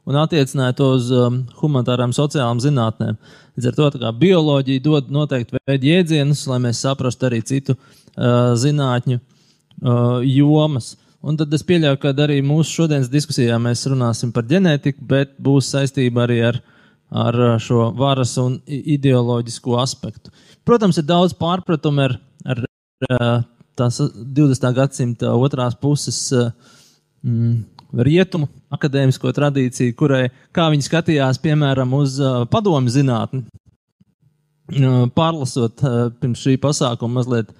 un 0.06 0.18
attiecināja 0.20 0.76
to 0.78 0.90
uz 0.96 1.08
um, 1.14 1.40
humanitārām 1.60 2.12
sociālām 2.14 2.60
zinātnēm. 2.62 3.18
Līdz 3.56 3.70
ar 3.70 3.78
to 3.78 4.12
bioloģija 4.20 4.84
dod 4.84 5.10
noteikti 5.12 5.58
veidu 5.66 5.90
jēdzienus, 5.90 6.44
lai 6.50 6.60
mēs 6.68 6.84
saprastu 6.84 7.28
arī 7.28 7.40
citu 7.46 7.74
uh, 7.74 8.54
zinātņu 8.58 9.18
uh, 9.18 10.22
jomas. 10.22 10.94
Un 11.26 11.38
tad 11.40 11.52
es 11.56 11.64
pieļauju, 11.66 11.98
ka 12.02 12.12
arī 12.22 12.38
mūsu 12.46 12.82
šodienas 12.82 13.10
diskusijā 13.10 13.58
mēs 13.58 13.82
runāsim 13.90 14.30
par 14.34 14.46
ģenētiku, 14.46 15.02
bet 15.10 15.34
būs 15.42 15.72
saistība 15.74 16.22
arī 16.26 16.38
ar, 16.52 16.60
ar 17.10 17.40
šo 17.62 17.88
varas 17.98 18.36
un 18.38 18.60
ideoloģisko 18.66 19.80
aspektu. 19.82 20.30
Protams, 20.66 21.00
ir 21.00 21.08
daudz 21.08 21.34
pārpratumu 21.38 22.04
ar, 22.04 22.18
ar, 22.46 22.62
ar 23.08 23.26
tās 23.78 23.98
20. 23.98 24.68
gadsimta 24.76 25.32
otrās 25.34 25.74
puses 25.80 26.20
mm, 26.30 27.56
rietumu 28.04 28.48
akadēmisko 28.74 29.32
tradīciju, 29.36 29.94
kurai, 29.98 30.26
kā 30.54 30.68
viņi 30.72 30.86
skatījās, 30.86 31.40
piemēram, 31.42 31.94
uz 31.96 32.18
padomu 32.52 32.92
zinātni. 32.92 33.44
Pārlasot 35.16 35.84
pirms 36.20 36.42
šī 36.42 36.56
pasākuma 36.62 37.20
mazliet 37.20 37.52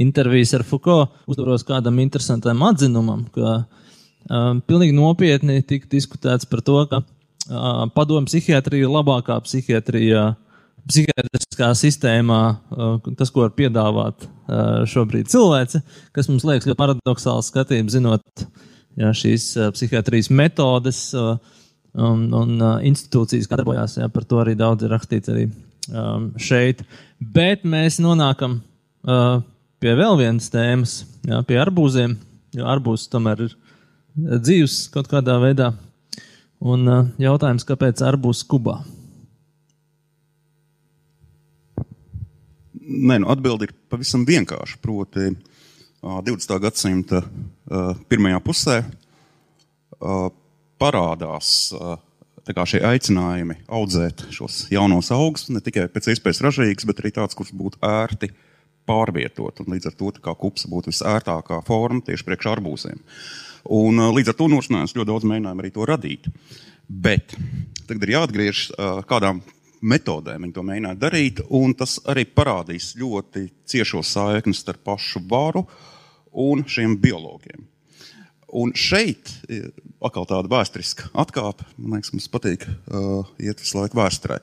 intervijas 0.00 0.54
ar 0.56 0.64
Foucault, 0.66 1.12
uzdoros 1.30 1.66
kādam 1.66 2.00
interesantam 2.02 2.62
atzinumam, 2.66 3.26
ka 3.34 3.64
pilnīgi 4.68 4.96
nopietni 4.96 5.60
tika 5.62 5.90
diskutēts 5.92 6.48
par 6.48 6.64
to, 6.64 6.80
ka 6.90 7.02
padomu 7.94 8.30
psihiatrija 8.30 8.88
ir 8.88 8.94
labākā 8.94 9.38
psihiatrija. 9.44 10.32
Psihiatriskā 10.84 11.70
sistēmā, 11.80 12.38
tas, 13.16 13.30
ko 13.32 13.46
var 13.46 13.54
piedāvāt 13.56 14.26
šobrīd 14.92 15.30
cilvēce, 15.32 15.80
kas 16.12 16.26
mums 16.28 16.44
liekas 16.44 16.68
ļoti 16.68 16.76
paradoxāls 16.76 17.48
skatījums, 17.48 17.94
zinot, 17.94 18.20
uh, 18.42 18.73
ja, 19.00 19.12
šīs 19.14 19.48
uh, 19.58 19.70
psihiatrijas 19.74 20.30
metodes 20.30 21.00
uh, 21.18 21.36
un, 21.94 22.26
un 22.34 22.54
uh, 22.60 22.76
institūcijas, 22.86 23.48
kā 23.48 23.58
darbojās. 23.58 23.98
Ja, 24.00 24.10
par 24.12 24.26
to 24.28 24.40
arī 24.42 24.56
daudz 24.58 24.86
ir 24.86 24.94
rakstīts 24.94 25.32
arī 25.32 25.48
um, 25.48 26.30
šeit. 26.40 26.84
Bet 27.18 27.66
mēs 27.68 28.00
nonākam 28.02 28.60
uh, 28.60 29.40
pie 29.82 29.94
vēl 29.98 30.18
vienas 30.20 30.50
tēmas, 30.52 31.02
ja, 31.28 31.42
pie 31.46 31.60
arbūziem, 31.62 32.16
jo 32.58 32.66
arbūs 32.70 33.08
tomēr 33.12 33.46
ir 33.48 33.56
dzīves 34.16 34.84
kaut 34.94 35.10
kādā 35.10 35.38
veidā. 35.42 35.72
Un 36.64 36.88
uh, 36.88 37.08
jautājums, 37.20 37.66
kāpēc 37.68 38.02
arbūs 38.06 38.44
Kubā? 38.48 38.78
Nē, 42.84 43.16
nu, 43.16 43.28
atbildi 43.32 43.66
ir 43.66 43.72
pavisam 43.90 44.26
vienkārša. 44.28 44.78
Proti, 44.84 45.28
uh, 45.32 45.53
20. 46.04 46.58
gadsimta 46.60 47.22
pirmajā 48.10 48.40
pusē 48.44 48.82
parādās 50.80 51.52
šie 52.44 52.80
aicinājumi 52.84 53.56
audzēt 53.72 54.26
šos 54.34 54.66
jaunos 54.74 55.08
augus, 55.16 55.46
ne 55.48 55.62
tikai 55.64 55.86
pēc 55.88 56.10
iespējas 56.12 56.42
ražīgus, 56.44 56.84
bet 56.90 57.00
arī 57.00 57.14
tāds, 57.16 57.36
kurš 57.38 57.54
būtu 57.56 57.80
ērti 57.88 58.28
pārvietot. 58.84 59.62
Un 59.64 59.72
līdz 59.72 59.88
ar 59.88 59.96
to 59.96 60.34
kupsa 60.36 60.68
būtu 60.68 60.92
visērtākā 60.92 61.62
forma 61.64 62.04
tieši 62.04 62.26
priekš 62.28 62.50
arbūziem. 62.52 63.00
Un, 63.72 64.04
līdz 64.18 64.34
ar 64.34 64.36
to 64.36 64.50
norisinājās 64.52 64.92
ļoti 64.98 65.08
daudz 65.08 65.28
mēģinājumu 65.30 65.64
arī 65.64 65.72
to 65.72 65.88
radīt. 65.88 66.28
Bet 66.84 67.32
tagad 67.88 68.04
ir 68.04 68.14
jāatgriežas 68.18 68.76
kādām 69.08 69.40
metodēm 69.80 70.44
viņi 70.44 70.56
to 70.56 70.66
mēģināja 70.68 71.00
darīt, 71.00 71.40
un 71.48 71.72
tas 71.76 71.96
arī 72.12 72.26
parādīs 72.28 72.92
ļoti 73.00 73.46
ciešo 73.72 74.04
saikni 74.04 74.52
starp 74.56 74.84
pašu 74.84 75.24
varu 75.32 75.64
un 76.34 76.64
šiem 76.68 76.96
biologiem. 77.00 77.66
Un 78.54 78.70
šeit 78.78 79.32
ir 79.50 79.70
atkal 80.04 80.26
tāda 80.30 80.50
vēsturiska 80.50 81.10
atkāpe, 81.24 81.66
man 81.76 81.98
liekas, 81.98 82.12
mums 82.14 82.30
patīk 82.30 82.66
uh, 82.68 83.24
iet 83.42 83.62
visu 83.62 83.80
laiku 83.80 83.98
vēsturē. 83.98 84.38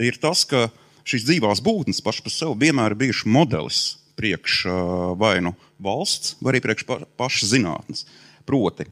Ir 0.00 0.16
tas, 0.22 0.46
ka 0.48 0.68
šīs 1.08 1.26
dzīvās 1.28 1.60
būtnes 1.64 2.00
pašas 2.04 2.24
par 2.24 2.34
sevi 2.34 2.66
vienmēr 2.66 2.94
ir 2.94 3.00
bijušas 3.02 3.28
modelis 3.28 3.80
priekš 4.20 4.62
uh, 4.68 4.74
vai 5.20 5.38
nu 5.44 5.52
valsts, 5.82 6.38
vai 6.40 6.54
arī 6.54 6.62
priekš 6.64 6.86
pa, 6.88 7.00
pašas 7.20 7.52
zinātnes. 7.52 8.06
Proti, 8.48 8.86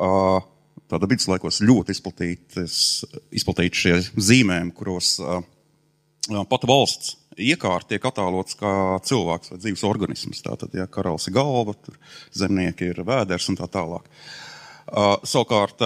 uh, 0.00 0.40
tāda 0.88 1.10
viduslaikos 1.10 1.60
ļoti 1.66 1.96
izplatīti 3.36 3.82
šie 3.82 3.98
zīmējumi, 4.16 4.74
kuros 4.76 5.16
uh, 5.20 5.42
pat 6.50 6.66
valsts 6.68 7.16
iekārta 7.36 7.94
tiek 7.94 8.08
attēlots 8.08 8.56
kā 8.58 8.72
cilvēks 9.06 9.52
vai 9.52 9.60
dzīves 9.60 9.84
organisms. 9.88 10.42
Tātad, 10.44 10.74
ja 10.76 10.88
karalis 10.90 11.28
ir 11.28 11.36
galva, 11.36 11.76
zemnieki 12.36 12.92
ir 12.92 13.02
vēders 13.06 13.50
un 13.52 13.58
tā 13.60 13.68
tālāk. 13.70 14.08
Savukārt, 15.26 15.82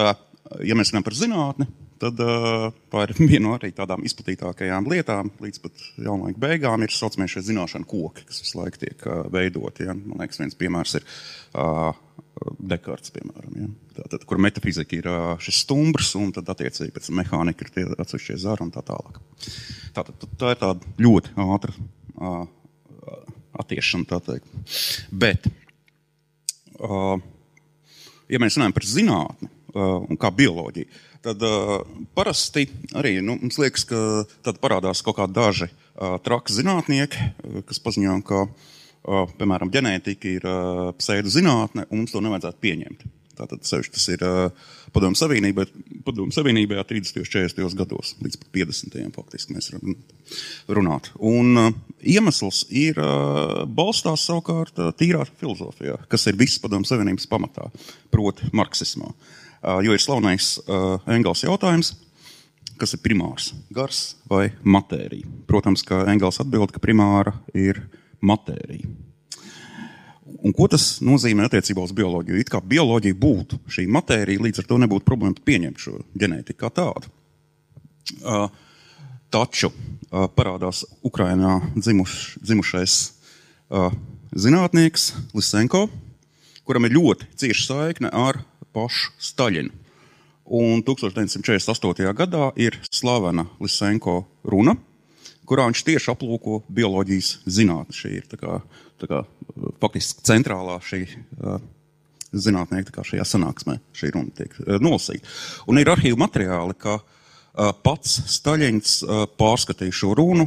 ja 0.63 0.77
mēs 0.77 0.93
runājam 0.93 1.07
par 1.07 1.17
zinātni, 1.17 1.67
tad 2.01 2.21
uh, 2.23 2.69
par 2.93 3.11
vienu 3.19 3.43
no 3.49 3.55
arī 3.57 3.69
tādām 3.77 4.05
izplatītākajām 4.07 4.87
lietām 4.89 5.29
līdz 5.43 5.61
pat 5.61 5.83
jaunlaika 6.01 6.41
beigām 6.41 6.85
ir 6.85 6.93
saucamie 6.95 7.29
šie 7.29 7.43
zināšanu 7.51 7.85
koki, 7.89 8.25
kas 8.29 8.41
visu 8.41 8.57
laiku 8.57 8.81
tiek 8.81 9.05
veidoti. 9.33 9.85
Ja? 9.89 9.93
Man 9.97 10.23
liekas, 10.23 10.41
viens 10.41 10.57
piemērs 10.57 10.97
ir 11.01 11.05
Dekarts, 12.71 13.11
piemēram, 13.13 13.55
ja? 13.59 13.67
Tātad, 13.99 14.23
kur 14.25 14.39
metafizika 14.41 14.95
ir 14.95 15.07
šis 15.43 15.61
stumbrs, 15.65 16.13
un 16.17 16.31
tad 16.33 16.47
attiecīgi 16.49 16.93
pēc 16.95 17.09
mehānika 17.17 17.65
ir 17.65 17.71
tie 17.75 17.83
atsevišķie 17.91 18.37
zari 18.41 18.65
un 18.65 18.71
tā 18.73 18.83
tālāk. 18.87 19.19
Tātad, 19.95 20.25
tā 20.39 20.53
ir 20.53 20.61
tāda 20.61 20.93
ļoti 21.01 21.35
ātra 21.43 21.75
attiešana, 23.61 24.07
tā 24.09 24.21
teikt. 24.25 24.49
Bet, 25.11 25.51
ja 26.79 28.41
mēs 28.41 28.57
runājam 28.57 28.77
par 28.79 28.89
zinātni 28.89 29.51
un 29.75 30.19
kā 30.19 30.31
bioloģiju, 30.35 31.01
tad 31.21 31.43
parasti 32.17 32.65
arī 32.97 33.17
nu, 33.21 33.37
mums 33.43 33.59
liekas, 33.61 33.85
ka 33.91 34.01
tad 34.47 34.63
parādās 34.63 35.03
kaut 35.05 35.19
kādi 35.19 35.37
daži 35.37 35.71
traki 36.25 36.55
zinātnieki, 36.55 37.33
kas 37.67 37.83
paziņo, 37.83 38.21
ka, 38.25 38.47
uh, 38.47 38.77
piemēram, 39.05 39.71
ģenētika 39.73 40.29
ir 40.29 40.45
uh, 40.45 40.91
pseidu 40.99 41.31
zinātne, 41.33 41.87
un 41.89 42.03
mums 42.03 42.13
to 42.13 42.21
nevajadzētu 42.23 42.61
pieņemt. 42.61 43.09
Tātad 43.41 43.63
tas 43.63 44.05
ir 44.11 44.21
Padomu 44.93 45.17
Savienībai, 45.17 45.65
Padomu 46.05 46.33
Savienībai 46.35 46.81
30. 46.87 47.21
un 47.21 47.29
40. 47.29 47.77
gados, 47.79 48.13
līdz 48.21 48.37
50. 48.53 48.97
faktiski 49.15 49.55
mēs 49.55 49.71
runāt. 50.69 51.09
Un 51.17 51.73
iemesls 52.01 52.65
ir 52.69 52.99
balstās 53.71 54.27
savukārt 54.27 54.77
tīrā 54.99 55.23
filozofijā, 55.39 55.97
kas 56.11 56.27
ir 56.29 56.37
viss 56.39 56.61
Padomu 56.61 56.85
Savienības 56.85 57.29
pamatā, 57.31 57.69
proti 58.13 58.51
marksismā. 58.53 59.09
Jo 59.85 59.95
ir 59.95 60.01
slavenais 60.01 60.55
Engels 61.09 61.45
jautājums, 61.45 61.95
kas 62.81 62.95
ir 62.97 63.01
primārs- 63.03 63.53
gars 63.77 64.15
vai 64.29 64.51
matērija. 64.63 65.25
Protams, 65.47 65.83
ka 65.85 66.05
Engels 66.11 66.41
atbild, 66.41 66.71
ka 66.71 66.79
primāra 66.79 67.33
ir 67.53 67.81
matērija. 68.25 68.89
Un 70.41 70.53
ko 70.55 70.67
tas 70.71 71.01
nozīmē 71.03 71.45
attiecībā 71.47 71.83
uz 71.83 71.93
bioloģiju? 71.95 72.39
It 72.41 72.49
kā 72.49 72.61
bioloģija 72.63 73.17
būtu 73.19 73.59
šī 73.69 73.85
matērija, 73.91 74.41
līdz 74.41 74.61
ar 74.61 74.69
to 74.69 74.77
nebūtu 74.81 75.05
problēma 75.07 75.45
pieņemt 75.45 75.81
šo 75.81 75.97
ģenētiku 76.17 76.61
kā 76.61 76.71
tādu. 76.73 77.11
Uh, 78.21 78.47
taču 79.33 79.69
uh, 79.71 80.25
parādās 80.35 80.83
Ukrainā 81.05 81.59
dzimuš, 81.75 82.37
dzimušais 82.41 82.95
uh, 83.69 83.93
zinātnieks 84.31 85.11
Lisenko, 85.37 85.85
kuram 86.65 86.87
ir 86.87 86.95
ļoti 86.97 87.29
cieša 87.41 87.67
saikne 87.67 88.11
ar 88.11 88.41
pašu 88.75 89.13
Staļinu. 89.21 89.73
Un 90.51 90.81
1948. 90.83 92.11
gadā 92.17 92.49
ir 92.59 92.75
slavena 92.91 93.45
Lisenko 93.61 94.23
runa, 94.43 94.75
kurā 95.51 95.67
viņš 95.67 95.83
tieši 95.83 96.13
aplūko 96.13 96.61
bioloģijas 96.71 97.41
zinātni. 97.51 97.97
Šī 97.97 98.15
ir 98.21 98.27
tā 98.31 98.39
kā, 98.39 98.61
tā 99.01 99.09
kā, 99.11 99.21
faktiski 99.83 100.23
centrālā 100.29 100.77
šī 100.87 101.03
uh, 101.11 101.57
zinātnieka 102.31 103.03
šajā 103.03 103.27
sanāksmē. 103.27 103.81
Šī 103.97 104.13
runa 104.15 104.31
tiek 104.37 104.55
uh, 104.63 104.77
nolasīta. 104.79 105.27
Un 105.67 105.81
ir 105.81 105.91
arhīvu 105.91 106.19
materiāli, 106.21 106.77
ka 106.79 107.01
pats 107.83 108.13
Staļins 108.31 109.01
pārskatīja 109.35 109.91
šo 109.91 110.13
runu, 110.15 110.45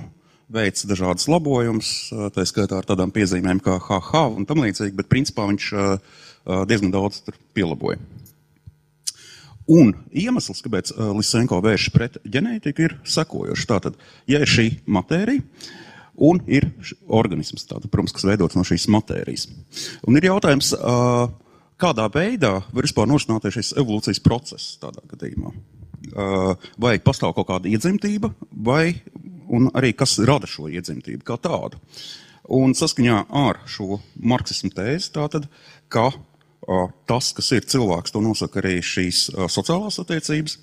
veica 0.48 0.88
dažādas 0.88 1.28
labojumus, 1.28 1.90
tā 2.32 2.46
skaitā 2.48 2.78
ar 2.80 2.88
tādām 2.88 3.12
piezīmēm 3.12 3.60
kā 3.60 3.76
HH 3.76 4.22
un 4.38 4.48
tam 4.48 4.62
līdzīgi, 4.64 4.96
bet 4.96 5.10
principā 5.12 5.44
viņš 5.50 5.66
diezgan 6.70 6.94
daudz 6.94 7.20
pielaboja. 7.52 8.00
Un 9.70 9.94
iemesls, 10.12 10.60
kāpēc 10.64 10.92
uh, 10.92 11.12
Lisenko 11.16 11.60
vērš 11.64 11.88
pret 11.94 12.18
ģenētiku, 12.28 12.84
ir 12.84 12.98
sekojošs. 13.08 13.68
Tātad, 13.70 13.96
ja 14.28 14.42
ir 14.44 14.50
šī 14.50 14.66
matērija, 14.84 15.40
un 16.28 16.42
ir 16.46 16.68
organisms, 17.08 17.64
tātad, 17.70 17.88
protams, 17.92 18.12
kas 18.14 18.26
veidots 18.28 18.58
no 18.58 18.66
šīs 18.66 18.84
matērijas. 18.92 19.48
Un 20.04 20.20
ir 20.20 20.28
jautājums, 20.28 20.74
uh, 20.76 21.32
kādā 21.80 22.08
veidā 22.12 22.58
var 22.72 22.86
vispār 22.86 23.08
norisināties 23.10 23.56
šis 23.58 23.72
evolūcijas 23.80 24.22
process 24.24 24.76
tādā 24.82 25.04
gadījumā? 25.10 25.54
Vai 26.80 26.98
pastāv 27.00 27.32
kaut 27.36 27.48
kāda 27.48 27.70
iedzimtība, 27.70 28.28
vai 28.52 28.92
arī 29.72 29.94
kas 29.96 30.18
rada 30.28 30.48
šo 30.50 30.68
iedzimtību 30.68 31.24
kā 31.26 31.38
tādu? 31.40 31.80
Un 32.52 32.74
saskaņā 32.76 33.22
ar 33.40 33.62
šo 33.70 34.02
marksismu 34.20 34.68
tēzi, 34.76 35.08
tātad, 35.14 35.48
ka 35.88 36.10
tas, 37.08 37.30
kas 37.36 37.50
ir 37.52 37.66
cilvēks, 37.68 38.14
to 38.14 38.22
nosaka 38.24 38.60
arī 38.62 38.78
šīs 38.84 39.26
sociālās 39.52 40.00
attiecības. 40.00 40.58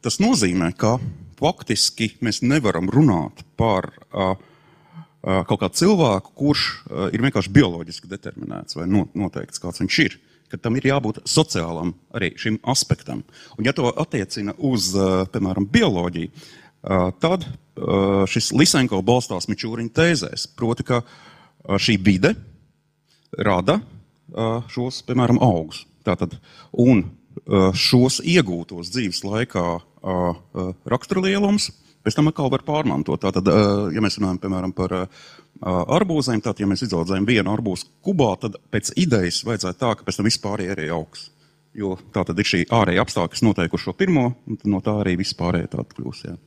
Tas 0.00 0.16
nozīmē, 0.22 0.72
ka 0.78 0.96
faktiski 1.40 2.14
mēs 2.24 2.42
nevaram 2.42 2.90
runāt 2.92 3.44
par 3.60 3.92
kaut 5.20 5.60
kādu 5.60 5.76
cilvēku, 5.76 6.32
kurš 6.36 6.64
ir 7.12 7.22
vienkārši 7.22 7.52
bioloģiski 7.52 8.08
determinēts 8.08 8.76
vai 8.78 8.86
no, 8.88 9.04
noteikts, 9.14 9.60
kāds 9.62 9.82
viņš 9.82 9.98
ir. 10.06 10.16
Ka 10.50 10.58
tam 10.58 10.74
ir 10.74 10.88
jābūt 10.88 11.20
sociālam 11.30 11.92
arī 12.16 12.32
šim 12.40 12.56
aspektam. 12.66 13.20
Un, 13.54 13.68
ja 13.68 13.74
to 13.76 13.86
attiecina 13.92 14.56
uz, 14.58 14.88
piemēram, 15.30 15.68
bioloģiju, 15.70 16.32
tad 17.22 17.44
šis 18.32 18.50
Lisenko 18.56 18.98
balstās 19.06 19.46
Mičūriņa 19.46 19.94
tēzēs. 19.94 20.48
Proti, 20.58 20.88
ka 20.88 21.04
šī 21.78 22.00
vide 22.02 22.34
rada 23.38 23.78
šos, 24.72 25.02
piemēram, 25.08 25.40
augus. 25.42 25.84
Tātad, 26.06 26.36
un 26.72 27.04
šos 27.76 28.20
iegūtos 28.26 28.90
dzīves 28.92 29.22
laikā 29.26 29.66
raksturlielums, 30.90 31.70
pēc 32.04 32.16
tam 32.16 32.30
atkal 32.30 32.50
var 32.52 32.64
pārmantot. 32.66 33.20
Tātad, 33.22 33.48
ja 33.94 34.02
mēs 34.02 34.18
runājam, 34.18 34.40
piemēram, 34.42 34.74
par 34.76 34.96
arbūzēm, 35.60 36.40
tad, 36.44 36.60
ja 36.60 36.68
mēs 36.70 36.86
izaudzējam 36.86 37.28
vienu 37.28 37.52
arbūzu 37.52 37.90
kubā, 38.04 38.32
tad 38.40 38.56
pēc 38.72 38.94
idejas 39.00 39.42
vajadzētu 39.46 39.80
tā, 39.82 39.92
ka 39.96 40.06
pēc 40.06 40.20
tam 40.20 40.28
vispār 40.30 40.64
ir 40.64 40.74
arī 40.76 40.88
augs. 40.94 41.28
Jo 41.76 41.94
tā 42.10 42.24
tad 42.26 42.38
ir 42.40 42.48
šī 42.48 42.64
ārēja 42.74 43.04
apstākļa, 43.04 43.30
kas 43.30 43.44
noteikuši 43.46 43.86
šo 43.86 43.92
pirmo, 43.94 44.32
un 44.50 44.62
no 44.72 44.80
tā 44.82 44.96
arī 45.04 45.14
vispārēji 45.20 45.70
tāda 45.76 45.92
kļūs. 45.94 46.24
Jā. 46.26 46.38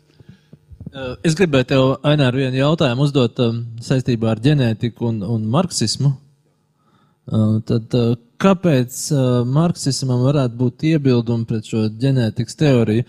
Es 1.25 1.37
gribēju 1.37 1.67
tev, 1.69 1.83
Ainār, 2.05 2.35
vienu 2.37 2.59
jautājumu 2.59 3.07
uzdot 3.07 3.39
um, 3.41 3.63
saistībā 3.81 4.33
ar 4.33 4.41
ģenētiku 4.43 5.07
un, 5.09 5.21
un 5.25 5.47
marksismu. 5.53 6.11
Tad 7.23 7.93
kāpēc 8.43 8.97
marksismam 9.47 10.25
varētu 10.25 10.59
būt 10.59 10.88
iebildumi 10.89 11.47
pret 11.47 11.69
šo 11.69 11.86
ģenētikas 12.01 12.59
teoriju? 12.59 13.05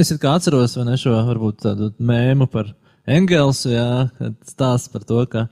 Es 0.00 0.12
kā 0.22 0.38
atceros, 0.38 0.78
ne 0.80 0.96
šo 0.96 1.18
varbūt 1.26 1.66
tādu 1.66 1.90
mēmu 2.00 2.48
par 2.48 2.70
Engelsu, 3.04 3.74
jā, 3.74 4.06
kad 4.16 4.38
stāsts 4.48 4.88
par 4.88 5.04
to, 5.04 5.20
ka 5.28 5.48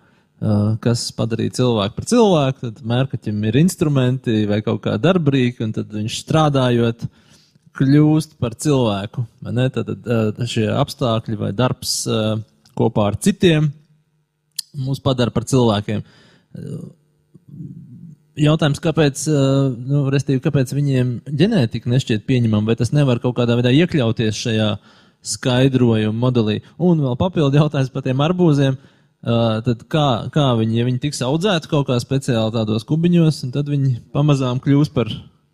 kas 0.83 1.05
padarīja 1.15 1.59
cilvēku 1.61 1.99
par 1.99 2.07
cilvēku, 2.09 2.63
tad 2.65 2.81
mērkaķim 2.89 3.45
ir 3.51 3.59
instrumenti 3.61 4.47
vai 4.51 4.63
kaut 4.65 4.81
kā 4.87 4.97
darbrīki, 4.99 5.63
un 5.67 5.77
tad 5.77 5.93
viņš 5.93 6.17
strādājot, 6.25 7.05
kļūst 7.77 8.35
par 8.41 8.57
cilvēku. 8.61 9.27
Tad, 9.45 9.93
tad 10.09 10.41
šie 10.51 10.67
apstākļi 10.73 11.39
vai 11.41 11.53
darbs 11.57 12.03
kopā 12.77 13.13
ar 13.13 13.21
citiem 13.21 13.69
mūs 14.83 15.01
padara 15.05 15.33
par 15.33 15.45
cilvēkiem. 15.49 16.03
Jautājums, 18.43 18.81
kāpēc, 18.81 19.27
nu, 19.91 20.07
kāpēc 20.45 20.73
viņiem 20.73 21.11
ģenētika 21.29 21.91
nešķiet 21.93 22.25
pieņemama, 22.29 22.71
vai 22.71 22.77
tas 22.81 22.95
nevar 22.97 23.21
kaut 23.21 23.37
kādā 23.37 23.59
veidā 23.59 23.75
iekļauties 23.77 24.39
šajā 24.47 24.69
skaidrojuma 25.35 26.17
modelī? 26.17 26.63
Un 26.81 27.03
vēl 27.05 27.19
papildu 27.21 27.61
jautājums 27.61 27.93
par 27.93 28.07
tiem 28.07 28.23
arbūziem. 28.25 28.79
Tad 29.23 29.85
kā, 29.93 30.07
kā 30.35 30.47
viņi, 30.59 30.81
ja 30.81 30.87
viņi 30.89 31.03
tiks 31.05 31.21
audzēti 31.23 31.71
kaut 31.71 31.91
kā 31.91 32.01
speciāli 32.03 32.57
tādos 32.57 32.89
kubiņos, 32.89 33.45
tad 33.55 33.69
viņi 33.71 33.99
pamazām 34.17 34.59
kļūs 34.65 34.91
par 34.97 35.13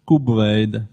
kubu 0.08 0.38
veidu 0.38 0.86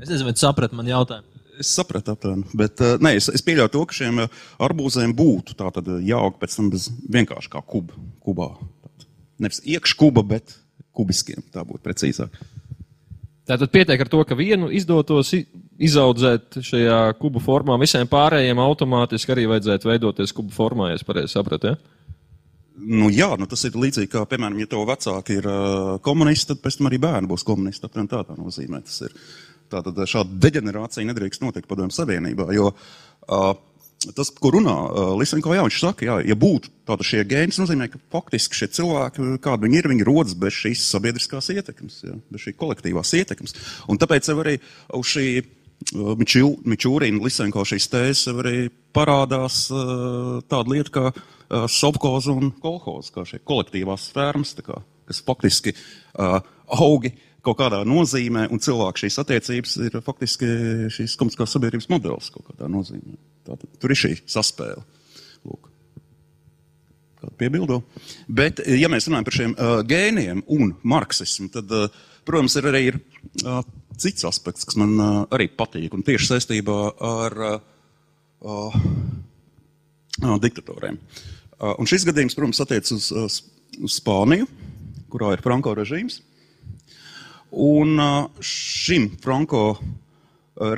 Es 0.00 0.08
nezinu, 0.08 0.30
vai 0.30 0.36
tu 0.36 0.40
saprati 0.40 0.76
man 0.76 0.88
jautājumu. 0.88 1.26
Es 1.60 1.70
sapratu, 1.76 2.14
aptuveni. 2.14 2.46
Bet 2.56 2.80
nē, 3.04 3.12
es, 3.18 3.28
es 3.36 3.44
pieļauju 3.44 3.72
to, 3.74 3.82
ka 3.88 3.96
šiem 3.98 4.22
arbūziem 4.64 5.12
būtu 5.16 5.56
jāaug 6.08 6.38
pēc 6.40 6.56
tam 6.56 6.70
bez 6.72 6.88
vienkārši 7.12 7.52
kā 7.52 7.60
kuba, 7.60 7.98
kubā. 8.24 8.48
Nevis 9.40 9.62
iekškuba, 9.64 10.24
bet 10.26 10.56
kubiskiem. 10.96 11.42
Tā 11.52 11.64
būtu 11.66 11.82
precīzāk. 11.84 12.34
Tātad 13.50 13.70
pietiek 13.72 14.02
ar 14.04 14.10
to, 14.10 14.20
ka 14.28 14.36
vienu 14.38 14.68
izdotos 14.70 15.32
izaudzēt 15.80 16.60
šajā 16.62 16.98
kubu 17.18 17.40
formā, 17.42 17.78
visiem 17.80 18.06
pārējiem 18.10 18.60
automātiski 18.62 19.34
arī 19.34 19.48
vajadzētu 19.50 19.90
veidoties 19.90 20.34
kubu 20.36 20.54
formā, 20.54 20.90
ja 20.92 21.00
es 21.00 21.06
pareizi 21.06 21.34
sapratu. 21.34 21.72
Ja? 21.72 22.00
Nu, 22.80 23.10
jā, 23.12 23.32
nu, 23.40 23.48
tas 23.50 23.64
ir 23.66 23.76
līdzīgi 23.76 24.08
kā, 24.12 24.22
piemēram, 24.28 24.60
ja 24.62 24.68
tev 24.70 24.86
vecāki 24.88 25.40
ir 25.40 25.48
uh, 25.50 25.96
komunisti, 26.04 26.52
tad 26.52 26.62
pēc 26.64 26.78
tam 26.78 26.88
arī 26.88 27.00
bērni 27.02 27.28
būs 27.28 27.44
komunisti. 27.48 27.88
Aptuveni 27.88 28.12
tā 28.12 28.22
tā 28.28 28.36
nozīmē. 28.38 28.84
Tas 28.86 29.02
ir. 29.08 29.16
Tātad 29.70 29.98
šāda 30.10 30.38
deģenerācija 30.42 31.06
nedrīkst 31.06 31.44
notikt 31.44 31.68
padomju 31.70 31.94
savienībā, 31.94 32.48
jo 32.56 32.72
uh, 32.72 33.50
tas, 34.16 34.30
ko 34.32 34.52
runā 34.54 34.74
uh, 34.74 35.12
Lisenko, 35.20 35.52
jā, 35.54 35.64
viņš 35.66 35.78
saka, 35.82 36.06
jā, 36.06 36.18
ja 36.24 36.36
būtu 36.38 36.72
tāda 36.88 37.06
šie 37.06 37.22
gēni, 37.28 37.52
tas 37.52 37.60
nozīmē, 37.62 37.90
ka 37.92 38.00
faktiski 38.12 38.56
šie 38.56 38.70
cilvēki, 38.78 39.26
kādi 39.44 39.66
viņi 39.66 39.80
ir, 39.80 39.88
viņi 39.92 40.06
rodas 40.08 40.36
bez 40.40 40.56
šīs 40.56 40.84
sabiedriskās 40.88 41.50
ietekmes, 41.52 42.00
jā, 42.06 42.16
bez 42.32 42.44
šī 42.46 42.54
kolektīvās 42.60 43.12
ietekmes. 43.20 43.56
Un 43.92 44.00
tāpēc 44.00 44.30
arī 44.34 44.56
uz 44.96 45.12
šī 45.12 45.26
uh, 45.40 46.14
Mičūrina 46.20 47.24
Lisenko 47.24 47.66
šīs 47.68 47.90
tēzes 47.92 48.30
arī 48.32 48.70
parādās 48.96 49.66
uh, 49.74 50.40
tāda 50.48 50.76
lieta 50.76 50.96
kā 50.96 51.12
sovkoza 51.50 52.30
un 52.30 52.52
kolhoza, 52.62 53.10
kā 53.10 53.24
šie 53.26 53.40
kolektīvās 53.42 54.04
fermas, 54.14 54.52
kā, 54.62 54.76
kas 55.10 55.18
faktiski 55.26 55.72
augi 56.14 57.10
kaut 57.42 57.58
kādā 57.58 57.80
nozīmē, 57.88 58.46
un 58.54 58.62
cilvēku 58.62 59.02
šīs 59.04 59.18
attiecības 59.22 59.76
ir 59.88 59.98
faktiski 60.04 60.46
šīs 60.94 61.16
komunistiskās 61.18 61.56
sabiedrības 61.56 61.90
modelis 61.90 62.30
kaut 62.30 62.52
kādā 62.52 62.70
nozīmē. 62.70 63.16
Tātad, 63.50 63.70
tur 63.82 63.90
ir 63.90 63.98
šī 63.98 64.12
saspēle. 64.30 64.84
Lūk. 65.48 65.66
Kādu 67.20 67.34
piebildu? 67.40 67.80
Bet, 68.30 68.62
ja 68.78 68.88
mēs 68.92 69.08
runājam 69.08 69.26
par 69.26 69.36
šiem 69.36 69.54
uh, 69.56 69.80
gēniem 69.86 70.44
un 70.54 70.70
marksismu, 70.86 71.50
tad, 71.52 71.72
uh, 71.74 71.90
protams, 72.28 72.54
ir 72.60 72.68
arī 72.70 72.82
ir, 72.92 73.00
uh, 73.42 73.58
cits 74.00 74.28
aspekts, 74.28 74.68
kas 74.68 74.78
man 74.80 74.94
uh, 74.96 75.10
arī 75.34 75.48
patīk, 75.50 75.96
un 75.96 76.06
tieši 76.06 76.30
saistībā 76.30 76.78
ar 77.10 77.38
uh, 77.48 77.58
uh, 78.46 78.78
diktatoriem. 80.46 81.00
Uh, 81.58 81.74
un 81.74 81.90
šis 81.90 82.06
gadījums, 82.08 82.38
protams, 82.38 82.62
attiec 82.62 82.88
uz, 82.94 83.10
uz, 83.10 83.40
uz 83.80 83.98
Spāniju, 83.98 84.46
kurā 85.10 85.34
ir 85.34 85.42
Franko 85.44 85.74
režīms. 85.76 86.22
Un 87.50 87.98
šim 88.46 89.08
Franko 89.18 89.64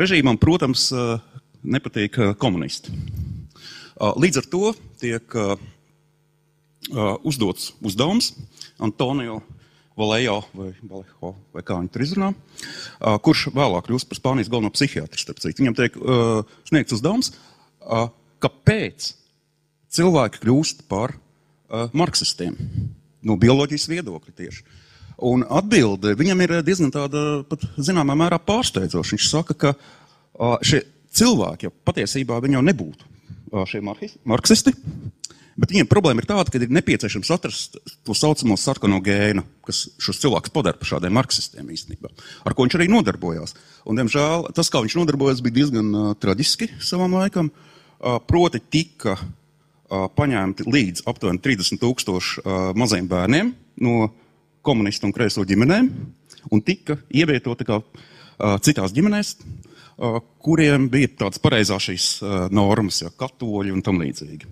režīmam, 0.01 0.39
protams, 0.41 0.87
nepatīk 1.63 2.19
komunisti. 2.43 2.93
Līdz 4.03 4.41
ar 4.43 4.47
to 4.51 4.73
tiek 5.03 5.37
uzdots 7.23 7.73
uzdevums 7.85 8.33
Antonio 8.83 9.41
Valējo 9.99 10.39
vai 10.57 10.71
Valējo, 10.81 11.33
vai 11.53 11.63
kā 11.63 11.77
viņi 11.79 11.91
tur 11.93 12.03
izrunā, 12.03 12.31
kurš 13.23 13.51
vēlāk 13.55 13.87
kļūst 13.87 14.09
par 14.09 14.19
Spānijas 14.19 14.51
galveno 14.51 14.73
psihiatru. 14.73 15.37
Viņam 15.61 15.77
tiek 15.79 15.99
sniegts 16.71 16.97
uzdevums, 16.97 17.35
kāpēc 18.43 19.13
cilvēki 19.93 20.43
kļūst 20.43 20.87
par 20.91 21.15
marksistiem 21.93 22.57
no 23.23 23.37
bioloģijas 23.39 23.87
viedokļa 23.93 24.35
tieši. 24.41 24.65
Un 25.23 25.45
atbilde 25.45 26.17
viņam 26.19 26.41
ir 26.43 26.57
diezgan 26.67 26.91
tāda, 26.91 27.45
pat 27.47 27.63
zināmā 27.79 28.17
mērā 28.19 28.41
pārsteidzoša. 28.43 29.15
Viņš 29.15 29.29
saka, 29.29 29.55
ka 29.55 29.71
šie 30.67 30.81
cilvēki 31.17 31.69
jau 31.69 31.75
patiesībā 31.87 32.39
viņi 32.43 32.59
jau 32.59 32.67
nebūtu 32.67 33.11
šie 33.69 33.83
marksisti, 33.85 34.73
bet 35.61 35.73
viņiem 35.73 35.89
problēma 35.91 36.23
ir 36.23 36.29
tāda, 36.29 36.49
ka 36.49 36.61
ir 36.61 36.73
nepieciešams 36.73 37.33
atrast 37.35 37.77
to 38.07 38.17
saucamo 38.17 38.57
sarkano 38.57 39.01
gēnu, 39.05 39.45
kas 39.67 39.85
šos 40.01 40.23
cilvēkus 40.23 40.55
padara 40.55 40.81
par 40.81 40.89
šādiem 40.89 41.13
marksistiem 41.17 41.69
īstenībā, 41.75 42.09
ar 42.47 42.57
ko 42.57 42.65
viņš 42.65 42.79
arī 42.79 42.89
nodarbojās. 42.93 43.53
Un, 43.85 44.01
diemžēl, 44.01 44.49
tas, 44.57 44.73
kā 44.73 44.81
viņš 44.85 44.97
nodarbojās, 45.03 45.43
bija 45.45 45.59
diezgan 45.61 45.93
uh, 45.93 46.09
traģiski 46.17 46.71
savam 46.81 47.19
laikam. 47.19 47.53
Uh, 47.53 48.17
proti, 48.25 48.63
tika 48.73 49.19
uh, 49.19 50.09
paņemti 50.17 50.67
līdz 50.67 51.05
aptuveni 51.13 51.43
30 51.45 51.83
tūkstoši 51.83 52.47
maziem 52.79 53.07
bērniem 53.11 53.53
no 53.85 54.09
komunistu 54.65 55.07
un 55.07 55.15
kreiso 55.15 55.45
ģimenēm 55.47 55.91
un 56.53 56.63
tika 56.65 56.97
ievietoti 57.13 57.69
kā 57.69 57.79
uh, 57.83 58.57
citās 58.65 58.95
ģimenēs, 58.97 59.37
uh, 59.37 59.72
kuriem 60.43 60.89
bija 60.91 61.11
tādas 61.25 61.41
pareizās 61.43 61.87
šīs 61.87 62.07
uh, 62.23 62.37
normas, 62.55 63.03
ja, 63.05 63.11
katoļi 63.19 63.75
un 63.75 63.83
tam 63.85 64.01
līdzīgi. 64.01 64.49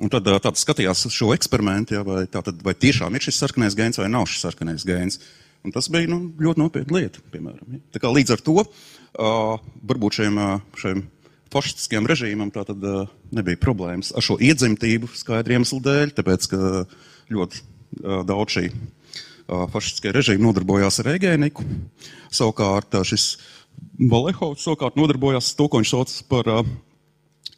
Un 0.00 0.10
tad 0.12 0.26
uh, 0.28 0.40
tāds 0.42 0.64
skatījās 0.64 1.06
šo 1.14 1.30
eksperimentu, 1.36 1.96
ja, 1.98 2.02
vai, 2.06 2.24
tātad, 2.30 2.58
vai 2.64 2.74
tiešām 2.74 3.14
ir 3.14 3.24
šis 3.24 3.38
sarkanais 3.44 3.76
gēns 3.78 4.00
vai 4.00 4.10
nav 4.10 4.26
šis 4.30 4.44
sarkanais 4.48 4.86
gēns. 4.88 5.20
Un 5.64 5.74
tas 5.74 5.90
bija 5.92 6.08
nu, 6.08 6.22
ļoti 6.40 6.62
nopietna 6.62 6.98
lieta, 6.98 7.22
piemēram. 7.32 7.76
Ja. 7.76 7.82
Tā 7.94 8.02
kā 8.02 8.12
līdz 8.12 8.34
ar 8.34 8.44
to 8.44 8.56
uh, 8.64 9.56
varbūt 9.92 10.20
šiem, 10.20 10.38
šiem 10.80 11.04
fašistiskiem 11.52 12.06
režīmam 12.08 12.52
tā 12.54 12.64
tad 12.68 12.84
uh, 12.86 13.10
nebija 13.34 13.60
problēmas 13.60 14.14
ar 14.16 14.24
šo 14.24 14.38
iedzimtību 14.42 15.10
skaidru 15.20 15.58
iemeslu 15.58 15.82
dēļ, 15.84 16.14
tāpēc, 16.16 16.48
ka 16.50 16.62
ļoti 17.30 17.60
uh, 17.60 18.22
daudz 18.26 18.58
šī 18.58 18.70
fašistiskie 19.50 20.12
režīmi 20.14 20.44
nodarbojās 20.44 21.00
ar 21.02 21.08
egēniku. 21.16 21.64
Savukārt 22.30 22.94
šis 23.02 23.32
Valehovs 24.10 24.64
savukārt 24.64 24.96
nodarbojās 24.96 25.52
to, 25.58 25.68
ko 25.68 25.80
viņš 25.80 25.92
sauc 25.92 26.12
par 26.30 26.48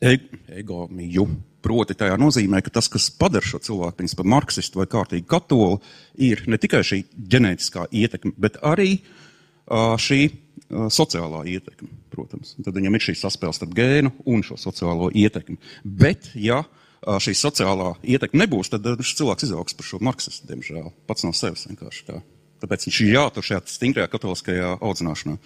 e 0.03 0.17
egomiju. 0.59 1.29
Proti, 1.63 1.95
tajā 1.95 2.17
nozīmē, 2.19 2.59
ka 2.67 2.73
tas, 2.75 2.89
kas 2.91 3.07
padara 3.15 3.47
šo 3.47 3.61
cilvēku 3.63 4.09
par 4.19 4.27
marksistu 4.27 4.81
vai 4.81 4.89
kārtīgu 4.91 5.29
katoli, 5.31 5.79
ir 6.19 6.43
ne 6.51 6.59
tikai 6.59 6.81
šī 6.83 7.05
ģenētiskā 7.15 7.87
ietekme, 7.95 8.33
bet 8.35 8.59
arī 8.67 8.97
uh, 8.99 9.95
šī 9.95 10.21
uh, 10.27 10.89
sociālā 10.91 11.45
ietekme. 11.47 11.87
Protams, 12.11 12.57
tad 12.59 12.75
viņam 12.75 12.99
ir 12.99 13.07
šī 13.07 13.15
saspēle 13.21 13.55
starp 13.55 13.79
gēnu 13.79 14.11
un 14.27 14.43
šo 14.43 14.59
sociālo 14.59 15.13
ietekmi. 15.15 15.61
Bet, 15.87 16.33
ja 16.35 16.65
uh, 16.67 17.23
šī 17.23 17.39
sociālā 17.39 17.95
ietekme 18.03 18.43
nebūs, 18.43 18.75
tad 18.75 18.91
šis 18.99 19.21
cilvēks 19.23 19.47
izaugs 19.47 19.79
par 19.79 19.87
šo 19.87 20.03
marksistu, 20.03 20.51
diemžēl, 20.51 20.91
pats 21.07 21.23
no 21.23 21.31
sevis 21.31 21.69
vienkārši 21.71 22.09
tā. 22.11 22.19
Tāpēc 22.63 22.91
viņš 22.91 23.03
ir 23.07 23.15
jātur 23.15 23.47
šajā 23.47 23.63
stingrajā 23.71 24.11
katoliskajā 24.11 24.77
audzināšanā. 24.83 25.39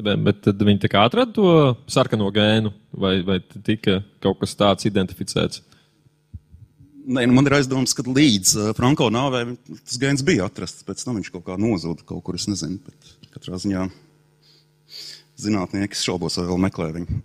Bet, 0.00 0.42
tad 0.46 0.62
viņi 0.64 0.84
tā 0.84 0.90
kā 0.92 1.02
atrada 1.04 1.34
to 1.36 1.50
sarkano 1.90 2.30
gēnu, 2.32 2.72
vai, 2.96 3.18
vai 3.26 3.40
tika 3.40 4.00
kaut 4.22 4.40
kas 4.40 4.56
tāds 4.58 4.88
identificēts? 4.88 5.64
Nē, 7.10 7.24
nu 7.26 7.34
man 7.34 7.48
ir 7.48 7.56
aizdoms, 7.56 7.94
ka 7.96 8.04
līdz 8.06 8.52
uh, 8.54 8.70
Franko 8.76 9.08
nāvē 9.12 9.42
tas 9.80 9.98
gēns 10.00 10.22
bija 10.26 10.46
atrasts. 10.46 10.84
Pēc 10.86 11.02
tam 11.02 11.16
viņš 11.18 11.32
kaut 11.34 11.46
kā 11.48 11.56
nozuda 11.58 12.04
kaut 12.06 12.22
kur, 12.26 12.36
es 12.38 12.46
nezinu. 12.50 12.78
Bet 12.86 13.32
katrā 13.34 13.58
ziņā 13.60 13.88
zinātnieki 15.40 15.98
šaubos, 15.98 16.36
vai 16.38 16.46
vēl 16.50 16.60
meklē 16.68 16.90
viņu. 16.98 17.20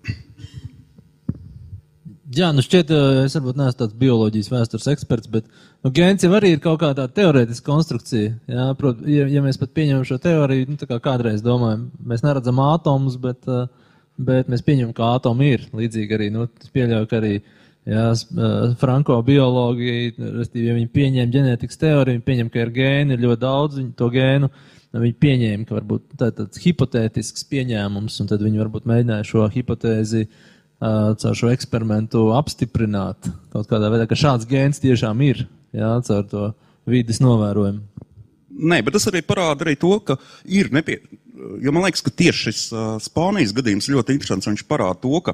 Jā, 2.36 2.50
nu 2.52 2.64
šķiet, 2.64 2.90
es 3.24 3.36
varbūt 3.38 3.56
neesmu 3.60 3.78
tāds 3.80 3.96
bioloģijas 4.00 4.50
vēstures 4.52 4.88
eksperts, 4.92 5.30
bet 5.32 5.46
nu, 5.86 5.92
gēns 5.96 6.26
jau 6.26 6.34
arī 6.36 6.56
ir 6.56 6.62
kaut 6.64 6.82
kāda 6.82 7.06
teorētiska 7.16 7.68
konstrukcija. 7.70 8.34
Jā, 8.52 8.66
prot, 8.80 9.04
ja, 9.08 9.28
ja 9.32 9.44
mēs 9.46 9.60
pat 9.62 9.72
pieņemam 9.78 10.04
šo 10.08 10.18
teoriju, 10.24 10.68
nu, 10.74 10.80
tā 10.82 10.88
kā 10.90 10.98
kādreiz 11.04 11.44
domājam, 11.46 11.86
mēs 12.04 12.26
neredzam 12.26 12.60
atomus, 12.66 13.16
bet, 13.22 13.46
bet 14.18 14.50
mēs 14.52 14.66
pieņemam, 14.68 14.92
ka 14.98 15.14
atomi 15.16 15.54
ir. 15.54 15.64
Līdzīgi 15.80 16.18
arī, 16.18 16.28
nu, 16.34 16.48
es 16.60 16.74
pieļauju, 16.76 17.10
ka 17.12 17.22
arī 17.22 17.36
jā, 17.38 18.08
Franko 18.82 19.20
biologi, 19.28 19.94
restīvi, 20.18 20.66
ja 20.68 20.80
viņi 20.80 20.92
pieņem 20.98 21.36
ģenētikas 21.38 21.80
teoriju, 21.86 22.18
viņi 22.18 22.26
pieņem, 22.32 22.50
ka 22.52 22.66
ir 22.66 22.74
gēni, 22.80 23.16
ir 23.16 23.24
ļoti 23.30 23.44
daudz 23.46 23.86
to 24.02 24.10
gēnu. 24.18 24.50
Viņi 24.96 25.16
pieņēma, 25.20 25.68
ka 25.68 25.76
varbūt 25.76 26.20
tā 26.20 26.30
ir 26.32 26.36
tāds 26.38 26.60
hipotētisks 26.64 27.48
pieņēmums, 27.52 28.20
un 28.24 28.30
tad 28.32 28.44
viņi 28.44 28.62
varbūt 28.62 28.86
mēģināja 28.88 29.26
šo 29.28 29.48
hipotēzi 29.52 30.22
uh, 30.24 30.44
caur 30.82 31.38
šo 31.38 31.50
eksperimentu 31.54 32.28
apstiprināt 32.36 33.30
kaut 33.54 33.70
kādā 33.70 33.90
veidā, 33.94 34.08
ka 34.10 34.18
šāds 34.20 34.48
gēns 34.50 34.82
tiešām 34.84 35.22
ir, 35.26 35.46
jā, 35.76 35.92
caur 36.08 36.26
to 36.32 36.48
vidas 36.90 37.22
novērojumu. 37.24 37.84
Nē, 38.56 38.80
bet 38.86 38.96
tas 38.96 39.08
arī 39.10 39.20
parāda 39.26 39.66
arī 39.66 39.76
to, 39.80 39.98
ka 40.06 40.18
ir 40.48 40.72
nepie... 40.76 41.02
Jo 41.60 41.74
man 41.76 41.84
liekas, 41.84 42.00
ka 42.06 42.14
tieši 42.16 42.46
šis 42.48 42.60
Spānijas 43.04 43.52
gadījums 43.56 43.90
ļoti 43.92 44.14
interesants. 44.16 44.48
Viņš 44.48 44.62
parāda 44.70 44.96
to, 45.02 45.18
ka 45.26 45.34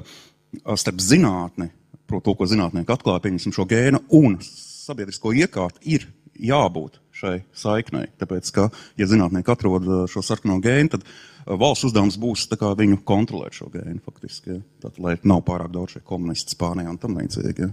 starp 0.74 0.98
zinātni, 0.98 1.68
proti, 2.10 2.24
to, 2.26 2.34
ko 2.34 2.48
zinātnieki 2.50 2.90
atklāja, 2.90 3.22
pieņemsim 3.22 3.54
šo 3.54 3.68
gēnu 3.70 4.00
un 4.18 4.34
sabiedrisko 4.42 5.30
iekārtu, 5.44 5.78
ir 5.86 6.08
jābūt 6.42 6.98
šai 7.14 7.36
saiknei. 7.54 8.08
Tāpēc, 8.18 8.50
ka, 8.56 8.66
ja 8.98 9.06
zinātnieki 9.06 9.54
atrod 9.54 9.86
šo 10.10 10.24
sarkano 10.26 10.58
gēnu, 10.64 10.96
tad 10.96 11.06
valsts 11.46 11.88
uzdevums 11.88 12.18
būs 12.20 12.46
viņu 12.50 13.00
kontrolēt 13.04 13.56
šo 13.56 13.70
gēnu 13.72 14.00
faktiski. 14.04 14.58
Ja. 14.58 14.60
Tad, 14.84 14.98
lai 15.02 15.16
nav 15.24 15.42
pārāk 15.46 15.72
daudz 15.72 15.96
šie 15.96 16.04
komunisti 16.04 16.54
Spānijā 16.54 16.90
un 16.90 16.98
tam 16.98 17.18
līdzīgi. 17.18 17.66
Ja. 17.66 17.72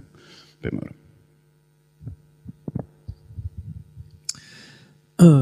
Piemēram. 0.63 0.97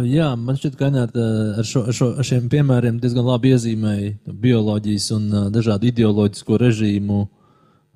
Jā, 0.10 0.32
man 0.42 0.58
šķiet, 0.58 0.74
ka 0.74 0.88
Anāta 0.90 1.24
ar, 1.62 1.66
šo, 1.68 1.84
ar, 1.86 1.94
šo, 1.94 2.08
ar 2.18 2.26
šiem 2.26 2.48
piemēriem 2.50 2.98
diezgan 2.98 3.28
labi 3.28 3.52
iezīmēja 3.54 4.34
bioloģijas 4.42 5.12
un 5.14 5.28
dažādu 5.54 5.92
ideoloģisko 5.92 6.58
režīmu 6.64 7.20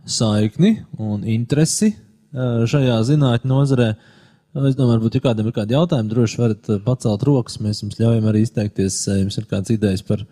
saikni 0.05 0.75
un 1.01 1.25
interesi 1.25 1.95
šajā 2.31 2.99
zinātņu 3.09 3.49
nozarē. 3.49 3.89
Uh, 3.95 3.97
Nu, 3.97 4.20
es 4.67 4.75
domāju, 4.75 4.97
varbūt, 4.97 5.15
ja 5.15 5.23
kādam 5.23 5.47
ir 5.47 5.55
kādi 5.55 5.75
jautājumi, 5.77 6.11
droši 6.11 6.39
varat 6.41 6.69
eh, 6.73 6.79
pacelt 6.83 7.21
rokas. 7.27 7.59
Mēs 7.63 7.83
jums 7.85 7.99
ļaujam 8.01 8.25
arī 8.27 8.43
izteikties, 8.43 8.97
ja 9.07 9.15
jums 9.21 9.37
ir 9.39 9.47
kādas 9.47 9.71
idejas 9.71 10.03
par 10.03 10.25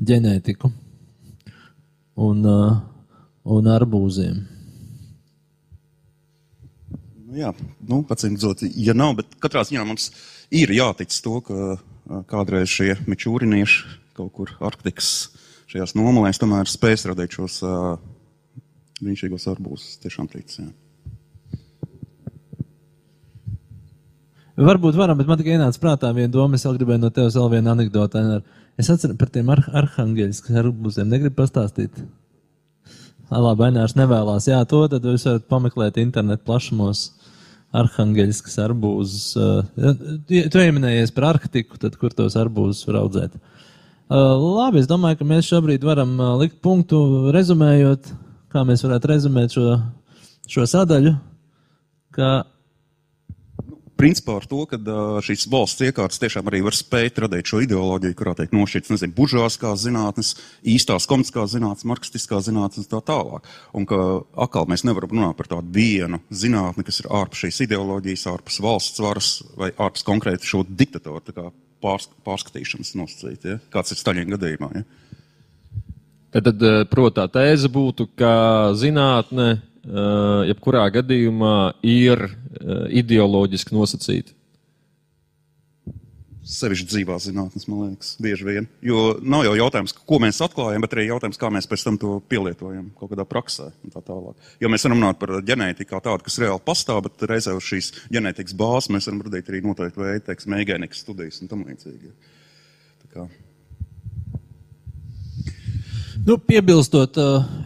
ģenētiku 0.00 0.70
un, 2.24 2.40
uh, 2.48 2.78
un 3.52 3.68
arbūziem. 3.68 4.38
Nu, 7.26 7.36
jā, 7.36 7.52
nu, 7.84 8.00
redzot, 8.08 8.64
ja 8.80 8.96
nav, 8.96 9.18
bet 9.20 9.36
katrā 9.44 9.66
ziņā 9.68 9.84
mums 9.84 10.08
ir 10.54 10.72
jātic 10.72 11.12
to, 11.12 11.36
ka 11.44 11.76
kādreiz 12.30 12.72
šie 12.72 12.94
mičūrinieši 13.04 13.96
kaut 14.16 14.32
kur 14.32 14.56
Arktikas 14.64 15.10
šajās 15.68 15.92
nomalēs 15.98 16.40
tomēr 16.40 16.70
spēs 16.70 17.04
radīt 17.10 17.36
šos 17.36 17.60
uh, 17.66 18.00
brīnišķīgos 19.02 19.48
arbūzus. 19.52 20.00
Tiešām 20.00 20.32
tic, 20.32 20.56
Varbūt 24.56 24.96
varam, 24.96 25.18
bet 25.20 25.28
man 25.28 25.36
tikai 25.36 25.58
ienāca 25.58 25.80
prātā 25.82 26.10
viena 26.16 26.32
doma. 26.32 26.56
Es 26.56 26.64
vēl 26.64 26.78
gribēju 26.78 27.02
no 27.02 27.10
tevis 27.12 27.34
vēl 27.36 27.50
vienu 27.58 27.72
anekdoti. 27.74 28.22
Es 28.80 28.88
atceros 28.92 29.18
par 29.20 29.28
tiem 29.32 29.50
ar 29.52 29.60
arhangēļiem, 29.82 30.56
arbūziem. 30.62 31.10
Negribu 31.12 31.36
pastāstīt. 31.42 31.98
Labi, 33.28 33.66
Ainārs 33.66 33.96
nevēlas. 33.98 34.46
Jā, 34.48 34.62
to 34.70 34.80
tad 34.88 35.04
jūs 35.04 35.26
varat 35.28 35.44
pameklēt 35.50 36.00
internetu 36.00 36.46
plašumos. 36.48 37.10
Arhangēļiskas 37.76 38.56
arbūzus. 38.64 39.26
Tu 40.32 40.62
ieminējies 40.62 41.12
par 41.12 41.28
Arktiku, 41.34 41.76
tad 41.82 41.98
kur 42.00 42.14
tos 42.16 42.38
arbūzus 42.40 42.86
var 42.88 43.02
audzēt? 43.02 43.36
Labi, 44.08 44.80
es 44.80 44.88
domāju, 44.88 45.20
ka 45.20 45.28
mēs 45.28 45.50
šobrīd 45.50 45.84
varam 45.84 46.16
likt 46.40 46.62
punktu 46.64 47.28
rezumējot, 47.34 48.08
kā 48.54 48.62
mēs 48.64 48.86
varētu 48.86 49.10
rezumēt 49.12 49.56
šo, 49.58 49.80
šo 50.48 50.64
sadaļu. 50.70 51.16
Ka 52.16 52.46
principā 53.96 54.36
ar 54.40 54.46
to, 54.48 54.62
ka 54.70 54.78
šīs 55.24 55.46
valsts 55.52 55.84
iekārtas 55.86 56.20
tiešām 56.22 56.50
arī 56.50 56.62
var 56.66 56.76
spēt 56.76 57.20
radīt 57.24 57.50
šo 57.50 57.62
ideoloģiju, 57.64 58.16
kurā 58.18 58.34
tiek 58.38 58.54
nošķirts, 58.54 58.92
nezinu, 58.94 59.14
buržāskās 59.16 59.84
zinātnes, 59.86 60.34
īstās 60.66 61.08
komunistiskās 61.10 61.54
zinātnes, 61.54 61.86
marksistiskās 61.88 62.48
zinātnes 62.48 62.84
un 62.84 62.90
tā 62.92 63.02
tālāk. 63.10 63.48
Un 63.76 63.88
ka 63.88 64.00
atkal 64.46 64.68
mēs 64.70 64.84
nevaram 64.88 65.14
runāt 65.14 65.38
par 65.38 65.50
tādu 65.54 65.72
vienu 65.76 66.20
zinātni, 66.30 66.84
kas 66.86 67.00
ir 67.02 67.10
ārpus 67.10 67.46
šīs 67.46 67.62
ideoloģijas, 67.66 68.28
ārpus 68.32 68.60
valsts 68.64 69.02
varas 69.02 69.32
vai 69.56 69.72
ārpus 69.72 70.06
konkrēti 70.06 70.48
šo 70.48 70.64
diktatoru 70.68 71.50
pārs, 71.82 72.08
pārskatīšanas 72.26 72.94
nosacīt, 72.98 73.48
ja? 73.48 73.58
kāds 73.72 73.92
ir 73.94 74.00
Staļina 74.00 74.36
gadījumā. 74.36 74.70
Ja? 74.76 74.84
Tad, 76.36 76.60
protams, 76.92 77.16
tā 77.16 77.26
tēze 77.32 77.70
būtu, 77.72 78.10
ka 78.18 78.32
zinātne 78.76 79.56
jebkurā 79.86 80.86
gadījumā 80.98 81.58
ir 81.86 82.26
eh, 82.26 82.32
ideoloģiski 83.02 83.76
nosacīti. 83.76 84.34
Sevišķi 86.46 86.86
dzīvā 86.86 87.16
zinātnē, 87.18 87.60
man 87.66 87.78
liekas, 87.88 88.12
bieži 88.22 88.46
vien. 88.46 88.68
Jo 88.86 89.16
nav 89.18 89.42
jau 89.48 89.56
jautājums, 89.58 89.94
ko 90.06 90.20
mēs 90.22 90.38
atklājam, 90.46 90.84
bet 90.84 90.92
arī 90.94 91.08
jautājums, 91.08 91.40
kā 91.42 91.50
mēs 91.50 91.66
pēc 91.66 91.82
tam 91.88 91.96
to 91.98 92.12
pielietojam 92.30 92.84
kaut 92.98 93.10
kādā 93.10 93.26
praksē. 93.26 93.72
Tā 93.90 93.98
tālāk. 93.98 94.36
jo 94.62 94.70
mēs 94.70 94.86
varam 94.86 95.02
runāt 95.02 95.18
par 95.18 95.34
ģenētiku 95.42 95.90
kā 95.90 96.00
tādu, 96.04 96.22
kas 96.28 96.38
reāli 96.38 96.62
pastāv, 96.62 97.02
bet 97.08 97.26
reizē 97.32 97.56
uz 97.58 97.66
šīs 97.66 97.90
ģenētikas 98.14 98.54
bāzes 98.62 98.92
mēs 98.94 99.10
varam 99.10 99.24
radīt 99.26 99.50
arī 99.50 99.64
noteikti 99.66 100.04
veidu, 100.04 100.24
teiksim, 100.28 100.54
mēģinieks 100.54 101.02
studijas 101.02 101.42
un 101.42 101.50
tam 101.50 101.66
līdzīgi. 101.66 102.14
Tā 103.02 103.10
kā 103.10 103.26
Nu, 106.24 106.38
piebilstot, 106.40 107.18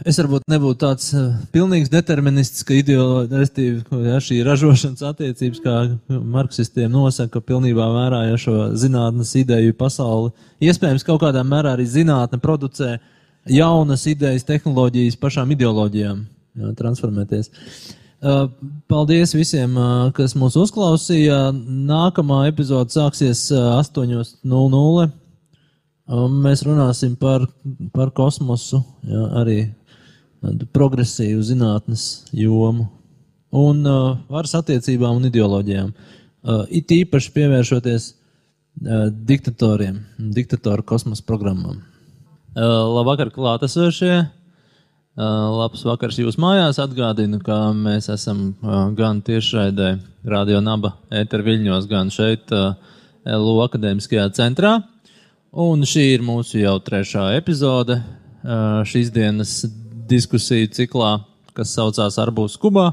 es 0.07 0.17
varbūt 0.19 0.43
nebūtu 0.51 0.79
tāds 0.81 1.11
pilnīgs 1.53 1.91
determinists, 1.93 2.65
ka 2.67 2.75
ideoloģija, 2.75 4.17
šī 4.25 4.41
ražošanas 4.43 5.05
attiecības, 5.11 5.61
kā 5.63 5.75
marksistiem 6.09 6.91
nosaka, 6.91 7.39
pilnībā 7.45 7.85
vērā 7.93 8.25
ja 8.27 8.39
šo 8.41 8.55
zinātnes 8.75 9.31
ideju 9.39 9.77
pasauli. 9.79 10.33
Iespējams, 10.67 11.05
kaut 11.07 11.21
kādā 11.23 11.45
mērā 11.47 11.77
arī 11.77 11.87
zinātne 11.87 12.41
producē 12.43 12.97
jaunas 13.49 14.03
idejas, 14.11 14.45
tehnoloģijas 14.49 15.17
pašām 15.21 15.55
ideoloģijām 15.55 16.21
jā, 16.21 16.73
transformēties. 16.81 17.49
Paldies 18.91 19.31
visiem, 19.33 19.79
kas 20.13 20.35
mūs 20.37 20.59
uzklausīja. 20.59 21.47
Nākamā 21.87 22.43
epizode 22.51 22.93
sāksies 22.93 23.47
8.00. 23.55 25.09
Mēs 26.11 26.65
runāsim 26.67 27.13
par, 27.15 27.45
par 27.95 28.09
kosmosu, 28.11 28.81
jā, 29.07 29.21
arī 29.39 29.59
progresīvu 30.75 31.43
zinātnes 31.45 32.25
jomu 32.35 32.89
un 33.55 33.85
uh, 33.87 34.17
varas 34.31 34.55
attiecībām 34.59 35.19
un 35.19 35.29
ideoloģijām. 35.29 35.93
Uh, 36.41 36.65
it 36.73 36.91
īpaši 36.91 37.31
pievēršoties 37.35 38.09
uh, 38.11 39.07
diktatoriem, 39.11 40.01
diktatoru 40.35 40.83
kosmosa 40.87 41.23
programmām. 41.27 41.79
Uh, 42.51 42.91
labvakar, 42.97 43.31
klātesošie! 43.31 44.15
Uh, 45.11 45.51
labs 45.59 45.83
vakars 45.83 46.17
jūs 46.19 46.39
mājās. 46.39 46.79
Atgādinu, 46.79 47.41
ka 47.43 47.69
mēs 47.75 48.07
esam 48.11 48.53
uh, 48.63 48.87
gan 48.95 49.19
tiešraidē, 49.23 49.93
Radio 50.27 50.59
Naba 50.63 50.95
ēter 51.11 51.43
Viļņos, 51.43 51.87
gan 51.91 52.11
šeit 52.13 52.51
uh, 52.55 52.73
LU 53.27 53.59
akadēmiskajā 53.63 54.29
centrā. 54.35 54.79
Un 55.51 55.81
šī 55.83 56.13
ir 56.13 56.21
mūsu 56.23 56.61
jau 56.61 56.77
trešā 56.79 57.25
epizode 57.35 57.97
šīs 58.87 59.09
dienas 59.11 59.65
diskusiju 60.07 60.69
ciklā, 60.71 61.09
kas 61.51 61.73
saucās 61.75 62.15
Arbūs 62.23 62.53
Kubā. 62.55 62.85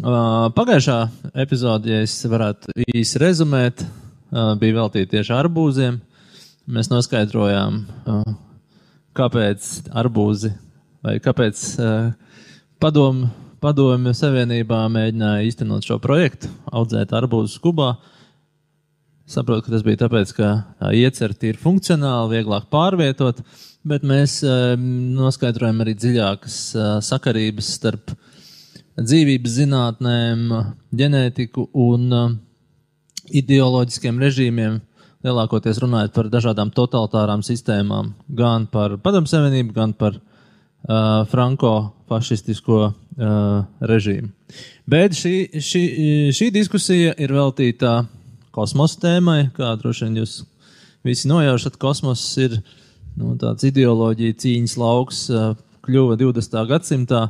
Pagājušā 0.00 0.96
epizode, 1.44 1.90
ja 1.92 1.98
es 2.06 2.14
varētu 2.24 2.72
īsi 2.96 3.20
rezumēt, 3.20 3.84
bija 4.32 4.78
veltīta 4.78 5.10
tieši 5.18 5.34
arbūziem. 5.42 5.98
Mēs 6.72 6.88
noskaidrojām, 6.88 7.82
kāpēc 9.12 9.68
arbūzi 9.92 10.54
vai 11.04 11.18
kāpēc 11.20 11.66
padomu 12.80 13.28
Padomju 13.60 14.16
Savienībā 14.16 14.86
mēģināja 14.90 15.44
īstenot 15.50 15.84
šo 15.84 16.00
projektu, 16.02 16.48
audzēt 16.72 17.12
arbūzus 17.12 17.60
Kubā. 17.60 17.92
Saprotu, 19.28 19.66
ka 19.66 19.72
tas 19.74 19.84
bija 19.86 20.00
tāpēc, 20.02 20.32
ka 20.36 20.48
iecerti 20.92 21.52
ir 21.52 21.60
funkcionāli, 21.60 22.38
vieglāk 22.38 22.66
pārvietot, 22.72 23.40
bet 23.86 24.04
mēs 24.06 24.40
noskaidrojam 24.42 25.82
arī 25.84 25.94
dziļākas 25.98 26.56
sakarības 27.06 27.68
starp 27.78 28.14
dzīvības 28.98 29.54
zinātnēm, 29.56 30.48
ģenētiku 30.98 31.68
un 31.80 32.08
ideoloģiskiem 33.32 34.18
režīmiem, 34.20 34.80
lielākoties 35.22 35.80
runājot 35.82 36.14
par 36.16 36.28
dažādām 36.32 36.72
totalitārām 36.74 37.44
sistēmām, 37.46 38.12
gan 38.28 38.66
par 38.70 38.98
Padomu 39.02 39.30
Savienību, 39.30 39.74
gan 39.76 39.94
par 39.96 40.18
uh, 40.18 41.22
franko-fašistisko 41.30 42.80
uh, 42.82 42.96
režīmu. 43.80 44.32
Bet 44.90 45.16
šī, 45.16 45.36
šī, 45.62 45.84
šī 46.34 46.50
diskusija 46.54 47.14
ir 47.22 47.32
veltīta 47.32 48.02
kosmosa 48.54 49.00
tēmai, 49.02 49.50
kā 49.56 49.72
droši 49.80 50.06
vien 50.06 50.22
jūs 50.22 50.38
visi 51.06 51.28
nojaušat. 51.30 51.78
Kosmos 51.82 52.22
ir 52.40 52.58
nu, 53.18 53.34
tāds 53.40 53.66
ideoloģija 53.68 54.38
cīņas 54.44 54.78
lauks, 54.80 55.22
kļuva 55.86 56.18
20. 56.20 56.58
gadsimtā. 56.70 57.26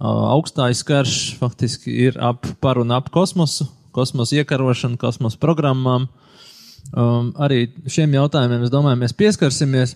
Augstais 0.00 0.82
karš 0.86 1.18
faktiski 1.38 1.92
ir 2.08 2.18
ap 2.18 2.46
par 2.62 2.80
un 2.82 2.90
ap 2.96 3.12
kosmosu, 3.14 3.68
kosmosa 3.94 4.40
iekarošanu, 4.40 4.98
kosmosa 4.98 5.38
programmām. 5.42 6.08
Um, 6.94 7.30
arī 7.40 7.68
šiem 7.90 8.12
jautājumiem, 8.14 8.66
es 8.66 8.72
domāju, 8.72 9.00
mēs 9.00 9.14
pieskarsimies. 9.16 9.94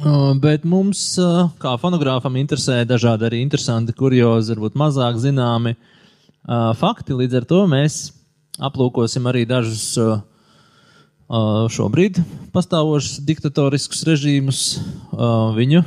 Uh, 0.00 0.32
bet 0.40 0.64
mums, 0.64 1.00
uh, 1.20 1.50
kā 1.60 1.74
fonogrāfam, 1.80 2.38
interesē 2.40 2.80
dažādi 2.88 3.28
arī 3.28 3.42
interesanti, 3.44 3.94
kuriozi, 3.96 4.54
varbūt 4.54 4.78
mazāk 4.80 5.20
zināmi 5.20 5.74
uh, 5.76 6.72
fakti. 6.76 7.16
Līdz 7.16 7.42
ar 7.42 7.48
to 7.48 7.60
mēs 7.70 8.00
aplūkosim 8.60 9.26
arī 9.30 9.44
dažus 9.48 9.84
uh, 10.00 10.20
uh, 11.28 11.64
šobrīd 11.72 12.20
pastāvošus 12.52 13.22
diktatoriskus 13.28 14.04
režīmus, 14.08 14.62
uh, 14.76 15.52
viņu 15.56 15.84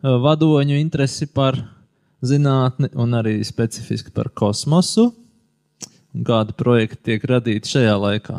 vadoņu 0.00 0.78
interesi 0.80 1.26
par 1.28 1.58
zinātni 2.24 2.88
un 2.96 3.18
arī 3.18 3.34
specifiski 3.44 4.08
par 4.16 4.30
kosmosu 4.32 5.10
un 6.16 6.24
kādi 6.24 6.56
projekti 6.56 7.10
tiek 7.10 7.26
radīti 7.28 7.68
šajā 7.76 7.98
laikā. 8.00 8.38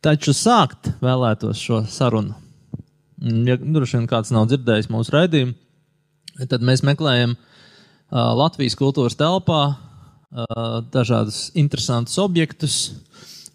Taču 0.00 0.32
sākt 0.32 0.94
vēlētos 1.04 1.60
šo 1.60 1.82
sarunu 1.92 2.40
ja 3.20 3.56
droši 3.56 4.00
vien 4.00 4.08
kāds 4.10 4.32
nav 4.34 4.48
dzirdējis 4.50 4.90
mūsu 4.92 5.14
raidījumu, 5.14 5.54
tad 6.50 6.64
mēs 6.64 6.84
meklējam 6.86 7.36
Latvijas 8.12 8.76
kultūras 8.78 9.16
telpā 9.18 9.76
dažādus 10.92 11.50
interesantus 11.54 12.18
objektus. 12.18 12.76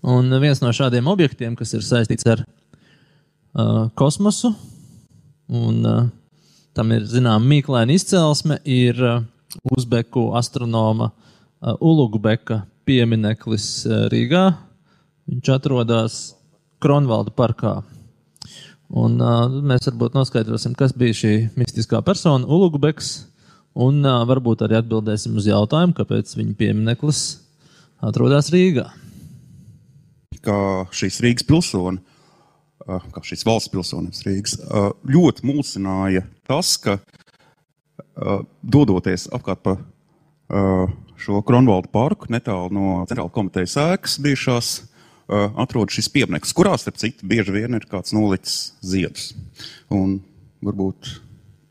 Un 0.01 0.31
viens 0.41 0.61
no 0.63 0.71
šādiem 0.73 1.05
objektiem, 1.11 1.55
kas 1.55 1.75
ir 1.77 1.83
saistīts 1.85 2.25
ar 2.25 2.41
uh, 2.41 3.89
kosmosu, 3.93 4.49
un 5.51 5.85
uh, 5.85 6.07
tam 6.73 6.93
ir 6.95 7.05
zināma 7.05 7.45
mīklaina 7.45 7.93
izcelsme, 7.93 8.57
ir 8.65 8.97
uh, 8.97 9.21
Uzbeku 9.75 10.31
astronoma 10.39 11.11
uh, 11.11 11.75
Ulugbeka 11.77 12.63
piemineklis 12.87 13.85
uh, 13.85 14.05
Rīgā. 14.09 14.45
Viņš 15.29 15.51
atrodas 15.53 16.21
Kronvalda 16.81 17.33
parkā. 17.35 17.75
Un, 18.89 19.19
uh, 19.21 19.45
mēs 19.61 19.85
varbūt 19.87 20.17
noskaidrosim, 20.17 20.73
kas 20.75 20.95
bija 20.97 21.15
šī 21.21 21.35
mistiskā 21.59 22.01
persona, 22.03 22.47
Ulugubeks, 22.49 23.19
un 23.77 24.01
uh, 24.03 24.21
varbūt 24.27 24.65
arī 24.65 24.79
atbildēsim 24.81 25.37
uz 25.39 25.47
jautājumu, 25.49 25.95
kāpēc 25.97 26.33
viņa 26.37 26.57
piemineklis 26.59 27.21
atrodas 28.03 28.51
Rīgā. 28.53 28.89
Kā 30.41 30.57
šīs 30.95 31.21
Rīgas 31.23 31.47
pilsoni, 31.47 32.01
uh, 32.87 33.07
kā 33.13 33.23
šīs 33.25 33.45
valsts 33.47 33.71
pilsonis 33.73 34.25
Rīgas, 34.27 34.57
uh, 34.65 34.91
ļoti 35.07 35.47
mulsināja 35.47 36.25
tas, 36.49 36.75
ka 36.81 36.97
uh, 36.99 38.43
dodoties 38.61 39.29
apkārt 39.31 39.63
pa 39.63 39.77
uh, 39.77 40.91
šo 41.21 41.43
Kronvalda 41.45 41.91
parku, 41.93 42.31
netālu 42.33 42.73
no 42.73 43.01
centrāla 43.09 43.31
komitejas 43.33 43.77
ēkas 43.79 44.17
bijušās, 44.25 44.71
uh, 44.81 45.51
atrodas 45.61 45.95
šis 45.99 46.09
piemineklis, 46.11 46.55
kurā, 46.57 46.73
starp 46.81 46.99
citu, 47.01 47.27
bieži 47.29 47.55
vien 47.55 47.77
ir 47.77 47.87
kāds 47.89 48.15
nolicis 48.17 48.73
ziedus. 48.83 49.31
Un 49.93 50.19
varbūt 50.65 51.19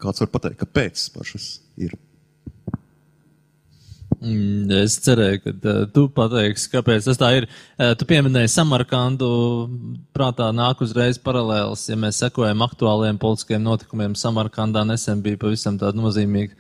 kāds 0.01 0.23
var 0.25 0.31
pateikt, 0.33 0.61
kāpēc 0.63 1.09
pašas 1.17 1.51
ir. 1.81 1.97
Mm, 4.21 4.69
es 4.83 4.99
cerēju, 5.01 5.41
ka 5.41 5.53
uh, 5.57 5.85
tu 5.95 6.05
pateiksi, 6.13 6.69
kāpēc 6.75 7.07
tas 7.09 7.21
tā 7.21 7.31
ir. 7.39 7.47
Uh, 7.79 7.95
tu 7.97 8.05
pieminēji 8.09 8.51
Samarkandu, 8.53 9.29
prātā 10.17 10.51
nāk 10.53 10.83
uzreiz 10.85 11.17
paralēls, 11.25 11.87
ja 11.89 11.97
mēs 11.97 12.21
sekojam 12.21 12.61
aktuāliem 12.67 13.21
politiskiem 13.23 13.65
notikumiem. 13.65 14.19
Samarkandā 14.19 14.85
nesen 14.89 15.23
bija 15.25 15.41
pavisam 15.41 15.79
tāda 15.81 15.97
nozīmīga 15.97 16.53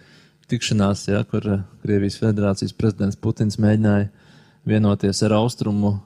tikšanās, 0.48 1.04
ja, 1.12 1.20
kur 1.28 1.44
uh, 1.44 1.66
Krievijas 1.84 2.16
federācijas 2.22 2.72
prezidents 2.76 3.20
Putins 3.20 3.60
mēģināja 3.60 4.08
vienoties 4.70 5.20
ar 5.28 5.36
austrumu 5.42 5.98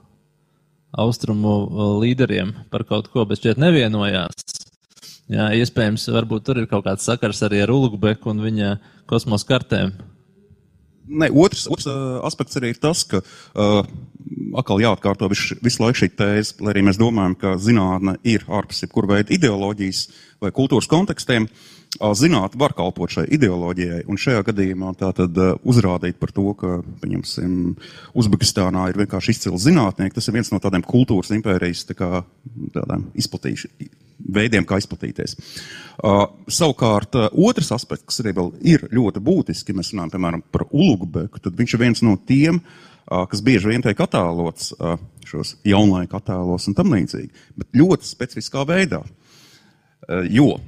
austrumu 0.95 1.55
līderiem 2.03 2.53
par 2.71 2.85
kaut 2.87 3.09
ko, 3.11 3.25
bet 3.27 3.41
šķiet 3.41 3.59
nevienojās. 3.59 4.54
Jā, 5.33 5.49
iespējams, 5.57 6.09
varbūt 6.13 6.45
tur 6.45 6.61
ir 6.61 6.67
kaut 6.69 6.85
kāds 6.85 7.07
sakars 7.07 7.41
arī 7.47 7.63
ar 7.65 7.73
Ulugbeku 7.73 8.29
un 8.33 8.43
viņa 8.45 8.75
kosmosa 9.09 9.49
kartēm. 9.49 9.95
Ne, 11.05 11.29
otrs, 11.29 11.67
otrs 11.69 11.89
uh, 11.89 12.19
aspekts 12.25 12.57
arī 12.61 12.73
ir 12.73 12.81
tas, 12.81 13.03
ka 13.09 13.21
uh, 13.21 13.81
atkal 14.57 14.81
jāatkārto 14.81 15.29
visu, 15.33 15.57
visu 15.65 15.83
laiku 15.83 16.01
šī 16.01 16.11
tēze, 16.17 16.57
lai 16.65 16.73
arī 16.73 16.85
mēs 16.89 17.01
domājam, 17.01 17.37
ka 17.41 17.57
zinātne 17.61 18.17
ir 18.25 18.45
ārpus 18.49 18.85
jebkura 18.85 19.17
veida 19.17 19.33
ideoloģijas 19.37 20.07
vai 20.45 20.53
kultūras 20.57 20.89
kontekstiem. 20.89 21.49
Uh, 21.49 21.84
zinātnē 21.95 22.59
var 22.59 22.75
kalpot 22.75 23.13
šai 23.13 23.27
ideoloģijai, 23.37 24.05
un 24.11 24.19
šajā 24.19 24.45
gadījumā 24.49 24.95
tā 24.99 25.13
tad 25.15 25.39
uzrādīt 25.63 26.19
par 26.19 26.33
to, 26.35 26.47
ka, 26.59 26.79
pieņemsim, 27.03 27.53
Uzbekistānā 28.19 28.89
ir 28.91 28.99
vienkārši 28.99 29.35
izcili 29.35 29.61
zinātnieki, 29.63 30.15
tas 30.17 30.29
ir 30.29 30.39
viens 30.39 30.51
no 30.53 30.61
tādiem 30.63 30.85
kultūras 30.87 31.31
impērijas 31.37 31.85
tā 31.89 31.99
kā, 31.99 32.25
tādām 32.75 33.07
veidiem, 34.35 34.67
kā 34.67 34.79
izplatīties. 34.81 35.37
Uh, 35.99 36.25
savukārt, 36.51 37.17
otrs 37.33 37.73
aspekts, 37.75 38.07
kas 38.09 38.23
arī 38.23 38.35
ir 38.67 38.87
ļoti 38.95 39.23
būtiski, 39.25 39.73
ja 39.73 39.79
mēs 39.79 39.93
runājam, 39.95 40.15
piemēram, 40.15 40.45
par 40.55 40.67
Ulugbeku, 40.71 41.43
tad 41.43 41.57
viņš 41.59 41.75
ir 41.75 41.83
viens 41.83 42.05
no 42.07 42.17
tiem, 42.27 42.61
uh, 42.61 43.25
kas 43.31 43.43
bieži 43.45 43.73
vien 43.73 43.85
tiek 43.85 44.01
attēlots 44.01 44.75
uh, 44.79 44.97
šos 45.29 45.57
jaunlaika 45.67 46.21
attēlos 46.21 46.69
un 46.71 46.79
tam 46.79 46.95
līdzīgi, 46.95 47.49
bet 47.59 47.75
ļoti 47.79 48.11
specifiskā 48.11 48.67
veidā. 48.69 49.03
Jo 50.29 50.59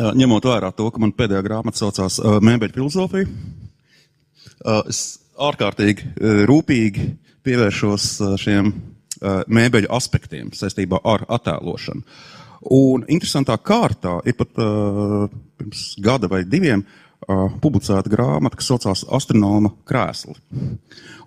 ņemot 0.00 0.46
vērā 0.48 0.70
to, 0.76 0.88
ka 0.92 1.02
man 1.02 1.14
pēdējā 1.16 1.42
grāmata 1.44 1.80
saucās 1.82 2.18
Mēbeļu 2.44 2.76
filozofija, 2.76 3.28
es 4.88 5.02
ārkārtīgi 5.40 6.44
rūpīgi 6.48 7.06
pievēršos 7.46 8.08
šiem 8.40 8.72
mēbeļu 9.50 9.90
aspektiem 9.92 10.52
saistībā 10.56 11.00
ar 11.04 11.26
attēlošanu. 11.28 12.04
Un 12.76 13.06
interesantā 13.08 13.56
kārtā 13.64 14.18
ir 14.28 14.36
pat 14.36 14.52
pirms 14.56 15.84
gada 16.04 16.28
vai 16.28 16.42
diviem 16.44 16.84
publicēta 17.60 18.10
grāmata, 18.10 18.56
kas 18.58 18.70
saucās 18.70 19.02
Astronoma 19.12 19.72
krēsli. 19.88 20.34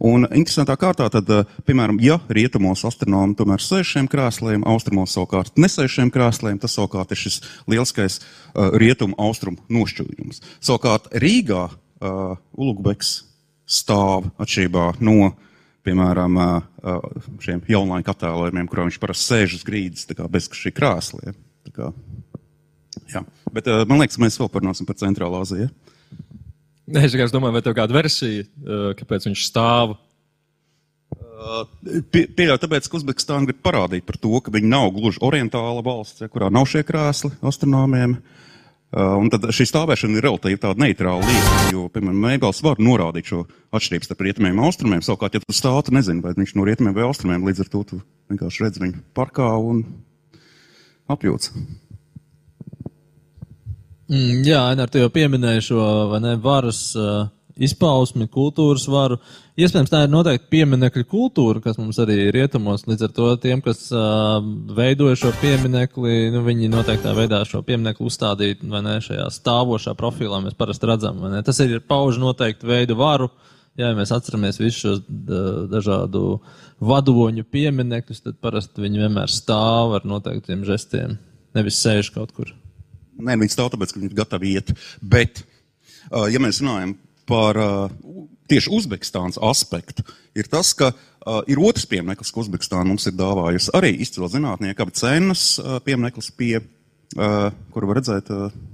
Un 0.04 0.26
interesantā 0.32 0.76
kārtā, 0.80 1.08
tad, 1.14 1.30
piemēram, 1.68 2.00
ja 2.04 2.18
rietumos 2.34 2.84
astronomi 2.88 3.38
tomēr 3.40 3.62
sēž 3.62 3.94
šiem 3.96 4.10
krēsliem, 4.12 4.66
austrumos 4.68 5.14
savukārt 5.16 5.60
nesēž 5.62 6.00
šiem 6.00 6.12
krēsliem, 6.14 6.58
tas 6.60 6.76
savukārt 6.76 7.14
ir 7.14 7.22
šis 7.22 7.40
lielskais 7.70 8.20
uh, 8.20 8.74
rietumu 8.82 9.16
austrumu 9.22 9.62
nošķīrums. 9.72 10.42
Savukārt 10.64 11.14
Rīgā 11.24 11.70
uh, 11.70 12.36
Ulugbeks 12.58 13.16
stāv 13.70 14.28
atšķirībā 14.42 14.92
no 15.06 15.34
piemēram, 15.84 16.38
šiem 17.44 17.64
jaunlaika 17.68 18.14
attēlojumiem, 18.14 18.70
kurā 18.72 18.88
viņš 18.88 19.00
parasti 19.02 19.30
sēž 19.30 19.58
uz 19.60 19.66
grīdas, 19.68 20.08
bez 20.32 20.48
šī 20.56 20.72
krēsliem. 20.76 21.36
Jā. 23.12 23.24
Bet 23.54 23.68
man 23.90 24.00
liekas, 24.02 24.20
mēs 24.22 24.40
vēl 24.40 24.52
parunāsim 24.54 24.88
par 24.88 24.98
Centrālā 25.02 25.44
Aziju. 25.44 25.70
Nē, 26.94 27.06
es 27.08 27.32
domāju, 27.32 27.56
vai 27.56 27.62
tev 27.64 27.76
kāda 27.78 27.96
versija, 27.96 28.44
kāpēc 29.00 29.30
viņš 29.30 29.46
stāv? 29.48 29.96
Pie, 32.12 32.24
Pieļauju, 32.32 32.62
tāpēc, 32.62 32.88
ka 32.88 33.00
Uzbekistāna 33.00 33.48
grib 33.50 33.60
parādīt 33.64 34.06
par 34.08 34.18
to, 34.22 34.32
ka 34.44 34.52
viņi 34.54 34.70
nav 34.72 34.92
gluži 34.96 35.22
orientāla 35.26 35.84
valsts, 35.86 36.24
ja, 36.24 36.32
kurā 36.32 36.50
nav 36.54 36.68
šie 36.70 36.84
krēsli 36.88 37.34
astronomiem. 37.44 38.18
Uh, 38.94 39.16
un 39.18 39.32
tad 39.34 39.48
šī 39.50 39.66
stāvēšana 39.66 40.20
ir 40.20 40.28
relatīvi 40.28 40.60
tāda 40.62 40.84
neitrāla 40.84 41.26
lieta, 41.26 41.54
jo, 41.74 41.88
piemēram, 41.90 42.20
mēbeles 42.28 42.60
var 42.62 42.82
norādīt 42.84 43.32
šo 43.32 43.40
atšķirību 43.74 44.06
starp 44.06 44.22
rietumiem 44.28 44.60
un 44.60 44.68
austrumiem. 44.68 45.02
Savukārt, 45.02 45.34
ja 45.34 45.42
tu 45.42 45.56
stāv, 45.58 45.80
tu 45.88 45.96
nezini, 45.98 46.22
vai 46.22 46.36
viņš 46.38 46.54
no 46.60 46.68
rietumiem 46.68 46.94
vai 46.94 47.08
austrumiem, 47.08 47.48
līdz 47.48 47.64
ar 47.66 47.72
to 47.74 47.82
tu 47.90 48.02
vienkārši 48.30 48.68
redz 48.68 48.84
viņu 48.84 49.02
parkā 49.18 49.50
un 49.58 49.82
apjūts. 51.10 51.56
Mm, 54.12 54.44
jā, 54.44 54.60
Ainēr, 54.74 54.90
tu 54.92 55.00
jau 55.00 55.12
pieminēji 55.14 55.70
šo, 55.70 55.84
ne, 56.20 56.34
varas 56.44 56.90
uh, 57.00 57.30
izpausmi, 57.56 58.28
kultūras 58.32 58.84
varu. 58.92 59.20
Iespējams, 59.60 59.92
tā 59.92 60.02
ir 60.04 60.12
noteikti 60.12 60.50
pieminekļa 60.52 61.04
kultūra, 61.08 61.62
kas 61.64 61.78
mums 61.80 62.00
arī 62.02 62.18
ir 62.26 62.36
rietumos. 62.36 62.88
Līdz 62.90 63.06
ar 63.08 63.14
to 63.16 63.30
tiem, 63.44 63.62
kas 63.64 63.86
uh, 63.94 64.40
veidoja 64.76 65.20
šo 65.22 65.32
pieminekli, 65.40 66.32
nu, 66.34 66.42
viņi 66.48 66.72
noteiktā 66.74 67.14
veidā 67.16 67.44
šo 67.48 67.62
pieminekli 67.66 68.10
uzstādīt 68.10 68.66
vai 68.74 68.82
ne 68.86 68.98
šajā 69.06 69.30
stāvošā 69.38 69.96
profilā. 70.00 70.42
Mēs 70.44 70.58
parasti 70.60 70.90
redzam, 70.90 71.22
vai 71.24 71.36
ne? 71.36 71.44
Tas 71.46 71.62
ir 71.64 71.80
pauž 71.88 72.20
noteikti 72.22 72.70
veidu 72.70 72.98
varu. 73.00 73.30
Jā, 73.78 73.88
ja 73.90 73.98
mēs 73.98 74.12
atceramies 74.14 74.60
visus 74.62 74.82
šos 74.84 75.00
dažādu 75.72 76.36
vadoņu 76.84 77.46
pieminekļus, 77.50 78.22
tad 78.28 78.38
parasti 78.44 78.84
viņi 78.84 79.06
vienmēr 79.08 79.34
stāv 79.34 79.96
ar 79.98 80.06
noteiktiem 80.06 80.62
žestiem, 80.68 81.18
nevis 81.58 81.82
sēž 81.82 82.14
kaut 82.14 82.36
kur. 82.38 82.54
Nē, 83.20 83.38
viņi 83.42 83.54
stāv 83.54 83.72
tāpēc, 83.74 83.94
ka 83.94 84.00
viņi 84.02 84.10
ir 84.12 84.18
gatavi 84.18 84.54
iet. 84.58 84.74
Bet, 85.02 85.44
ja 86.10 86.42
mēs 86.42 86.62
runājam 86.64 86.96
par 87.30 87.60
tieši 88.52 88.72
Uzbekistānas 88.74 89.40
aspektu, 89.42 90.04
ir 90.36 90.50
tas, 90.52 90.74
ka 90.78 90.92
ir 91.48 91.62
otrs 91.62 91.86
piemineklis, 91.90 92.34
ko 92.34 92.44
Uzbekistāna 92.44 92.88
mums 92.90 93.06
ir 93.08 93.16
dāvājusi. 93.16 93.72
Arī 93.78 93.94
izcila 94.04 94.28
zinātnieka 94.34 94.84
Abcenas 94.84 95.54
uh, 95.62 95.78
piemineklis 95.86 96.34
pie, 96.36 96.58
kuru 97.14 97.90
var 97.92 98.00
redzēt 98.00 98.30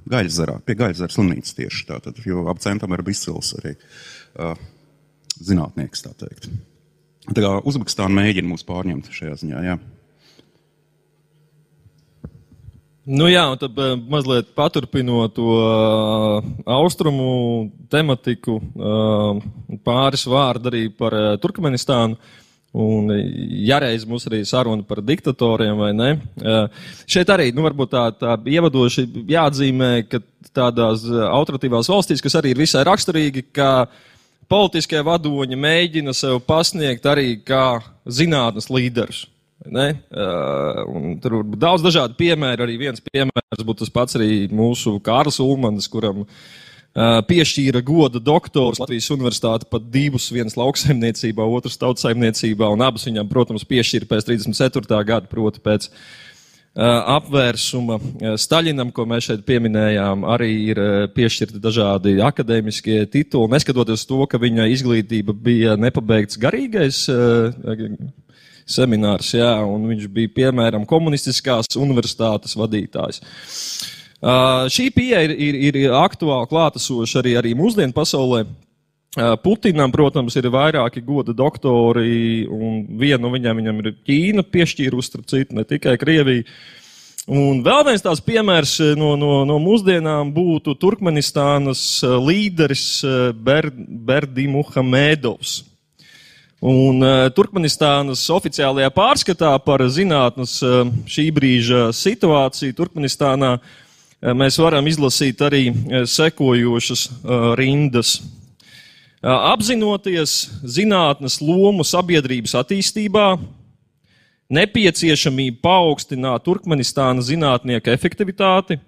Gaļzerā, 0.09 0.61
pie 0.63 0.75
Gaļzeras 0.79 1.17
slimnīcas 1.17 1.57
tieši 1.57 1.85
tātad, 1.89 2.19
jo 2.23 2.45
Abcentam 2.47 2.93
ir 2.95 3.03
izcils 3.11 3.51
arī 3.59 3.73
zinātnieks, 5.43 6.05
tā 6.05 6.13
teikt. 6.23 6.47
Tā 7.27 7.43
kā 7.43 7.49
Uzbekistāna 7.67 8.15
mēģina 8.21 8.47
mūs 8.47 8.63
pārņemt 8.67 9.11
šajā 9.11 9.35
ziņā, 9.43 9.63
jā. 9.67 9.75
Nu 13.07 13.29
jā, 13.29 13.45
un 13.47 13.57
tad 13.57 13.77
uh, 13.79 13.95
mazliet 14.11 14.51
paturpinot 14.57 15.33
to 15.37 15.53
uh, 15.55 16.49
austrumu 16.75 17.69
tematiku, 17.89 18.57
uh, 18.59 19.39
pāris 19.85 20.25
vārdu 20.29 20.69
arī 20.71 20.83
par 20.91 21.15
uh, 21.15 21.31
Turkmenistānu. 21.41 22.19
Un 22.69 23.09
jāreiz 23.65 24.03
mums 24.05 24.27
arī 24.29 24.43
saruna 24.45 24.85
par 24.85 24.99
diktatoriem, 25.01 25.73
vai 25.73 25.87
ne? 25.89 26.09
Šeit 27.09 27.31
arī, 27.33 27.47
nu, 27.49 27.63
varbūt 27.65 27.89
tā, 27.89 28.03
tā 28.13 28.35
ievadoši 28.45 29.07
jāatzīmē, 29.33 29.89
ka 30.05 30.19
tādās 30.53 31.07
autoritīvās 31.09 31.89
valstīs, 31.89 32.21
kas 32.21 32.37
arī 32.37 32.53
ir 32.53 32.61
visai 32.61 32.83
raksturīgi, 32.85 33.47
ka 33.57 33.87
politiskie 34.53 35.01
vadoņi 35.01 35.57
mēģina 35.57 36.13
sev 36.13 36.43
pasniegt 36.45 37.09
arī 37.09 37.39
kā 37.41 37.79
zinātnes 38.05 38.69
līderus. 38.69 39.25
Ne? 39.67 39.89
Uh, 40.07 41.17
tur 41.19 41.41
ir 41.41 41.57
daudz 41.59 41.83
dažādu 41.83 42.15
piemēru. 42.19 42.63
Arī 42.63 42.77
viens 42.79 43.03
piemērs 43.03 43.65
būtu 43.65 43.83
tas 43.83 43.91
pats 43.91 44.15
arī 44.19 44.47
mūsu 44.55 44.95
Kārls 45.03 45.41
Ulmans, 45.43 45.89
kuram 45.91 46.23
uh, 46.23 47.19
piešķīra 47.27 47.81
goda 47.83 48.21
doktors 48.23 48.79
Latvijas 48.79 49.09
universitāte 49.11 49.67
pat 49.69 49.89
divus, 49.91 50.29
viens 50.31 50.55
lauksaimniecībā, 50.55 51.43
otrs 51.43 51.75
tautsaimniecībā, 51.81 52.71
un 52.71 52.85
abas 52.87 53.03
viņam, 53.09 53.27
protams, 53.27 53.67
piešķīra 53.67 54.07
pēc 54.07 54.29
34. 54.31 55.01
gada, 55.11 55.27
proti 55.27 55.59
pēc 55.65 55.89
uh, 55.91 55.99
apvērsuma 57.17 57.99
Staļinam, 58.39 58.93
ko 58.95 59.03
mēs 59.11 59.27
šeit 59.27 59.43
pieminējām, 59.49 60.23
arī 60.37 60.53
ir 60.69 60.81
piešķirti 61.19 61.59
dažādi 61.59 62.15
akadēmiskie 62.23 63.03
tituli, 63.11 63.51
neskatoties 63.57 64.07
to, 64.07 64.23
ka 64.23 64.39
viņa 64.39 64.71
izglītība 64.71 65.35
bija 65.35 65.75
nepabeigts 65.75 66.39
garīgais 66.39 67.03
seminārs, 68.69 69.33
jā, 69.37 69.51
un 69.65 69.87
viņš 69.89 70.07
bija, 70.13 70.33
piemēram, 70.41 70.87
komunistiskās 70.89 71.71
universitātes 71.79 72.55
vadītājs. 72.59 73.21
Uh, 74.19 74.67
šī 74.71 74.89
pieeja 74.91 75.21
ir, 75.29 75.35
ir, 75.39 75.77
ir 75.85 75.93
aktuāli 75.95 76.49
klātesoša 76.51 77.21
arī, 77.21 77.37
arī 77.39 77.53
mūsdienu 77.57 77.95
pasaulē. 77.95 78.43
Putinam, 79.41 79.89
protams, 79.89 80.35
ir 80.37 80.45
vairāki 80.53 81.01
goda 81.01 81.33
doktori, 81.33 82.45
un 82.45 82.83
vienu 82.99 83.23
no 83.23 83.31
viņiem 83.33 83.57
viņam 83.57 83.79
ir 83.81 83.95
Ķīna 84.05 84.43
piešķīrusi, 84.45 85.09
starp 85.09 85.25
citu, 85.31 85.55
ne 85.57 85.63
tikai 85.65 85.95
Krievija. 85.97 86.45
Un 87.29 87.63
vēl 87.65 87.81
viens 87.87 88.05
tāds 88.05 88.21
piemērs 88.25 88.75
no, 88.97 89.15
no, 89.17 89.43
no 89.49 89.57
mūsdienām 89.61 90.29
būtu 90.33 90.75
Turkmenistānas 90.77 91.81
līderis 92.21 92.85
Ber, 93.33 93.71
Berdi 93.73 94.45
Muhamedovs. 94.49 95.59
Un 96.59 96.99
uh, 96.99 97.29
Turkmenistānas 97.31 98.25
oficiālajā 98.35 98.89
pārskatā 98.91 99.53
par 99.63 99.79
zinātnes 99.87 100.57
uh, 100.59 100.81
šī 101.07 101.29
brīža 101.31 101.85
situāciju 101.95 102.75
Turkmenistānā 102.75 103.53
uh, 103.55 104.33
mēs 104.35 104.59
varam 104.59 104.89
izlasīt 104.91 105.39
arī 105.39 105.69
sekojošas 106.03 107.05
rindas. 107.55 108.17
Apzinoties 109.23 110.33
zinātnes 110.63 111.39
lomu 111.43 111.83
sabiedrības 111.87 112.53
attīstībā, 112.59 113.25
nepieciešamību 114.51 115.59
paaugstināt 115.63 116.43
Turkmenistānas 116.43 117.27
zinātnieku 117.27 117.91
efektivitāti, 117.91 118.79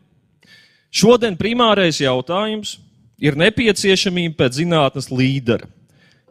šodien 0.91 1.36
primārais 1.39 1.99
jautājums 2.03 2.78
ir 3.19 3.39
nepieciešamība 3.39 4.39
pēc 4.43 4.59
zinātnes 4.63 5.11
līdera 5.11 5.67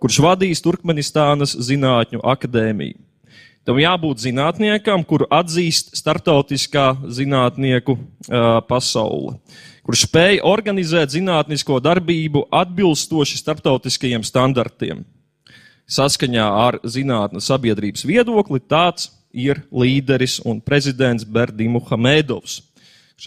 kurš 0.01 0.21
vadīs 0.25 0.63
Turkmenistānas 0.65 1.55
Zinātņu 1.69 2.23
akadēmiju. 2.25 2.99
Tam 3.69 3.77
jābūt 3.77 4.23
zinātniekam, 4.23 5.05
kuru 5.05 5.27
atzīst 5.29 5.93
startautiskā 5.99 6.95
zinātnieku 7.13 7.95
uh, 7.95 8.63
pasaule, 8.65 9.37
kurš 9.85 10.07
spēj 10.09 10.41
organizēt 10.49 11.13
zinātnisko 11.13 11.77
darbību 11.85 12.47
atbilstoši 12.63 13.37
startautiskajiem 13.43 14.25
standartiem. 14.25 15.05
Saskaņā 15.91 16.47
ar 16.65 16.81
zinātnes 16.87 17.51
sabiedrības 17.51 18.07
viedokli 18.09 18.63
tāds 18.65 19.11
ir 19.31 19.61
līderis 19.69 20.41
un 20.49 20.63
prezidents 20.65 21.27
Berdi 21.29 21.69
Muhamedovs 21.69 22.63
kurš 22.63 22.70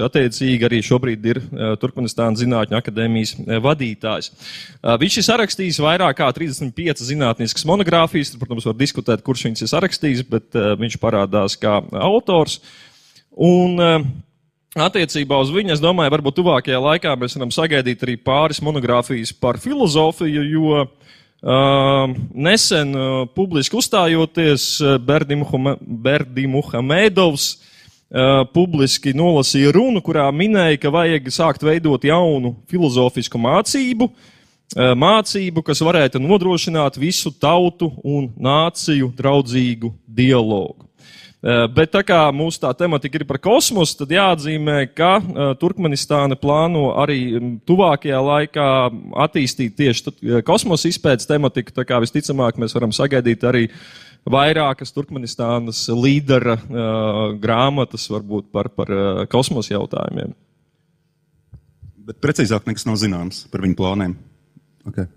attiecīgi 0.02 0.66
arī 0.66 0.80
šobrīd 0.86 1.26
ir 1.30 1.40
uh, 1.44 1.76
Turkmenistānas 1.82 2.42
Zinātņu 2.42 2.78
akadēmijas 2.80 3.36
uh, 3.38 3.60
vadītājs. 3.62 4.32
Uh, 4.32 4.96
viņš 5.02 5.20
ir 5.20 5.28
sarakstījis 5.28 5.82
vairāk 5.84 6.18
kā 6.18 6.32
35 6.34 7.06
zinātniskas 7.06 7.68
monogrāfijas, 7.70 8.34
protams, 8.42 8.66
var 8.70 8.78
diskutēt, 8.80 9.22
kurš 9.26 9.48
viņas 9.50 9.66
ir 9.66 9.74
sarakstījis, 9.76 10.26
bet 10.32 10.58
viņš 10.82 10.98
parādās 11.02 11.60
kā 11.62 11.80
autors. 12.02 12.62
Un, 13.34 13.78
Attiecībā 14.74 15.38
uz 15.38 15.52
viņu, 15.54 15.76
es 15.76 15.82
domāju, 15.82 16.10
varbūt 16.16 16.40
tuvākajā 16.40 16.80
laikā 16.82 17.12
mēs 17.22 17.36
varam 17.38 17.52
sagaidīt 17.54 18.02
arī 18.08 18.16
pāris 18.18 18.58
monogrāfijas 18.66 19.30
par 19.38 19.60
filozofiju, 19.62 20.42
jo 20.50 20.80
uh, 20.82 22.16
nesen 22.34 22.96
uh, 22.98 23.12
publiski 23.38 23.78
uzstājoties 23.78 24.66
uh, 24.82 24.96
Uh, 27.62 27.70
publiski 28.54 29.14
nolasīja 29.18 29.72
runu, 29.74 30.02
kurā 30.06 30.28
minēja, 30.30 30.78
ka 30.84 30.92
vajag 30.94 31.32
sākt 31.34 31.66
veidot 31.66 32.04
jaunu 32.06 32.54
filozofisku 32.70 33.42
mācību, 33.42 34.10
uh, 34.10 34.94
mācību, 34.94 35.64
kas 35.66 35.82
varētu 35.82 36.22
nodrošināt 36.22 37.00
visu 37.02 37.34
tautu 37.34 37.90
un 38.04 38.30
nāciju 38.38 39.12
draudzīgu 39.18 39.94
dialogu. 40.06 40.86
Uh, 41.44 41.66
bet 41.74 41.92
tā 41.92 42.04
kā 42.06 42.22
mūsu 42.32 42.62
tā 42.62 42.70
tematika 42.78 43.20
ir 43.20 43.26
par 43.28 43.42
kosmosu, 43.44 43.98
tad 44.00 44.14
jāatzīmē, 44.16 44.78
ka 44.96 45.18
Turkmenistāna 45.60 46.38
plāno 46.40 46.94
arī 47.02 47.20
um, 47.36 47.52
tuvākajā 47.66 48.22
laikā 48.30 48.70
attīstīt 49.26 49.76
tieši 49.82 50.14
kosmosa 50.46 50.88
izpētes 50.88 51.28
tematiku. 51.28 51.74
Tā 51.76 51.84
kā 51.90 52.00
visticamāk 52.06 52.62
mēs 52.62 52.78
varam 52.78 52.94
sagaidīt 52.96 53.44
arī 53.50 53.68
uh, 53.68 53.84
vairākas 54.30 54.94
Turkmenistānas 54.96 55.86
līdera 55.92 56.56
uh, 56.60 57.24
grāmatas, 57.40 58.08
varbūt 58.12 58.52
par, 58.54 58.72
par 58.76 58.94
uh, 58.94 59.26
kosmosa 59.32 59.76
jautājumiem. 59.76 60.36
Bet 62.04 62.20
precīzāk 62.24 62.68
nekas 62.68 62.88
nav 62.88 63.00
zināms 63.00 63.46
par 63.52 63.64
viņu 63.64 63.80
plāniem. 63.80 64.16
Okay. 64.88 65.08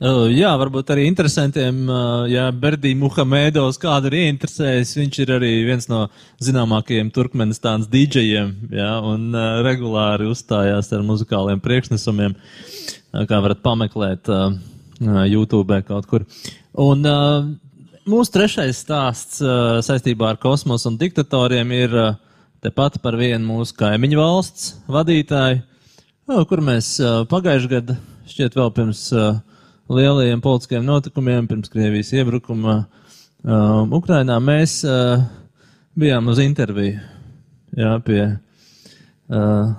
Uh, 0.00 0.30
jā, 0.32 0.48
varbūt 0.56 0.94
arī 0.94 1.02
interesantiem, 1.10 1.82
uh, 1.84 2.22
ja 2.24 2.46
Berdī 2.56 2.94
Muhamedovs 2.96 3.76
kādu 3.80 4.08
ir 4.08 4.14
ieinteresējis, 4.22 4.94
viņš 4.96 5.18
ir 5.20 5.32
arī 5.36 5.50
viens 5.68 5.90
no 5.92 6.06
zināmākajiem 6.40 7.10
Turkmenistānas 7.12 7.90
dīdžejiem, 7.92 8.54
jā, 8.72 8.94
un 9.04 9.26
uh, 9.34 9.60
regulāri 9.66 10.30
uzstājās 10.32 10.88
ar 10.96 11.04
muzikāliem 11.04 11.60
priekšnesumiem, 11.60 12.32
kā 13.28 13.42
varat 13.44 13.60
pameklēt 13.60 14.32
YouTube 15.28 15.76
kaut 15.84 16.08
kur. 16.08 16.24
Un 16.78 17.02
uh, 17.02 17.48
mūsu 18.06 18.30
trešais 18.30 18.78
stāsts 18.84 19.40
uh, 19.42 19.80
saistībā 19.82 20.28
ar 20.30 20.38
kosmosu 20.38 20.86
un 20.92 20.98
diktatoriem 21.00 21.72
ir 21.74 21.96
uh, 21.98 22.12
tepat 22.62 23.00
par 23.02 23.16
vienu 23.18 23.42
mūsu 23.48 23.74
kaimiņu 23.74 24.20
valsts 24.20 24.68
vadītāju, 24.86 25.64
uh, 26.30 26.44
kur 26.46 26.62
mēs 26.62 26.92
uh, 27.02 27.24
pagājušajā 27.30 27.72
gadā, 27.74 27.98
šķiet 28.30 28.54
vēl 28.60 28.70
pirms 28.76 29.02
uh, 29.16 29.42
lielajiem 29.90 30.44
politiskiem 30.44 30.86
notikumiem, 30.86 31.50
pirms 31.50 31.72
Krievijas 31.72 32.14
iebrukuma 32.14 32.84
uh, 32.84 33.82
Ukrainā, 33.90 34.38
mēs 34.38 34.84
uh, 34.86 35.26
bijām 35.98 36.30
uz 36.30 36.38
interviju 36.38 37.02
jā, 37.74 37.92
pie 38.06 38.22
uh, 38.30 39.74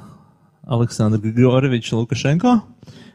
Aleksandra 0.68 1.24
Grigorieviča 1.24 1.96
Lukašenko. 1.96 2.60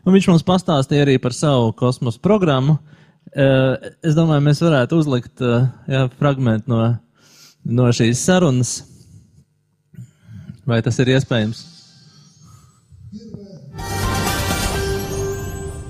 Un 0.06 0.14
viņš 0.14 0.32
mums 0.32 0.48
pastāstīja 0.48 1.04
arī 1.04 1.20
par 1.20 1.36
savu 1.36 1.74
kosmosa 1.76 2.24
programmu. 2.24 2.80
Uh, 2.80 2.95
es 3.36 4.16
domāju, 4.16 4.42
mēs 4.46 4.62
varētu 4.64 4.98
uzlikt 5.02 5.42
uh, 5.44 5.68
jā, 5.90 6.06
fragment 6.16 6.68
no, 6.70 6.80
no 7.64 7.88
šīs 7.92 8.22
sarunas. 8.24 8.78
Vai 10.66 10.80
tas 10.82 10.98
ir 11.02 11.12
iespējams? 11.14 11.64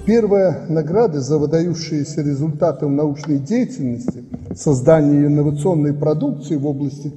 Первая 0.07 0.67
награда 0.69 1.21
за 1.21 1.39
выдающиеся 1.39 2.23
результаты 2.23 2.87
в 2.87 2.91
научной 2.91 3.41
деятельности, 3.41 4.25
создание 4.55 5.27
инновационной 5.27 5.95
продукции 5.95 6.55
в 6.57 6.67
области 6.67 7.13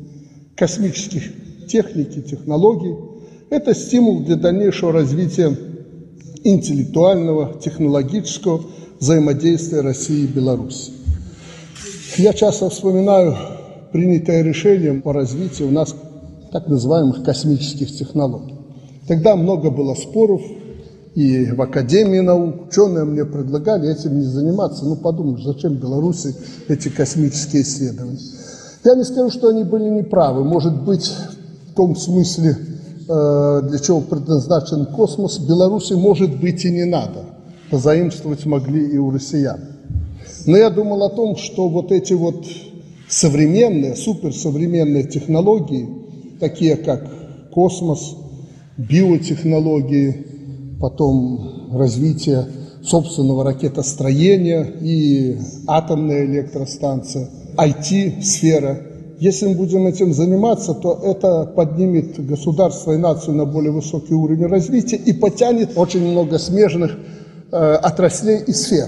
космических 0.55 1.67
техники, 1.67 2.21
технологий– 2.21 2.95
это 3.49 3.73
стимул 3.73 4.23
для 4.23 4.35
дальнейшего 4.35 4.91
развития 4.91 5.55
интеллектуального, 6.43 7.59
технологического 7.59 8.61
взаимодействия 8.99 9.81
России 9.81 10.23
и 10.23 10.27
Беларуси. 10.27 10.91
Я 12.17 12.33
часто 12.33 12.69
вспоминаю 12.69 13.35
принятое 13.91 14.43
решение 14.43 14.93
по 14.93 15.13
развитию 15.13 15.69
у 15.69 15.71
нас 15.71 15.95
так 16.51 16.67
называемых 16.67 17.23
космических 17.23 17.95
технологий. 17.95 18.55
Тогда 19.07 19.35
много 19.35 19.71
было 19.71 19.93
споров, 19.95 20.41
и 21.15 21.51
в 21.51 21.61
Академии 21.61 22.19
наук. 22.19 22.67
Ученые 22.69 23.03
мне 23.03 23.25
предлагали 23.25 23.91
этим 23.91 24.19
не 24.19 24.25
заниматься. 24.25 24.85
Ну, 24.85 24.95
подумаешь, 24.95 25.43
зачем 25.43 25.73
Беларуси 25.73 26.35
эти 26.67 26.89
космические 26.89 27.63
исследования? 27.63 28.19
Я 28.85 28.95
не 28.95 29.03
скажу, 29.03 29.29
что 29.29 29.49
они 29.49 29.63
были 29.63 29.89
неправы. 29.89 30.43
Может 30.43 30.81
быть, 30.83 31.11
в 31.71 31.75
том 31.75 31.95
смысле, 31.95 32.57
э, 33.07 33.61
для 33.63 33.79
чего 33.79 34.01
предназначен 34.01 34.85
космос, 34.85 35.39
Беларуси, 35.39 35.93
может 35.93 36.39
быть, 36.39 36.63
и 36.63 36.71
не 36.71 36.85
надо. 36.85 37.25
Позаимствовать 37.69 38.45
могли 38.45 38.87
и 38.89 38.97
у 38.97 39.11
россиян. 39.11 39.59
Но 40.45 40.57
я 40.57 40.69
думал 40.69 41.03
о 41.03 41.09
том, 41.09 41.35
что 41.35 41.67
вот 41.69 41.91
эти 41.91 42.13
вот 42.13 42.45
современные, 43.07 43.95
суперсовременные 43.95 45.03
технологии, 45.03 45.87
такие 46.39 46.75
как 46.77 47.07
космос, 47.51 48.15
биотехнологии, 48.77 50.25
потом 50.79 51.69
развитие 51.73 52.47
собственного 52.83 53.43
ракетостроения 53.43 54.63
и 54.81 55.37
атомная 55.67 56.25
электростанция, 56.25 57.29
IT-сфера. 57.57 58.81
Если 59.19 59.47
мы 59.47 59.55
будем 59.55 59.85
этим 59.85 60.13
заниматься, 60.13 60.73
то 60.73 60.97
это 61.03 61.45
поднимет 61.45 62.25
государство 62.25 62.93
и 62.93 62.97
нацию 62.97 63.35
на 63.35 63.45
более 63.45 63.71
высокий 63.71 64.13
уровень 64.13 64.45
развития 64.45 64.95
и 64.95 65.11
потянет 65.11 65.71
очень 65.75 66.01
много 66.09 66.39
смежных 66.39 66.97
отраслей 67.57 68.43
и 68.45 68.53
сфер. 68.53 68.87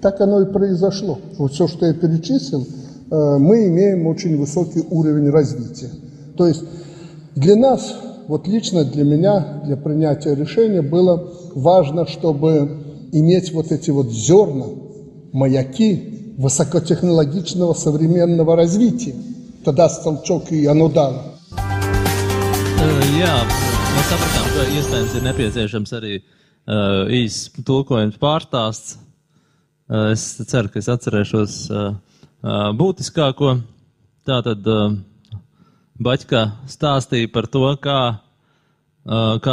Так 0.00 0.20
оно 0.20 0.42
и 0.42 0.52
произошло. 0.52 1.18
Вот 1.38 1.52
все, 1.52 1.66
что 1.66 1.86
я 1.86 1.94
перечислил, 1.94 2.66
э, 3.10 3.38
мы 3.38 3.66
имеем 3.68 4.06
очень 4.06 4.36
высокий 4.36 4.84
уровень 4.90 5.30
развития. 5.30 5.90
То 6.36 6.46
есть 6.46 6.62
для 7.34 7.56
нас 7.56 7.94
вот 8.28 8.46
лично 8.46 8.84
для 8.84 9.04
меня, 9.04 9.62
для 9.64 9.76
принятия 9.76 10.34
решения 10.34 10.82
было 10.82 11.32
важно, 11.54 12.06
чтобы 12.06 12.82
иметь 13.12 13.52
вот 13.52 13.72
эти 13.72 13.90
вот 13.90 14.10
зерна, 14.10 14.66
маяки 15.32 16.34
высокотехнологичного 16.38 17.72
современного 17.72 18.56
развития. 18.56 19.14
Тогда 19.64 19.88
толчок 19.88 20.52
и 20.52 20.66
оно 20.66 20.88
дало. 20.88 21.32
Jā, 23.16 23.32
mēs 23.96 24.08
sapratām, 24.12 24.48
ka 24.52 24.64
iespējams 24.76 25.14
ir 25.16 25.22
nepieciešams 25.24 25.94
arī 25.96 26.18
uh, 26.18 26.24
īsts 26.66 27.64
tulkojums 27.66 28.18
pārstāsts. 28.18 28.96
Uh, 29.86 30.10
es 30.10 30.22
ceru, 30.50 30.66
ka 30.66 30.80
es 30.80 30.88
atcerēšos 30.90 31.56
uh, 31.70 31.92
uh, 31.94 32.70
būtiskāko. 32.74 33.52
Tātad 34.26 34.66
uh, 34.66 34.96
Baķka 36.02 36.40
stāstīja 36.68 37.30
par 37.32 37.46
to, 37.48 37.62
kā, 37.80 38.00
kā 39.40 39.52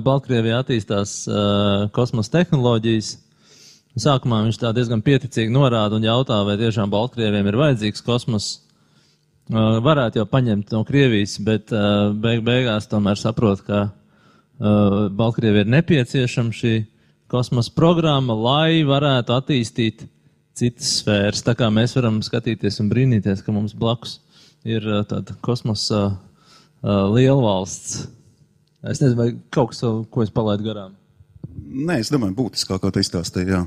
Baltkrievijā 0.00 0.62
attīstās 0.62 1.10
kosmosa 1.92 2.32
tehnoloģijas. 2.38 3.10
Sākumā 4.00 4.38
viņš 4.46 4.60
tā 4.62 4.70
diezgan 4.72 5.02
pieticīgi 5.04 5.52
norāda 5.52 5.98
un 5.98 6.06
jautā, 6.06 6.38
vai 6.48 6.56
tiešām 6.56 6.88
Baltkrieviem 6.94 7.50
ir 7.50 7.58
vajadzīgs 7.60 8.00
kosmos. 8.06 8.46
Varētu 9.52 10.22
jau 10.22 10.24
paņemt 10.32 10.72
no 10.72 10.80
Krievijas, 10.88 11.36
bet 11.44 11.76
beig 12.24 12.40
beigās 12.46 12.88
tomēr 12.88 13.20
saprot, 13.20 13.60
ka 13.68 13.82
Baltkrievija 14.60 15.64
ir 15.64 15.70
nepieciešama 15.72 16.54
šī 16.54 16.74
kosmosa 17.32 17.72
programma, 17.74 18.34
lai 18.36 18.82
varētu 18.86 19.34
attīstīt 19.34 20.04
citas 20.58 20.98
sfēras. 21.00 21.44
Tā 21.46 21.54
kā 21.58 21.70
mēs 21.72 21.96
varam 21.96 22.20
skatīties 22.24 22.80
un 22.82 22.90
brīnīties, 22.92 23.42
ka 23.44 23.54
mums 23.54 23.72
blakus 23.78 24.18
ir 24.68 24.84
tāda 25.10 25.34
kosmosa 25.44 26.02
uh, 26.12 27.06
lielvalsts. 27.14 28.04
Es 28.82 29.00
nezinu, 29.00 29.18
vai 29.18 29.28
kaut 29.54 29.72
kas, 29.72 29.82
ko 29.82 30.24
es 30.24 30.34
palaidu 30.34 30.66
garām. 30.66 30.98
Nē, 31.52 32.00
es 32.02 32.10
domāju, 32.12 32.36
būtiskākā 32.38 32.90
tā 32.92 33.02
izstāstīja. 33.02 33.62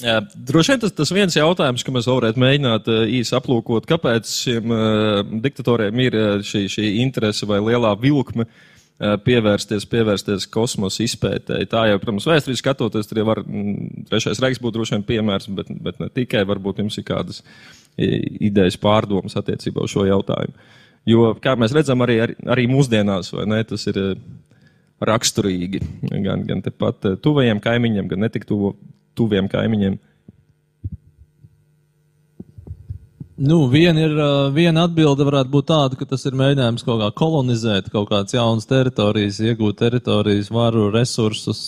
Jā, 0.00 0.16
droši 0.34 0.74
vien 0.74 0.82
tas, 0.84 0.94
tas 0.96 1.12
viens 1.12 1.36
jautājums, 1.36 1.84
ko 1.84 1.94
mēs 1.94 2.08
varētu 2.08 2.40
mēģināt 2.40 2.90
īsi 3.18 3.36
aplūkot, 3.36 3.88
kāpēc 3.90 4.32
šiem 4.46 4.74
uh, 4.74 5.20
diktatoriem 5.44 6.02
ir 6.06 6.18
šī, 6.46 6.64
šī 6.72 6.90
interese 7.02 7.48
vai 7.48 7.58
lielā 7.64 7.92
vilkme 8.00 8.46
uh, 8.46 9.14
pievērsties, 9.24 9.86
pievērsties 9.90 10.48
kosmosa 10.52 11.04
izpētēji. 11.04 11.68
Tā 11.72 11.86
jau, 11.90 12.00
protams, 12.02 12.28
vēsturiski 12.28 12.64
skatoties, 12.64 13.08
tur 13.10 13.22
jau 13.22 13.28
var, 13.28 13.42
mm, 13.44 14.06
trešais 14.10 14.40
reiks 14.44 14.60
būtu 14.62 14.78
droši 14.78 14.96
vien 14.96 15.06
piemērs, 15.12 15.50
bet, 15.56 15.70
bet 15.84 16.00
ne 16.00 16.10
tikai, 16.12 16.46
varbūt 16.48 16.82
jums 16.84 17.00
ir 17.00 17.06
kādas 17.08 17.42
idejas 18.00 18.78
pārdomas 18.80 19.36
attiecībā 19.36 19.84
uz 19.84 19.92
šo 19.92 20.06
jautājumu. 20.08 20.54
Jo, 21.08 21.30
kā 21.40 21.56
mēs 21.58 21.74
redzam, 21.74 22.02
arī, 22.04 22.18
arī, 22.26 22.36
arī 22.52 22.66
mūsdienās 22.70 23.32
ne, 23.48 23.60
tas 23.64 23.86
ir 23.88 23.98
eh, 24.00 24.24
raksturīgi 25.08 25.80
gan, 26.26 26.44
gan 26.48 26.64
tepat 26.64 27.08
eh, 27.08 27.16
tuvajiem 27.24 27.62
kaimiņiem, 27.64 28.10
gan 28.10 28.26
netik 28.26 28.44
tuvu, 28.48 28.74
tuviem 29.18 29.48
kaimiņiem. 29.50 29.98
Nu, 33.40 33.62
viena, 33.72 34.02
ir, 34.04 34.18
viena 34.52 34.82
atbilde 34.84 35.24
varētu 35.24 35.48
būt 35.54 35.66
tāda, 35.70 35.96
ka 35.96 36.04
tas 36.10 36.26
ir 36.28 36.34
mēģinājums 36.36 36.84
kaut 36.84 36.98
kā 37.00 37.06
kolonizēt, 37.22 37.88
kaut 37.88 38.10
kādas 38.10 38.36
jaunas 38.36 38.68
teritorijas, 38.68 39.38
iegūt 39.40 39.78
teritorijas, 39.80 40.50
varu, 40.52 40.90
resursus, 40.92 41.62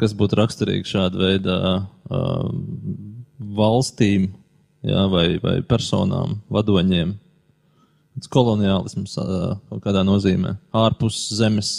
kas 0.00 0.14
būtu 0.16 0.38
raksturīgi 0.40 0.88
šāda 0.88 1.20
veida 1.20 1.58
valstīm 3.60 4.30
jā, 4.88 5.04
vai, 5.12 5.26
vai 5.42 5.58
personām, 5.68 6.38
vadoņiem. 6.52 7.12
Tas 8.14 8.30
koloniālisms 8.32 9.18
kaut 9.18 9.82
kādā 9.84 10.04
nozīmē, 10.06 10.54
ārpus 10.80 11.18
zemes. 11.34 11.74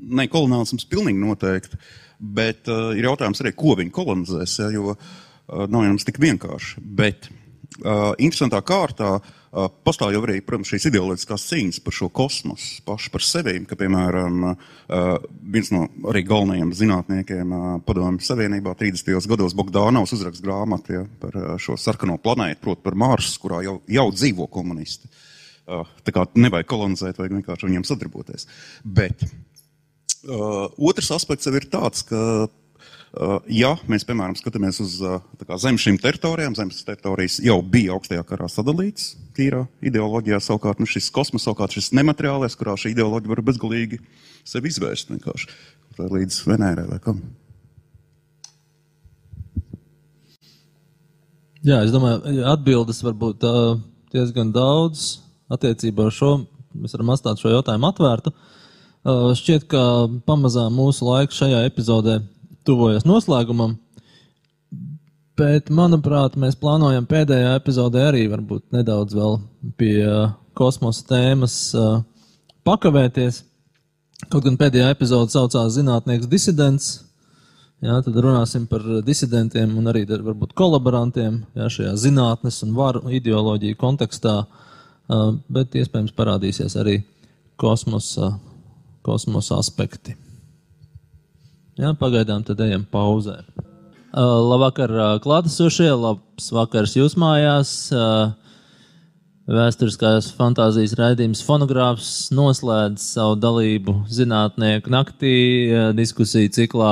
Nē, 0.00 0.30
koloniālisms 0.32 0.88
pilnīgi 0.88 1.20
noteikti, 1.20 1.76
bet 2.20 2.68
uh, 2.68 2.92
ir 2.96 3.08
jautājums 3.08 3.42
arī, 3.42 3.54
ko 3.56 3.76
viņi 3.80 3.94
kolonizēs, 3.96 4.56
ja, 4.62 4.70
jo 4.74 4.94
uh, 4.94 5.66
nav 5.66 5.86
jau 5.86 5.98
tik 6.06 6.20
vienkārši. 6.22 6.82
Bet 7.00 7.30
uh, 7.30 8.12
interesantā 8.18 8.62
kārtā 8.66 9.16
uh, 9.18 9.36
Uh, 9.50 9.64
pastāv 9.66 10.12
jau 10.14 10.20
arī, 10.22 10.36
protams, 10.46 10.68
šīs 10.70 10.84
ideoloģiskās 10.92 11.44
cīņas 11.50 11.80
par 11.82 11.94
šo 11.96 12.06
kosmosu 12.14 12.84
pašu 12.86 13.10
par 13.10 13.24
sevi, 13.26 13.56
ka, 13.66 13.74
piemēram, 13.80 14.44
uh, 14.46 15.16
viens 15.42 15.72
no 15.74 15.88
arī 16.12 16.22
galvenajiem 16.28 16.70
zinātniekiem 16.78 17.54
uh, 17.56 17.64
Padomju 17.82 18.22
Savienībā 18.22 18.76
30. 18.78 19.10
gados 19.32 19.56
Bogdānaus 19.58 20.14
uzrakst 20.14 20.44
grāmatu 20.46 20.94
ja, 20.94 21.02
par 21.18 21.34
šo 21.58 21.74
sarkano 21.74 22.20
planētu, 22.22 22.62
proti 22.62 22.86
par 22.86 22.94
Marsu, 23.02 23.40
kurā 23.42 23.64
jau, 23.66 23.80
jau 23.90 24.06
dzīvo 24.14 24.46
komunisti. 24.54 25.10
Tā 25.66 26.14
kā 26.14 26.24
nevajag 26.38 26.70
kolonizēt, 26.70 27.18
vajag 27.18 27.34
vienkārši 27.40 27.66
viņiem 27.66 27.88
sadarboties. 27.90 28.46
Bet 28.86 29.26
uh, 29.26 29.34
Otrs 30.26 31.10
aspekts 31.14 31.48
ir 31.50 31.66
tāds, 31.72 32.02
ka 32.06 32.48
ja 33.50 33.72
mēs, 33.90 34.04
piemēram, 34.06 34.36
skatāmies 34.38 34.78
uz 34.82 34.98
kā, 35.02 35.58
zem 35.58 35.78
šīm 35.80 35.98
teritorijām, 36.02 36.54
zemes 36.54 36.84
teritorijas 36.86 37.40
jau 37.42 37.58
bija 37.62 37.96
augstajā 37.96 38.22
karā 38.26 38.46
sadalīts, 38.50 39.16
tīrā 39.36 39.64
ideoloģijā 39.82 40.38
savukārt 40.44 40.80
nu, 40.80 40.86
šis 40.86 41.10
kosmos, 41.14 41.44
savukārt 41.46 41.74
šis 41.74 41.90
nemateriālais, 41.96 42.54
kurā 42.58 42.76
šī 42.78 42.94
ideoloģija 42.94 43.34
var 43.34 43.42
bezgalīgi 43.50 44.00
sevi 44.46 44.70
izvērst 44.70 45.10
vienkārši 45.10 45.50
līdz 46.00 46.38
Venērai 46.46 46.86
vai 46.88 47.00
kam. 47.02 47.24
Jā, 51.66 51.82
es 51.84 51.90
domāju, 51.92 52.38
atbildes 52.48 53.02
var 53.04 53.18
būt 53.20 53.42
uh, 53.44 53.74
diezgan 54.14 54.54
daudz 54.54 55.18
attiecībā 55.52 56.06
uz 56.08 56.16
šo. 56.16 56.30
Mēs 56.78 56.94
varam 56.94 57.10
atstāt 57.12 57.42
šo 57.42 57.50
jautājumu 57.52 57.90
atvērtu. 57.90 58.32
Uh, 58.32 58.59
šķiet, 59.06 59.66
ka 59.70 59.82
pamazām 60.28 60.74
mūsu 60.76 61.06
laiks 61.08 61.38
šajā 61.40 61.64
epizodē 61.68 62.20
tuvojas 62.68 63.06
noslēgumam. 63.08 63.78
Bet, 65.40 65.70
manuprāt, 65.72 66.34
mēs 66.36 66.58
plānojam 66.60 67.06
pēdējā 67.08 67.54
epizodē 67.56 68.10
arī 68.10 68.26
varbūt 68.28 68.66
nedaudz 68.76 69.16
vēl 69.16 69.38
pie 69.80 70.02
kosmosa 70.58 71.06
tēmas 71.08 71.54
pakavēties. 72.68 73.44
Kaut 74.28 74.44
gan 74.44 74.58
pēdējā 74.60 74.90
epizode 74.92 75.32
saucās 75.32 75.72
Zinātnieks 75.78 76.28
disidents. 76.28 76.90
Jā, 77.80 77.94
tad 78.04 78.18
runāsim 78.20 78.66
par 78.68 78.84
disidentiem 79.00 79.72
un 79.80 79.88
arī 79.88 80.02
varbūt 80.10 80.52
kolaborantiem 80.52 81.38
jā, 81.56 81.70
šajā 81.72 81.94
zinātnes 81.96 82.60
un 82.66 82.74
varu 82.76 83.00
ideoloģiju 83.08 83.78
kontekstā, 83.80 84.34
bet 85.48 85.78
iespējams 85.80 86.12
parādīsies 86.12 86.76
arī 86.76 86.98
kosmosa, 87.56 88.34
kosmosa 89.06 89.58
aspekti. 89.60 90.16
Jā, 91.80 91.94
pagaidām 91.96 92.42
tad 92.44 92.60
ejam 92.60 92.82
pauzē. 92.84 93.38
Uh, 94.10 94.42
labvakar, 94.42 94.90
uh, 94.90 95.16
klātesošie, 95.22 95.88
labs 95.94 96.50
vakars 96.52 96.96
jūs 96.98 97.16
mājās. 97.20 97.72
Uh, 97.94 98.36
Vēsturiskās 99.50 100.28
fantāzijas 100.36 100.92
raidījums 100.94 101.40
fonogrāfs 101.42 102.28
noslēdz 102.30 103.02
savu 103.16 103.34
dalību 103.40 103.94
zinātnieku 104.06 104.92
naktī 104.94 105.32
diskusiju 105.98 106.52
ciklā 106.54 106.90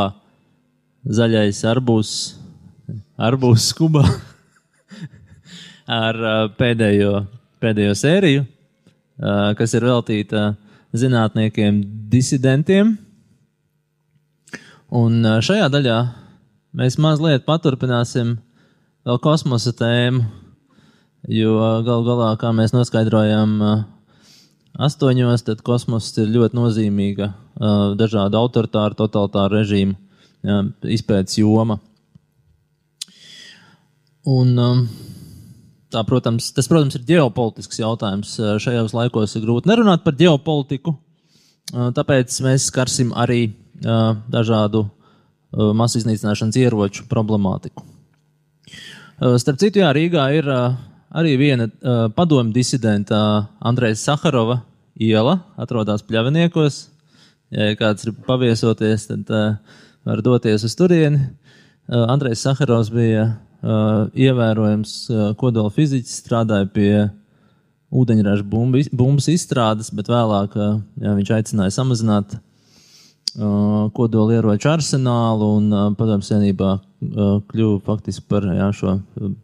Zaļais 1.06 1.60
arbūs, 1.70 2.10
arbūs 3.14 3.68
skubā 3.70 4.02
ar 6.02 6.18
pēdējo, 6.58 7.12
pēdējo 7.62 7.94
sēriju, 8.00 8.42
kas 9.60 9.76
ir 9.78 9.86
veltīta 9.86 10.48
zinātniekiem 10.96 11.82
disidentiem. 12.12 12.96
Un 14.88 15.20
šajā 15.44 15.68
daļā 15.72 15.98
mēs 16.78 16.96
mazliet 17.02 17.44
paturpināsim 17.48 18.36
vēl 19.04 19.18
kosmosa 19.24 19.74
tēmu 19.76 20.24
Jo 21.26 21.82
gal 21.82 22.04
galā, 22.06 22.28
kā 22.38 22.52
mēs 22.54 22.70
noskaidrojām, 22.72 23.56
astoņos, 24.78 25.42
tad 25.44 25.64
kosmoss 25.66 26.14
ir 26.22 26.30
ļoti 26.30 26.56
nozīmīga 26.56 27.32
dažādu 27.98 28.38
autoritāru, 28.38 28.94
totalitāru 28.96 29.58
režīmu 29.58 29.96
jā, 30.46 30.60
izpētes 30.94 31.40
joma. 31.40 31.80
Un, 34.28 34.54
tā, 35.92 36.02
protams, 36.08 36.50
tas, 36.56 36.68
protams, 36.70 36.96
ir 36.98 37.06
ģeopolitisks 37.08 37.80
jautājums. 37.80 38.34
Šajos 38.62 38.94
laikos 38.96 39.36
ir 39.36 39.44
grūti 39.46 39.70
nerunāt 39.70 40.04
par 40.04 40.16
ģeopolitiku, 40.18 40.94
tāpēc 41.96 42.38
mēs 42.46 42.68
skarsim 42.70 43.14
arī 43.16 43.54
dažādu 43.78 44.86
masu 45.78 46.02
iznīcināšanas 46.02 46.58
ieroču 46.60 47.06
problemātiku. 47.08 47.84
Starp 49.18 49.58
citu, 49.58 49.80
jā, 49.82 49.90
Rīgā 49.96 50.28
ir 50.36 50.46
arī 51.08 51.34
viena 51.40 51.66
padomju 52.14 52.52
disidenta 52.54 53.18
Andreja 53.64 53.96
Saharova 53.96 54.60
iela 54.98 55.38
atrodas 55.56 56.04
pļaviniekos. 56.04 56.80
Ja 57.54 57.72
kāds 57.80 58.04
ir 58.04 58.12
paviesoties, 58.26 59.06
tad 59.08 59.30
var 60.04 60.20
doties 60.20 60.66
uz 60.68 60.74
turieni. 60.76 61.30
Andrejs 61.88 62.42
Saharovs 62.44 62.90
bija 62.92 63.22
uh, 63.62 64.08
ievērojams 64.14 64.92
uh, 65.10 65.22
kodola 65.40 65.72
fiziķis, 65.74 66.20
strādāja 66.24 66.68
pie 66.72 66.92
ūdeņraža 67.94 68.44
bumbas 68.48 69.30
izstrādes, 69.32 69.90
bet 69.94 70.10
vēlāk 70.12 70.54
uh, 70.58 70.78
jā, 71.00 71.16
viņš 71.18 71.34
aicināja 71.38 71.76
samazināt 71.78 72.36
uh, 72.38 73.88
kodola 73.96 74.38
ieroču 74.38 74.72
arsenālu 74.74 75.52
un 75.58 75.68
uh, 75.72 75.90
padomju 75.98 76.28
senībā 76.28 76.78
uh, 76.78 77.36
kļuva 77.48 77.84
faktiski 77.88 78.26
par 78.28 78.48
jā, 78.52 78.72
šo. 78.76 78.98
Uh, 79.20 79.36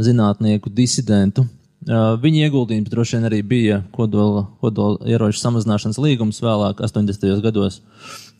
zinātnieku 0.00 0.72
disidentu. 0.74 1.46
Viņa 1.84 2.46
ieguldījums 2.46 2.88
droši 2.90 3.18
vien 3.18 3.28
arī 3.28 3.40
bija 3.44 3.82
kodola, 3.92 4.46
kodola 4.62 5.04
ieroču 5.08 5.42
samazināšanas 5.42 6.00
līgums, 6.00 6.40
vēlāk, 6.40 6.80
80. 6.80 7.26
gados, 7.44 7.82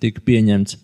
tika 0.01 0.23
pieņemts. 0.25 0.79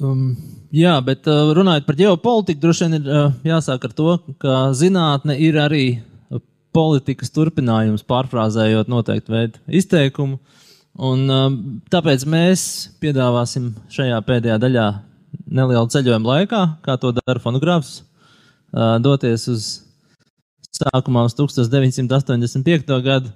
Um, 0.00 0.30
jā, 0.72 0.94
bet 1.04 1.26
uh, 1.28 1.50
runājot 1.56 1.84
par 1.84 1.98
ģeopolitiku, 1.98 2.60
droši 2.62 2.86
vien 2.86 2.96
ir 3.00 3.10
uh, 3.10 3.34
jāsāk 3.44 3.84
ar 3.84 3.92
to, 3.96 4.14
ka 4.40 4.60
zinātne 4.76 5.36
ir 5.36 5.58
arī 5.60 5.84
politikas 6.72 7.32
turpinājums, 7.34 8.06
pārfrāzējot 8.08 8.88
noteiktu 8.88 9.34
veidu 9.34 9.60
izteikumu. 9.80 10.38
Un, 10.96 11.26
uh, 11.28 11.50
tāpēc 11.92 12.24
mēs 12.32 12.62
piedāvāsim 13.02 13.74
šajā 13.92 14.22
pēdējā 14.24 14.56
daļā 14.62 14.86
nelielu 15.50 15.92
ceļojumu 15.92 16.32
laikā, 16.32 16.62
kā 16.86 16.96
to 17.00 17.12
dara 17.20 17.42
fonogrāfs 17.42 18.00
doties 19.02 19.48
uz 19.50 19.64
sākumā 20.70 21.24
uz 21.26 21.34
1985. 21.34 22.98
gadu, 23.02 23.32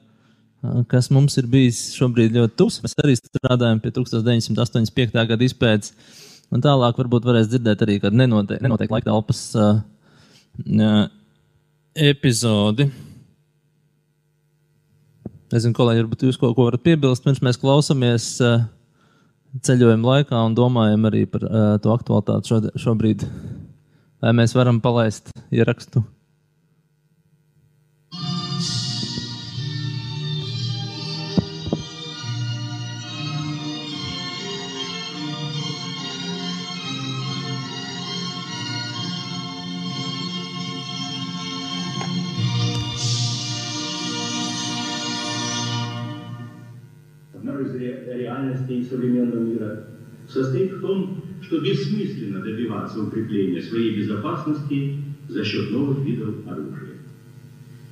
kas 0.89 1.11
mums 1.11 1.37
ir 1.41 1.49
bijis 1.51 1.81
šobrīd 1.97 2.37
ļoti 2.39 2.57
tuvs. 2.61 2.79
Mēs 2.85 2.95
arī 3.03 3.17
strādājam 3.19 3.83
pie 3.83 3.91
1985. 3.99 5.27
gada 5.33 5.47
izpētes, 5.47 5.91
un 6.53 6.65
tālāk 6.65 7.01
varbūt 7.01 7.27
varēs 7.29 7.51
dzirdēt 7.53 7.87
arī 7.87 7.99
kādu 8.03 8.21
nenoteiktu 8.21 8.67
nenoteik 8.67 8.93
laika 8.95 9.11
telpas 9.11 9.43
uh, 9.57 9.81
uh, 10.67 11.03
epizodi. 11.95 12.91
Nezinu, 15.55 15.77
kolēģi, 15.77 16.03
varbūt 16.03 16.25
jūs 16.27 16.41
kaut 16.41 16.57
ko 16.57 16.67
varat 16.67 16.83
piebilst, 16.83 17.23
pirms 17.25 17.43
mēs 17.45 17.61
klausāmies 17.63 18.31
uh, 18.43 18.65
ceļojuma 19.65 20.17
laikā 20.17 20.41
un 20.49 20.57
domājam 20.59 21.07
arī 21.11 21.27
par 21.31 21.47
uh, 21.47 21.77
to 21.83 21.95
aktualitāti 21.95 22.73
šobrīd 22.83 23.29
vai 24.25 24.33
mēs 24.33 24.55
varam 24.57 24.81
palaist 24.81 25.29
ierakstu. 25.53 26.01
Реальности 48.69 48.91
современного 48.91 49.41
мира 49.41 49.85
состоит 50.29 50.73
в 50.73 50.81
том, 50.81 51.23
что 51.43 51.61
бессмысленно 51.61 52.41
добиваться 52.41 53.03
укрепления 53.03 53.63
своей 53.63 53.97
безопасности 53.97 54.97
за 55.29 55.45
счет 55.45 55.71
новых 55.71 56.05
видов 56.05 56.35
оружия. 56.47 56.99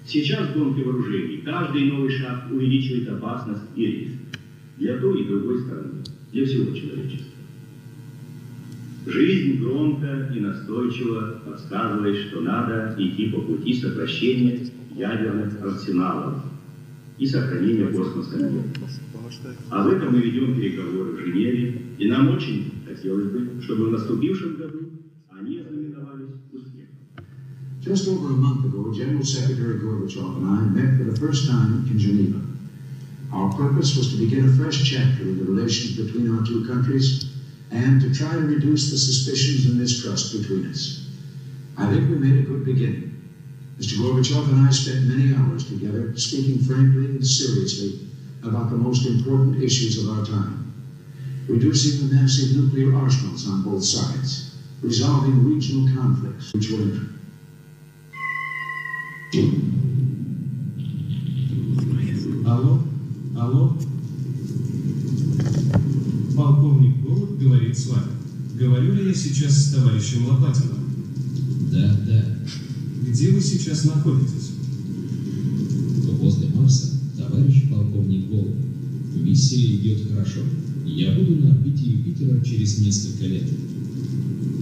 Сейчас 0.06 0.48
в 0.48 0.58
гонке 0.58 0.82
вооружений 0.82 1.42
каждый 1.44 1.84
новый 1.84 2.10
шаг 2.10 2.50
увеличивает 2.50 3.08
опасность 3.08 3.62
и 3.76 3.86
риск 3.86 4.18
для 4.78 4.98
той 4.98 5.22
и 5.22 5.28
другой 5.28 5.60
стороны, 5.60 6.02
для 6.32 6.44
всего 6.44 6.74
человечества. 6.74 7.32
Жизнь 9.06 9.62
громко 9.62 10.32
и 10.34 10.40
настойчиво 10.40 11.42
подсказывает, 11.44 12.16
что 12.16 12.40
надо 12.40 12.94
идти 12.98 13.30
по 13.30 13.40
пути 13.40 13.74
сокращения 13.74 14.60
ядерных 14.96 15.60
арсеналов 15.60 16.42
и 17.21 17.25
сохранения 17.25 17.87
космоса 17.87 18.37
мира. 18.37 18.63
Об 19.69 19.87
этом 19.87 20.13
мы 20.13 20.21
ведем 20.21 20.55
переговоры 20.55 21.13
в 21.13 21.19
Женеве, 21.19 21.81
и 21.97 22.07
нам 22.07 22.29
очень 22.29 22.71
хотелось 22.87 23.31
бы, 23.31 23.61
чтобы 23.61 23.87
в 23.87 23.91
наступившем 23.91 24.55
году 24.57 24.79
они 25.31 25.59
ознаменовались 25.59 26.29
успехом. 26.53 26.95
Just 27.81 28.07
over 28.07 28.33
a 28.33 28.37
month 28.37 28.65
ago, 28.65 28.91
General 28.93 29.23
Secretary 29.23 29.79
Gorbachev 29.79 30.37
and 30.37 30.45
I 30.45 30.61
met 30.69 30.97
for 30.97 31.05
the 31.05 31.15
first 31.15 31.47
time 31.47 31.85
in 31.89 31.97
Geneva. 31.97 32.41
Our 33.31 33.51
purpose 33.53 33.95
was 33.97 34.11
to 34.11 34.17
begin 34.17 34.45
a 34.45 34.53
fresh 34.53 34.83
chapter 34.83 35.23
in 35.23 35.37
the 35.37 35.45
relations 35.45 35.97
between 35.97 36.35
our 36.35 36.45
two 36.45 36.65
countries 36.65 37.33
and 37.71 38.01
to 38.01 38.13
try 38.13 38.31
to 38.31 38.39
reduce 38.39 38.89
the 38.91 38.97
suspicions 38.97 39.65
and 39.65 39.79
mistrust 39.79 40.37
between 40.37 40.65
us. 40.67 41.09
I 41.77 41.89
think 41.91 42.09
we 42.09 42.15
made 42.15 42.39
a 42.39 42.47
good 42.47 42.65
beginning. 42.65 43.10
Mr. 43.79 43.97
Gorbachev 43.97 44.49
and 44.49 44.67
I 44.67 44.71
spent 44.71 45.05
many 45.05 45.35
hours 45.35 45.67
together 45.69 46.15
speaking 46.17 46.59
frankly 46.59 47.05
and 47.05 47.25
seriously 47.25 48.07
about 48.43 48.69
the 48.71 48.77
most 48.77 49.05
important 49.05 49.61
issues 49.61 50.03
of 50.03 50.17
our 50.17 50.25
time. 50.25 50.73
Reducing 51.47 52.07
the 52.07 52.15
massive 52.15 52.57
nuclear 52.57 52.95
arsenals 52.95 53.47
on 53.47 53.63
both 53.63 53.83
sides, 53.83 54.55
resolving 54.81 55.43
regional 55.43 55.95
conflicts 55.95 56.53
which 56.53 56.69
will 56.69 56.81
enter. 56.81 57.07
Алло? 62.45 62.81
Алло? 63.35 63.77
Полковник 66.35 67.01
Голуб 67.03 67.37
говорит 67.37 67.77
с 67.77 67.87
вами. 67.87 68.11
Говорю 68.55 68.93
ли 68.93 69.07
я 69.07 69.13
сейчас 69.13 69.53
с 69.53 69.73
товарищем 69.73 70.27
Лопатиным? 70.27 70.79
Да, 71.71 71.95
да. 72.07 72.25
Где 73.06 73.30
вы 73.30 73.40
сейчас 73.40 73.84
находитесь? 73.84 74.52
Возле 76.20 76.48
Марса, 76.54 76.92
товарищ 77.16 77.68
полковник 77.68 78.28
Голуб. 78.28 78.54
Миссия 79.14 79.76
идет 79.76 80.08
хорошо. 80.08 80.40
Я 80.86 81.12
буду 81.12 81.36
на 81.36 81.52
орбите 81.52 81.90
Юпитера 81.90 82.40
через 82.44 82.78
несколько 82.78 83.24
лет. 83.26 83.48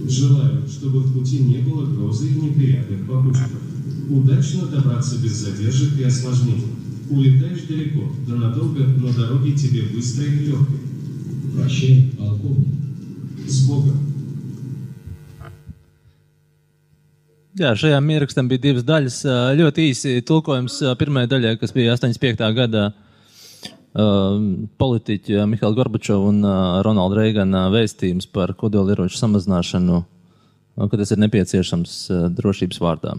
Желаю, 0.09 0.67
чтобы 0.67 1.01
в 1.01 1.13
пути 1.13 1.39
не 1.39 1.59
было 1.59 1.85
грозы 1.85 2.29
и 2.29 2.33
неприятных 2.33 3.05
попутчиков. 3.07 3.61
Удачно 4.09 4.67
добраться 4.67 5.17
без 5.19 5.33
задержек 5.37 5.99
и 5.99 6.03
осложнений. 6.03 6.65
Улетаешь 7.09 7.63
далеко, 7.67 8.11
да 8.27 8.35
надолго, 8.35 8.85
но 8.85 9.13
дороги 9.13 9.51
тебе 9.51 9.83
быстрой 9.83 10.27
и 10.27 10.45
легкой. 10.45 10.79
Прощай, 11.55 12.11
полковник. 12.17 12.67
С 13.47 13.65
Богом! 13.67 14.10
Jā, 17.59 17.73
šajā 17.75 17.97
mierakstam 17.99 18.47
bija 18.47 18.63
divas 18.63 18.85
daļas. 18.87 19.15
Ļoti 19.59 19.87
īsi 19.91 20.13
tulkojums 20.23 20.77
pirmajai 20.99 21.29
daļai, 21.33 21.57
kas 21.59 21.73
bija 21.75 21.97
85. 21.97 22.45
gadā 22.55 22.85
ā, 22.87 24.05
politiķa 24.79 25.49
Mihaila 25.51 25.75
Gorbačova 25.75 26.31
un 26.31 26.39
Ronalda 26.87 27.19
Reigana 27.19 27.65
vēstījums 27.73 28.29
par 28.31 28.55
kodolieroču 28.55 29.19
samazināšanu, 29.19 29.99
ka 30.79 31.01
tas 31.01 31.11
ir 31.11 31.19
nepieciešams 31.25 31.99
drošības 32.39 32.79
vārdā. 32.79 33.17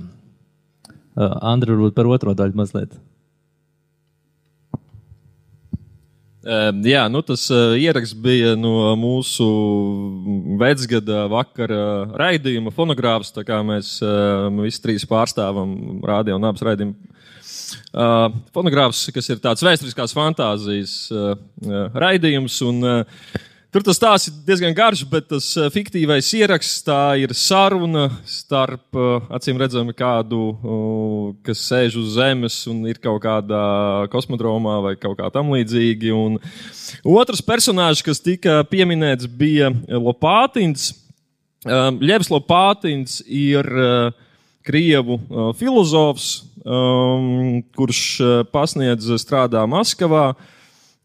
Andri, 1.20 1.76
varbūt 1.76 1.98
par 1.98 2.08
otro 2.08 2.32
daļu 2.32 2.56
mazliet. 2.56 2.96
Uh, 2.96 3.12
jā, 6.42 7.04
nu 7.12 7.22
tas 7.26 7.44
uh, 7.54 7.76
ieraksts 7.78 8.16
bija 8.18 8.56
no 8.58 8.92
mūsu 8.98 9.46
vecgada 10.60 11.26
vakara 11.30 11.84
raidījuma, 12.18 12.74
fonogrāfs. 12.74 13.30
Tā 13.34 13.44
kā 13.46 13.60
mēs 13.66 13.94
visi 14.62 14.82
trīs 14.82 15.06
pārstāvam 15.08 16.02
rādio 16.06 16.38
un 16.38 16.50
abas 16.50 16.66
raidījumu. 16.66 17.12
Uh, 17.92 18.32
fonogrāfs, 18.52 19.06
kas 19.12 19.28
ir 19.32 19.40
tāds 19.44 19.64
vēsturiskās 19.64 20.14
fantāzijas 20.16 20.96
uh, 21.12 21.34
raidījums. 21.94 22.58
Un, 22.66 22.84
Tur 23.72 23.80
tas 23.80 23.96
stāsts 23.96 24.28
ir 24.28 24.34
diezgan 24.44 24.74
garš, 24.76 25.00
bet 25.08 25.30
tas 25.30 25.46
uh, 25.56 25.70
fiktīvais 25.72 26.26
ieraksts 26.36 26.90
ir 27.16 27.32
saruna 27.32 28.02
starp, 28.28 28.84
uh, 28.92 29.24
acīm 29.32 29.56
redzami, 29.56 29.94
kādu, 29.96 30.40
kas 31.40 31.62
sēž 31.70 31.96
uz 32.02 32.10
Zemes 32.18 32.58
un 32.68 32.82
ir 32.84 33.00
kaut 33.00 33.22
kādā 33.24 33.62
kosmodromā 34.12 34.76
vai 34.84 34.92
kaut 35.00 35.16
kā 35.22 35.32
tam 35.32 35.54
līdzīgi. 35.56 36.12
Un 36.12 36.36
otrs 37.16 37.40
personāžs, 37.40 38.04
kas 38.04 38.20
tika 38.20 38.60
pieminēts, 38.68 39.24
bija 39.24 39.72
Lopātins. 39.88 40.90
Ļevs 41.64 42.28
Lopātins 42.28 43.22
ir 43.24 43.64
uh, 43.72 44.12
krievu 44.68 45.16
filozofs, 45.56 46.42
um, 46.60 47.62
kurš 47.72 48.04
pasniedz 48.52 49.14
strādā 49.24 49.64
Maskavā. 49.64 50.34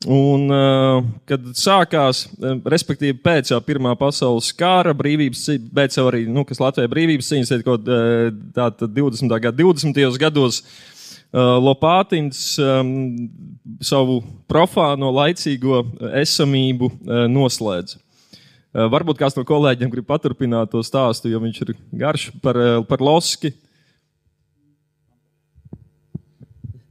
Un, 0.06 0.44
uh, 0.54 1.00
kad 1.26 1.42
sākās, 1.58 2.28
uh, 2.38 2.60
respektīvi, 2.70 3.16
pēc 3.18 3.50
jau 3.50 3.58
Pirmā 3.66 3.96
pasaules 3.98 4.52
kara, 4.54 4.94
brīvības 4.94 5.42
cīņa, 5.48 5.72
pēc 5.74 5.98
jau 5.98 6.04
arī, 6.12 6.22
nu, 6.30 6.44
kas 6.46 6.62
Latvijā 6.62 6.92
brīvības 6.92 7.32
cīņas, 7.32 7.50
tad 7.50 7.64
kaut 7.66 7.90
uh, 7.90 8.28
tātad 8.54 8.94
20. 8.94 9.34
gada 9.42 9.58
20. 9.58 10.22
gados, 10.22 10.62
Lopātins 11.38 12.38
um, 12.64 12.92
savu 13.84 14.22
profāno 14.48 15.10
laicīgo 15.12 15.82
esamību 16.22 16.88
noslēdz. 17.28 17.98
Varbūt 18.72 19.20
kāds 19.20 19.36
no 19.36 19.44
kolēģiem 19.46 19.92
grib 19.92 20.08
paturpināt 20.08 20.72
to 20.72 20.80
stāstu, 20.88 21.28
jo 21.28 21.42
viņš 21.44 21.60
ir 21.66 21.74
garš 22.00 22.30
par, 22.40 22.62
par 22.88 23.04
Loski. 23.04 23.52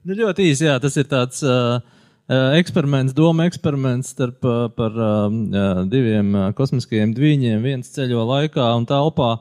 Nu, 0.05 0.13
ļoti 0.21 0.51
īsi, 0.53 0.69
jā, 0.69 0.77
tas 0.85 1.01
ir 1.01 1.09
tāds 1.09 1.41
uh, 1.41 1.81
Eh, 2.27 2.57
eksperiments, 2.59 3.15
doma 3.15 3.45
eksperiments 3.47 4.09
starp, 4.11 4.43
eh, 4.43 4.69
par 4.75 4.91
eh, 4.91 5.83
diviem 5.87 6.33
kosmiskajiem 6.59 7.13
dviņiem. 7.15 7.61
Viens 7.63 7.93
ceļo 7.95 8.25
laikā 8.27 8.65
un 8.75 8.87
telpā, 8.87 9.37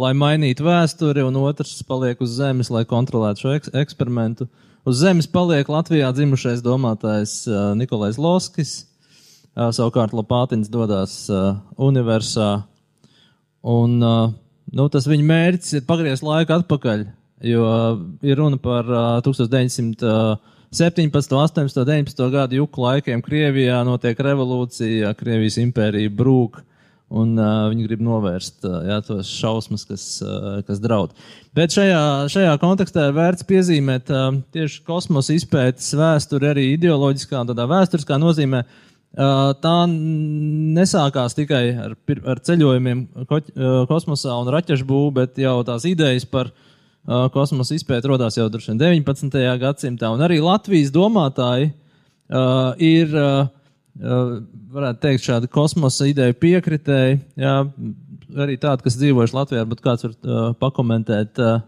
lai 0.00 0.14
mainītu 0.16 0.64
vēsturi, 0.64 1.26
un 1.28 1.36
otrs 1.36 1.82
paliek 1.84 2.22
uz 2.24 2.38
Zemes, 2.38 2.70
lai 2.72 2.86
kontrolētu 2.88 3.44
šo 3.44 3.52
eks 3.58 3.74
eksperimentu. 3.76 4.46
Uz 4.88 5.02
Zemes 5.02 5.28
paliek 5.28 5.68
Latvijā 5.68 6.08
dzimušais 6.16 6.64
domātājs 6.64 7.44
Nikolais 7.76 8.16
Loskis. 8.16 8.86
Savukārt 9.52 10.16
Lapātins 10.16 10.72
dodas 10.72 11.28
universitātē. 11.76 12.64
Un, 13.62 14.00
nu, 14.00 14.86
tas 14.88 15.04
viņa 15.06 15.28
mērķis 15.28 15.76
ir 15.76 15.84
pagriezt 15.86 16.24
laiku 16.24 16.56
atpakaļ, 16.56 17.04
jo 17.46 17.68
ir 18.24 18.40
runa 18.40 18.56
par 18.56 18.88
1900. 19.28 20.40
17, 20.72 21.32
18, 21.36 21.84
19 21.84 22.30
gadu 22.32 22.56
juku 22.56 22.80
laikiem 22.80 23.20
Krievijā 23.20 23.82
notiek 23.84 24.16
revolūcija, 24.24 25.10
Krievijas 25.18 25.58
impērija 25.60 26.12
brūk. 26.16 26.62
Un, 27.12 27.34
uh, 27.36 27.66
viņi 27.68 27.84
grib 27.84 28.00
novērst 28.00 28.64
uh, 28.64 28.78
jā, 28.88 28.96
tos 29.04 29.28
šausmas, 29.36 29.82
kas, 29.84 30.04
uh, 30.24 30.62
kas 30.64 30.78
draud. 30.80 31.10
Bet 31.52 31.74
šajā, 31.76 32.00
šajā 32.32 32.54
kontekstā 32.62 33.10
ir 33.10 33.18
vērts 33.18 33.44
piezīmēt 33.50 34.08
uh, 34.08 34.30
tieši 34.56 34.80
kosmosa 34.88 35.36
izpētes 35.36 35.90
vēsturi, 35.92 36.48
arī 36.48 36.64
ideoloģiskā, 36.78 37.42
tādā 37.50 37.68
vēsturiskā 37.68 38.16
nozīmē, 38.16 38.62
uh, 38.64 39.52
tā 39.60 39.76
nesākās 39.92 41.36
tikai 41.36 41.62
ar, 41.84 41.98
ar 42.32 42.40
ceļojumiem 42.48 43.04
ko, 43.28 43.42
kosmosā 43.92 44.32
un 44.40 44.48
raķešu 44.56 44.88
būvniecību, 44.88 45.16
bet 45.20 45.44
jau 45.44 45.58
tās 45.68 45.84
idejas 45.92 46.24
par 46.24 46.48
kosmosa 47.06 47.74
izpēti 47.74 48.10
radās 48.10 48.36
jau 48.38 48.48
droši 48.50 48.72
vien 48.72 48.82
19. 48.82 49.40
gadsimtā. 49.62 50.12
Un 50.14 50.22
arī 50.22 50.38
Latvijas 50.42 50.92
domātāji 50.94 51.72
uh, 51.72 52.72
ir, 52.78 53.10
uh, 53.16 54.38
varētu 54.72 55.02
teikt, 55.02 55.26
šādi 55.26 55.50
kosmosa 55.52 56.06
ideju 56.10 56.38
piekritēji. 56.42 57.18
Jā, 57.42 57.56
arī 58.44 58.56
tādi, 58.62 58.86
kas 58.86 58.98
dzīvojuši 59.00 59.38
Latvijā, 59.38 59.64
varbūt 59.64 59.84
kāds 59.84 60.06
var 60.06 60.14
uh, 60.14 60.46
pakomentēt. 60.62 61.42
Uh, 61.42 61.60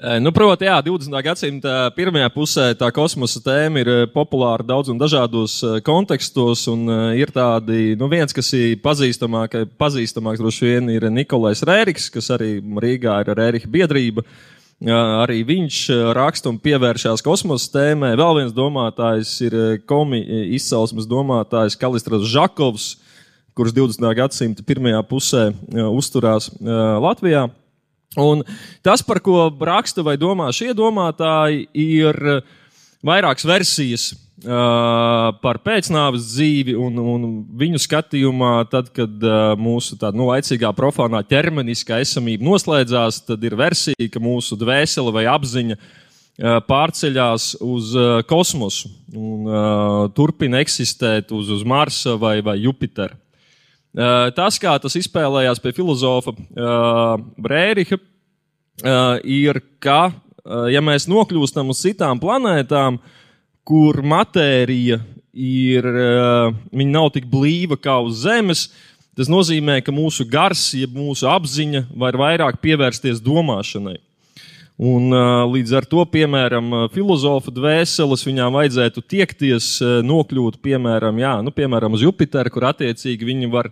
Nu, 0.00 0.30
proti, 0.32 0.64
jā, 0.64 0.78
20. 0.80 1.12
gadsimta 1.20 1.72
pirmajā 1.92 2.30
pusē 2.32 2.62
tā 2.80 2.86
kosmosa 2.96 3.42
tēma 3.44 3.82
ir 3.82 3.88
populāra 4.14 4.64
daudz 4.64 4.88
un 4.88 4.96
dažādos 4.96 5.58
kontekstos. 5.84 6.62
Un 6.72 6.88
ir 7.12 7.28
tādi, 7.34 7.98
nu, 8.00 8.08
viens, 8.08 8.32
kas 8.32 8.48
ir 8.56 8.78
pazīstamāk, 8.80 9.58
pazīstamāks 9.76 10.40
droši 10.40 10.70
vien 10.70 10.88
ir 10.94 11.04
Nikolais 11.12 11.60
Rēriks, 11.68 12.08
kas 12.14 12.32
arī 12.32 12.54
Rīgā 12.64 13.18
ir 13.20 13.34
Rērika 13.36 13.68
biedrība. 13.68 14.24
Arī 14.88 15.42
viņš 15.44 15.82
raksta 16.16 16.48
un 16.48 16.56
pievēršās 16.64 17.20
kosmosa 17.20 17.68
tēmai. 17.76 18.14
Vēl 18.16 18.40
viens 18.40 18.56
domātājs 18.56 19.36
ir 19.44 19.60
komi 19.84 20.24
izcelsmes 20.56 21.04
domātājs 21.12 21.76
Kalistras 21.76 22.24
Žakovs, 22.24 22.94
kurš 23.52 23.76
20. 23.76 24.12
gadsimta 24.16 24.64
pirmajā 24.64 25.04
pusē 25.12 25.50
uzturās 25.92 26.48
Latvijā. 26.64 27.50
Un 28.18 28.42
tas, 28.82 29.04
par 29.06 29.20
ko 29.22 29.44
raksta 29.54 30.02
vai 30.02 30.16
domā 30.18 30.48
šie 30.50 30.72
domātāji, 30.74 31.68
ir 31.78 32.16
vairākas 33.06 33.46
versijas 33.46 34.06
uh, 34.10 35.30
par 35.38 35.60
pēcnāves 35.62 36.26
dzīvi 36.32 36.74
un, 36.74 36.98
un 36.98 37.28
viņu 37.60 37.78
skatījumā, 37.86 38.52
tad, 38.72 38.90
kad 38.96 39.14
uh, 39.22 39.54
mūsu 39.54 39.94
tāda 40.00 40.18
nu, 40.18 40.26
laicīgā, 40.32 40.72
profānā 40.74 41.22
ķermeniskā 41.22 42.00
esamība 42.02 42.48
noslēdzās, 42.50 43.22
tad 43.30 43.46
ir 43.46 43.54
versija, 43.54 44.10
ka 44.10 44.22
mūsu 44.22 44.58
dvēsele 44.58 45.14
vai 45.14 45.28
apziņa 45.30 45.78
uh, 45.78 46.60
pārceļās 46.66 47.52
uz 47.62 47.94
kosmosu 48.26 48.90
un 49.14 50.10
turpina 50.18 50.64
eksistēt 50.64 51.30
uz, 51.36 51.50
uz 51.52 51.62
Marsa 51.62 52.18
vai, 52.18 52.40
vai 52.42 52.58
Jupitera. 52.64 53.14
Uh, 53.90 54.28
Tas, 54.36 54.54
kā 54.62 54.76
tas 54.78 54.94
izspēlējās 55.00 55.58
pie 55.58 55.72
filozofa 55.74 56.30
uh, 56.30 57.16
Brēriha, 57.42 57.96
uh, 57.98 59.16
ir, 59.26 59.58
ka, 59.82 60.12
ja 60.70 60.80
mēs 60.80 61.08
nokļūstam 61.10 61.72
uz 61.72 61.82
citām 61.82 62.20
planētām, 62.22 62.96
kur 63.66 63.98
matērija 64.06 64.96
ir, 65.36 65.84
viņa 66.72 66.90
nav 66.90 67.10
tik 67.14 67.26
blīva 67.30 67.76
kā 67.78 67.98
uz 68.02 68.22
Zemes, 68.24 68.62
tas 69.14 69.28
nozīmē, 69.30 69.76
ka 69.84 69.92
mūsu 69.94 70.24
gars, 70.26 70.70
jeb 70.74 70.96
mūsu 70.96 71.28
apziņa 71.30 71.84
var 71.92 72.16
vairāk 72.18 72.58
pievērsties 72.64 73.20
domāšanai. 73.22 73.98
Un, 74.80 75.12
līdz 75.52 75.74
ar 75.76 75.84
to, 75.84 76.00
piemēram, 76.08 76.70
filozofa 76.94 77.52
dvēseles 77.52 78.22
viņām 78.24 78.54
vajadzētu 78.56 79.02
tiekties, 79.04 79.74
nokļūt, 80.08 80.56
piemēram, 80.64 81.18
jā, 81.20 81.34
nu, 81.44 81.52
piemēram 81.52 81.98
uz 81.98 82.04
Jupiteru, 82.06 82.52
kur 82.54 82.70
attiecīgi 82.70 83.28
viņi 83.28 83.50
var 83.52 83.68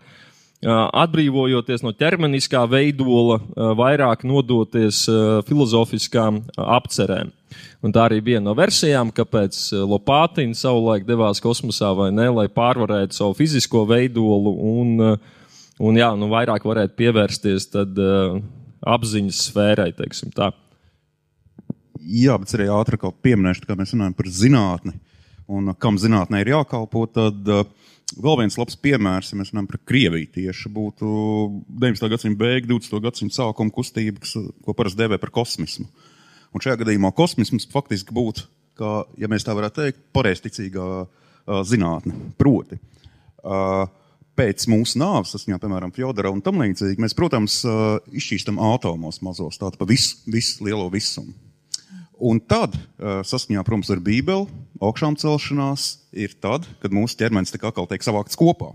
atbrīvojoties 0.58 1.84
no 1.86 1.94
ķermeniskā 1.96 2.64
veidola, 2.68 3.38
vairāk 3.78 4.26
nodoties 4.28 5.04
filozofiskām 5.48 6.42
apcerēm. 6.58 7.32
Un 7.80 7.94
tā 7.94 8.04
arī 8.08 8.18
bija 8.26 8.42
no 8.42 8.52
versijām, 8.58 9.14
kāpēc 9.14 9.56
Lopātiņa 9.88 10.58
savulaik 10.58 11.08
devās 11.08 11.40
kosmosā 11.40 11.94
vai 11.96 12.10
ne, 12.12 12.26
lai 12.34 12.48
pārvarētu 12.52 13.16
savu 13.16 13.38
fizisko 13.38 13.86
veidolu 13.88 14.56
un 14.74 15.18
Un 15.78 15.98
jā, 15.98 16.08
nu 16.18 16.26
vairāk 16.30 16.64
varētu 16.66 16.96
pievērsties 16.98 17.68
tad 17.70 17.98
apziņas 18.82 19.42
sfērai, 19.48 19.92
teiksim 19.94 20.34
tā. 20.34 20.50
Jā, 21.98 22.36
bet 22.38 22.54
arī 22.54 22.68
ātri 22.72 22.98
pieminēšu, 22.98 23.66
kā 23.66 23.76
mēs 23.78 23.94
runājam 23.94 24.16
par 24.18 24.30
zinātni 24.32 24.94
un 25.48 25.72
kam 25.80 25.98
zinātnē 26.00 26.42
ir 26.42 26.52
jākalpo, 26.52 27.06
tad 27.10 27.48
uh, 27.48 27.64
vēl 28.20 28.38
viens 28.42 28.58
labs 28.60 28.76
piemērs, 28.80 29.32
ja 29.32 29.38
mēs 29.40 29.52
runājam 29.52 29.70
par 29.70 29.80
Krieviju 29.88 30.30
tieši, 30.36 30.72
būtu 30.72 31.08
19. 31.80 32.10
gadsimta 32.12 32.40
beigu, 32.42 32.70
20. 32.74 33.00
gadsimta 33.04 33.40
sākuma 33.40 33.74
kustība, 33.74 34.20
kas, 34.24 34.36
ko 34.64 34.76
parasti 34.76 35.00
dēvē 35.00 35.20
par 35.22 35.32
kosmismu. 35.34 35.88
Un 36.54 36.64
šajā 36.64 36.80
gadījumā 36.82 37.12
kosmisms 37.16 37.68
faktiski 37.72 38.14
būtu, 38.16 38.46
kā, 38.78 39.02
ja 39.20 39.28
mēs 39.30 39.44
tā 39.46 39.56
varētu 39.56 39.82
teikt, 39.82 40.04
pareizticīgā 40.16 40.88
uh, 41.00 41.08
zinātne. 41.68 42.16
Proti, 42.40 42.78
uh, 43.44 43.88
pēc 44.38 44.68
mūsu 44.70 45.00
nāves, 45.00 45.34
saskaņā, 45.34 45.58
piemēram, 45.60 45.92
Fjodora 45.96 46.32
un 46.32 46.44
tam 46.44 46.60
līdzīgi, 46.62 47.00
mēs, 47.02 47.16
protams, 47.18 47.60
uh, 47.68 47.98
izšķīstam 48.14 48.60
atomos 48.70 49.20
mazos, 49.26 49.60
tādu 49.60 49.80
pa 49.80 49.88
visu, 49.88 50.20
visu 50.30 50.68
lielo 50.68 50.88
visumu. 50.92 51.47
Un 52.18 52.40
tad, 52.42 52.74
saskaņā, 52.98 53.62
protams, 53.66 53.90
ar 53.94 54.00
Bībeli, 54.02 54.48
augšām 54.82 55.14
celšanās 55.20 55.90
ir 56.18 56.34
tad, 56.42 56.66
kad 56.82 56.94
mūsu 56.94 57.18
ķermenis 57.20 57.54
tiek 57.54 57.68
atkal 57.68 57.86
tiek 57.90 58.02
savākts 58.02 58.38
kopā. 58.38 58.72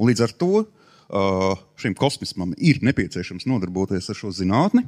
Un 0.00 0.08
līdz 0.08 0.24
ar 0.24 0.32
to 0.40 0.64
šim 1.76 1.92
kosmismam 1.98 2.54
ir 2.56 2.80
nepieciešams 2.80 3.44
nodarboties 3.44 4.08
ar 4.08 4.16
šo 4.16 4.32
zinātni, 4.32 4.86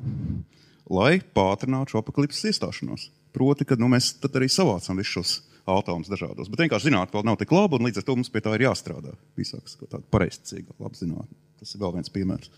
lai 0.88 1.18
pātrinātu 1.36 1.92
šo 1.92 2.00
apaklipses 2.00 2.48
iestāšanos. 2.48 3.10
Proti, 3.36 3.66
ka 3.68 3.76
nu, 3.76 3.90
mēs 3.92 4.14
arī 4.30 4.48
savācam 4.48 4.96
visus 5.00 5.18
šos 5.18 5.34
atomus 5.68 6.08
dažādos. 6.12 6.48
Bet 6.52 6.64
vienkārši 6.64 6.88
zinātnē 6.88 7.18
vēl 7.18 7.28
nav 7.28 7.36
tik 7.40 7.52
laba, 7.52 7.76
un 7.76 7.88
līdz 7.88 8.00
ar 8.00 8.08
to 8.08 8.16
mums 8.16 8.32
pie 8.32 8.40
tā 8.44 8.56
ir 8.56 8.64
jāstrādā. 8.66 9.12
Visāks, 9.36 9.76
tāda 9.84 10.04
pareizticīga, 10.12 10.72
laba 10.80 10.96
zinātne. 10.96 11.36
Tas 11.60 11.76
ir 11.76 11.84
vēl 11.84 11.98
viens 11.98 12.12
piemērs. 12.12 12.52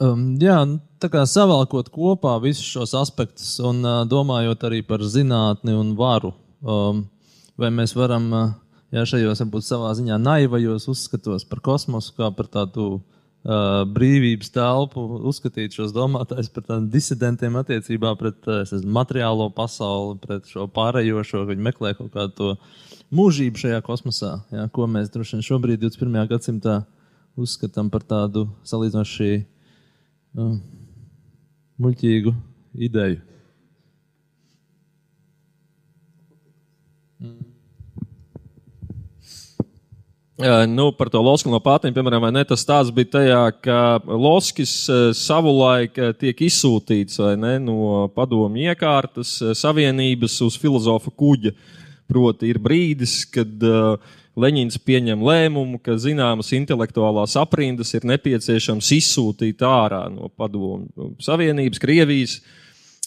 Um, 0.00 0.38
jā, 0.40 0.56
nu, 0.64 0.78
tā 1.02 1.10
kā 1.12 1.24
savalkot 1.28 1.90
kopā 1.92 2.38
visus 2.40 2.64
šos 2.64 2.94
aspektus 2.96 3.58
un 3.60 3.82
uh, 3.84 4.02
domājot 4.08 4.64
arī 4.64 4.80
par 4.86 5.04
zinātni 5.04 5.74
un 5.76 5.92
varu, 5.98 6.32
um, 6.64 7.02
vai 7.60 7.68
mēs 7.74 7.92
varam, 7.98 8.30
uh, 8.32 8.54
jā, 8.94 9.04
šajos 9.10 9.42
varbūt 9.44 9.66
savā 9.66 9.90
ziņā 9.98 10.16
naivajos 10.22 10.88
uzskatos 10.88 11.44
par 11.48 11.60
kosmosu 11.60 12.16
kā 12.16 12.30
par 12.32 12.48
tādu 12.48 12.86
uh, 12.96 13.82
brīvības 13.84 14.54
telpu, 14.56 15.04
uzskatīt 15.28 15.76
šos 15.76 15.92
domātājus 15.92 16.48
par 16.56 16.64
tādiem 16.70 16.88
disidentiem 16.94 17.60
attiecībā 17.60 18.14
pret 18.16 18.48
uh, 18.48 18.74
materiālo 18.96 19.50
pasauli, 19.52 20.16
pret 20.24 20.48
šo 20.48 20.70
pārējošo, 20.72 21.44
viņi 21.52 21.68
meklē 21.68 21.92
kaut 22.00 22.16
kādu 22.16 22.36
to 22.40 22.50
mūžību 23.12 23.66
šajā 23.66 23.84
kosmosā, 23.84 24.38
jā, 24.56 24.66
ko 24.72 24.88
mēs 24.88 25.12
droši 25.12 25.36
vien 25.36 25.48
šobrīd 25.52 25.84
21. 25.84 26.22
gadsimtā 26.32 26.80
uzskatām 27.36 27.92
par 27.92 28.08
tādu 28.08 28.48
salīdzinoši 28.64 29.51
uh, 30.38 30.56
muļķīgu 31.82 32.34
ideju. 32.88 33.20
Mm. 37.22 37.52
Uh, 40.42 40.66
nu, 40.66 40.90
par 40.92 41.06
to 41.12 41.20
Losku 41.22 41.50
no 41.52 41.60
pātiem, 41.62 41.92
piemēram, 41.94 42.24
ne, 42.34 42.40
tas 42.48 42.64
stāsts 42.64 42.90
bija 42.90 43.10
tajā, 43.12 43.42
ka 43.62 43.76
Loskis 44.08 44.72
uh, 44.90 45.12
savulaik 45.14 46.00
uh, 46.00 46.10
tiek 46.18 46.40
izsūtīts 46.48 47.20
ne, 47.38 47.52
no 47.62 48.08
padomu 48.16 48.58
iekārtas 48.64 49.36
savienības 49.60 50.40
uz 50.42 50.56
filozofa 50.58 51.12
kuģa. 51.14 51.54
Proti, 52.10 52.50
ir 52.50 52.58
brīdis, 52.58 53.20
kad 53.30 53.62
uh, 53.68 54.16
Leņķins 54.32 54.78
pieņem 54.80 55.20
lēmumu, 55.26 55.76
ka 55.84 55.98
zināmas 56.00 56.54
intelektuālās 56.56 57.34
aprindas 57.36 57.92
ir 57.92 58.06
nepieciešams 58.08 58.88
izsūtīt 58.96 59.60
ārā 59.66 60.06
no 60.12 60.30
padomu 60.32 61.12
Savienības, 61.20 61.80
Krievijas. 61.82 62.38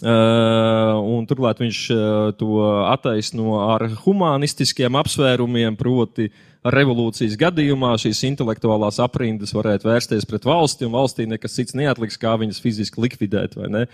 Uh, 0.03 1.23
turklāt 1.23 1.61
viņš 1.63 1.77
uh, 1.93 1.99
to 2.35 2.59
attaisno 2.91 3.61
ar 3.63 3.87
humanistiskiem 4.03 4.97
apsvērumiem, 4.99 5.77
proti, 5.79 6.27
revolūcijas 6.65 7.37
gadījumā 7.39 7.93
šīs 8.01 8.25
intelektuālās 8.27 8.99
aprindas 8.99 9.55
varētu 9.55 9.87
vērsties 9.87 10.27
pret 10.27 10.45
valsti, 10.45 10.85
un 10.85 10.97
valstī 10.97 11.29
nekas 11.31 11.55
cits 11.55 11.77
neatliks, 11.79 12.19
kā 12.19 12.35
viņas 12.41 12.59
fiziski 12.61 13.05
likvidēt. 13.05 13.55
Uh, 13.55 13.87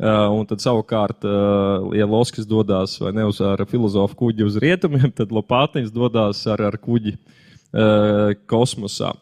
un 0.00 0.46
tad 0.48 0.62
savukārt, 0.64 1.26
uh, 1.28 1.90
ja 1.94 2.06
Loskis 2.08 2.48
dodas 2.48 2.96
vai 3.00 3.12
ne 3.12 3.26
uz 3.28 3.40
filozofu 3.70 4.16
kuģi 4.24 4.46
uz 4.46 4.56
rietumiem, 4.62 5.12
tad 5.18 5.34
Lopātiņš 5.34 5.92
dodas 5.94 6.40
ar, 6.50 6.64
ar 6.70 6.78
kuģi 6.80 7.16
uh, 7.18 8.32
kosmosā. 8.50 9.12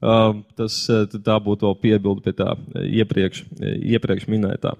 Uh, 0.00 0.40
tas 0.56 0.86
tā 1.12 1.36
būtu 1.44 1.68
vēl 1.68 1.76
piebilde 1.82 2.24
pie 2.24 2.32
tā 2.32 2.54
iepriekš, 2.80 3.44
iepriekš 3.60 4.30
minētā. 4.32 4.72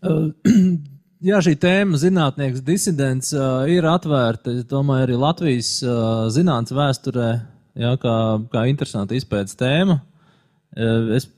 Uh, 0.00 0.32
jā, 1.28 1.40
šī 1.44 1.54
tēma, 1.60 1.98
zinātnieks, 2.00 2.62
disidents, 2.64 3.34
uh, 3.36 3.66
ir 3.68 3.84
atvērta. 3.88 4.54
Domāju, 4.68 5.06
arī 5.08 5.18
Latvijas 5.20 5.74
uh, 5.84 6.24
zinātnīs 6.32 6.76
vēsturē 6.76 7.30
jā, 7.78 7.92
kā, 8.02 8.14
kā 8.52 8.64
interesanta 8.70 9.16
izpētes 9.18 9.58
tēma. 9.60 10.00
Es, 11.16 11.28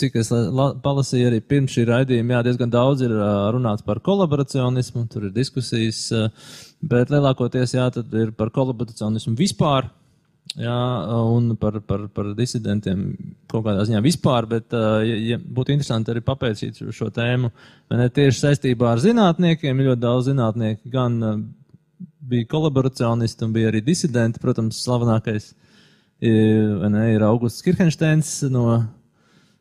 cik 0.00 0.16
es 0.20 0.30
palasīju 0.84 1.28
arī 1.28 1.40
pirms 1.44 1.74
šī 1.76 1.86
raidījuma, 1.90 2.38
jā, 2.38 2.42
diezgan 2.48 2.72
daudz 2.72 3.04
ir 3.04 3.14
runāts 3.54 3.84
par 3.84 4.00
kolaboracionismu, 4.04 5.06
tur 5.12 5.28
ir 5.28 5.34
diskusijas, 5.36 6.06
bet 6.80 7.12
lielākoties 7.12 7.76
jā, 7.76 7.88
ir 8.22 8.34
par 8.36 8.52
kolaboracionismu 8.54 9.36
vispār. 9.38 9.90
Jā, 10.58 10.74
un 11.30 11.52
par, 11.60 11.76
par, 11.86 12.08
par 12.10 12.32
disidentiem 12.34 13.04
kaut 13.46 13.62
kādā 13.68 13.84
ziņā 13.86 14.00
vispār, 14.02 14.48
bet 14.50 14.74
ja, 14.74 15.18
ja 15.30 15.36
būtu 15.38 15.76
interesanti 15.76 16.10
arī 16.10 16.24
papētīt 16.26 16.80
šo 16.96 17.06
tēmu. 17.14 17.52
Ne 17.94 18.08
tieši 18.10 18.40
saistībā 18.40 18.88
ar 18.90 19.02
zinātniekiem, 19.04 19.78
ir 19.78 19.92
ļoti 19.92 20.02
daudz 20.02 20.26
zinātnieku, 20.32 20.90
gan 20.90 21.20
bija 22.20 22.48
kolaboracionisti 22.50 23.44
un 23.46 23.52
bija 23.54 23.70
arī 23.70 23.80
disidenti. 23.84 24.40
Protams, 24.42 24.82
slavenākais 24.84 25.52
ne, 26.20 27.04
ir 27.14 27.24
Augusts 27.24 27.64
Kirkensteins 27.64 28.32
no 28.52 28.66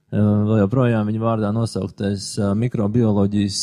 vēl 0.09 0.63
joprojām 0.63 1.07
viņa 1.07 1.21
vārdā 1.21 1.51
nosauktais 1.55 2.33
mikrobioloģijas 2.57 3.61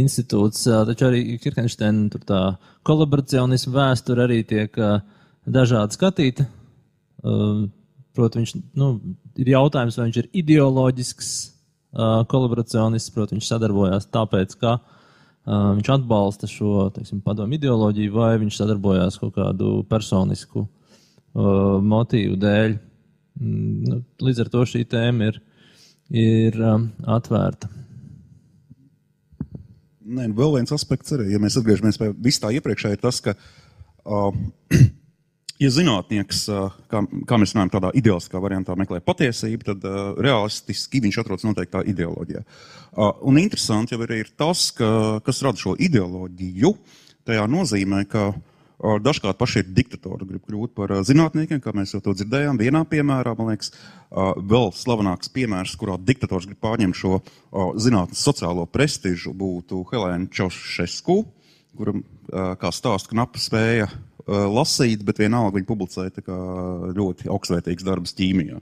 institūts. 0.00 0.64
Taču 0.88 1.08
arī 1.10 1.38
Kirkensteina 1.42 2.08
tur 2.12 2.24
tā 2.26 2.40
kolaboracionismu 2.88 3.74
vēsture 3.74 4.24
arī 4.24 4.40
tiek 4.48 4.76
dažādi 5.46 5.98
skatīta. 5.98 6.46
Protams, 8.16 8.54
viņš 8.54 8.74
nu, 8.80 8.94
ir 9.38 9.52
jautājums, 9.52 9.98
vai 9.98 10.08
viņš 10.08 10.22
ir 10.22 10.30
ideoloģisks 10.42 11.28
kolaboracionists, 12.30 13.12
protams, 13.14 13.42
viņš 13.42 13.50
sadarbojās 13.50 14.08
tāpēc, 14.14 14.56
ka 14.58 14.78
uh, 15.50 15.72
viņš 15.76 15.90
atbalsta 15.96 16.48
šo 16.50 16.86
teiksim, 16.94 17.22
padomu 17.24 17.58
ideoloģiju, 17.58 18.14
vai 18.14 18.34
viņš 18.40 18.60
sadarbojās 18.60 19.18
kaut 19.20 19.34
kādu 19.36 19.80
personisku 19.90 20.64
uh, 20.64 21.80
motīvu 21.82 22.38
dēļ. 22.40 22.76
Mm, 23.40 23.90
nu, 23.90 24.00
līdz 24.22 24.44
ar 24.44 24.52
to 24.52 24.64
šī 24.68 24.84
tēma 24.90 25.30
ir, 25.32 25.40
ir 26.14 26.60
um, 26.62 26.88
atvērta. 27.18 27.70
Nē, 30.10 30.26
nu, 30.26 30.34
vēl 30.38 30.56
viens 30.58 30.72
aspekts 30.74 31.14
arī, 31.14 31.28
ja 31.34 31.42
mēs 31.42 31.58
atgriežamies 31.60 31.98
pie 32.00 32.10
vis 32.24 32.40
tā 32.42 32.50
iepriekšējā, 32.56 32.96
ir 32.96 33.02
tas, 33.02 33.20
ka 33.24 33.36
uh, 33.36 34.34
ja 35.60 35.70
zinātnieks, 35.72 36.44
kā, 36.90 37.02
kā 37.28 37.38
mēs 37.40 37.54
runājam, 37.54 37.72
tādā 37.76 37.92
ideāliskā 37.98 38.40
variantā 38.42 38.76
meklē 38.78 39.00
patiesību, 39.04 39.66
tad 39.72 39.88
uh, 39.88 39.98
realistiski 40.20 41.02
viņš 41.04 41.20
atrodas 41.22 41.46
noteiktā 41.48 41.82
ideoloģijā. 41.92 42.44
Uh, 42.44 43.10
un 43.28 43.40
interesanti 43.42 43.96
jau 43.96 44.06
ir 44.08 44.32
tas, 44.40 44.70
ka, 44.76 45.20
kas 45.26 45.42
rada 45.46 45.60
šo 45.60 45.76
ideoloģiju, 45.80 46.72
tajā 47.28 47.44
nozīmē, 47.52 48.02
ka 48.10 48.30
uh, 48.32 48.96
dažkārt 49.04 49.38
paši 49.40 49.62
ir 49.62 49.72
diktatori, 49.76 50.28
grib 50.32 50.46
kļūt 50.48 50.74
par 50.78 50.96
zinātniekiem, 51.06 51.60
kā 51.60 51.74
mēs 51.76 51.92
jau 51.94 52.02
to 52.04 52.16
dzirdējām. 52.16 52.60
Vienā 52.60 52.86
piemērā, 52.88 53.36
man 53.38 53.52
liekas, 53.52 53.74
vēl 54.10 54.72
slavenāks 54.74 55.30
piemērs, 55.34 55.76
kurā 55.78 55.98
diktators 56.00 56.48
grib 56.48 56.58
pārņemt 56.64 56.96
šo 56.96 57.20
zinātnes 57.78 58.24
sociālo 58.24 58.64
prestižu, 58.66 59.36
būtu 59.36 59.84
Helēna 59.92 60.32
Čaušesku, 60.32 61.20
kura, 61.76 62.00
uh, 62.00 62.54
kā 62.58 62.72
stāsta, 62.74 63.12
knapi 63.12 63.42
spēja 63.42 63.90
lasīt, 64.30 65.02
bet 65.06 65.18
vienalga 65.22 65.56
viņi 65.58 65.68
publicēja 65.68 66.36
ļoti 66.96 67.30
augstvērtīgs 67.32 67.86
darbs 67.86 68.14
ķīmijā. 68.18 68.60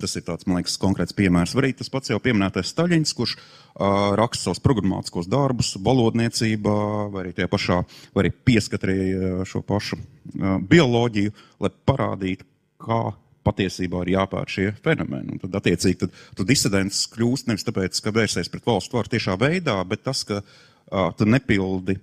Tas 0.00 0.16
ir 0.16 0.24
tāds, 0.24 0.46
man 0.48 0.60
liekas, 0.60 0.78
konkrēts 0.80 1.14
piemērs. 1.16 1.54
Arī 1.60 1.72
tas 1.76 1.90
pats 1.92 2.12
jau 2.12 2.18
pieminētais 2.22 2.70
Staļins, 2.72 3.12
kurš 3.16 3.36
uh, 3.36 4.12
raksta 4.18 4.48
savus 4.48 4.62
programmatiskos 4.64 5.28
darbus, 5.30 5.74
valodniecībā, 5.84 6.76
vai 7.12 7.24
arī 7.24 7.34
tajā 7.36 7.50
pašā, 7.52 7.80
vai 8.14 8.24
arī 8.24 8.32
pieskatīja 8.48 9.48
šo 9.48 9.62
pašu 9.66 9.98
uh, 9.98 10.54
bioloģiju, 10.70 11.34
lai 11.60 11.72
parādītu, 11.90 12.48
kā 12.80 13.02
patiesībā 13.44 14.04
ir 14.04 14.14
jāpēr 14.14 14.52
šie 14.52 14.70
fenomeni. 14.84 15.34
Un 15.36 15.42
tad, 15.42 15.58
attiecīgi, 15.60 15.98
tad, 16.04 16.16
tad 16.38 16.48
disidents 16.48 17.02
kļūst 17.12 17.50
nevis 17.50 17.66
tāpēc, 17.68 18.00
ka 18.04 18.14
vērsies 18.16 18.52
pret 18.52 18.68
valsts 18.68 18.94
varu 18.94 19.12
tiešā 19.12 19.36
veidā, 19.40 19.76
bet 19.88 20.04
tas, 20.06 20.24
ka 20.28 20.40
uh, 20.40 21.10
tu 21.16 21.28
nepildi 21.28 21.98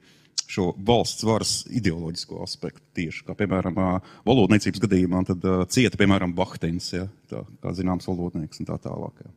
šo 0.48 0.70
valsts 0.88 1.26
varas 1.28 1.56
ideoloģisko 1.76 2.40
aspektu 2.46 2.84
tieši, 2.98 3.26
kā 3.28 3.36
piemēram 3.38 3.76
valodniecības 4.28 4.84
gadījumā, 4.86 5.26
tad 5.28 5.44
cieta, 5.74 6.00
piemēram, 6.00 6.36
Bahtins, 6.38 6.94
ja, 6.96 7.10
tā, 7.32 7.44
kā 7.64 7.76
zināms 7.76 8.08
valodnieks 8.08 8.64
un 8.64 8.70
tā 8.70 8.80
tālāk. 8.88 9.26
Ja. 9.26 9.36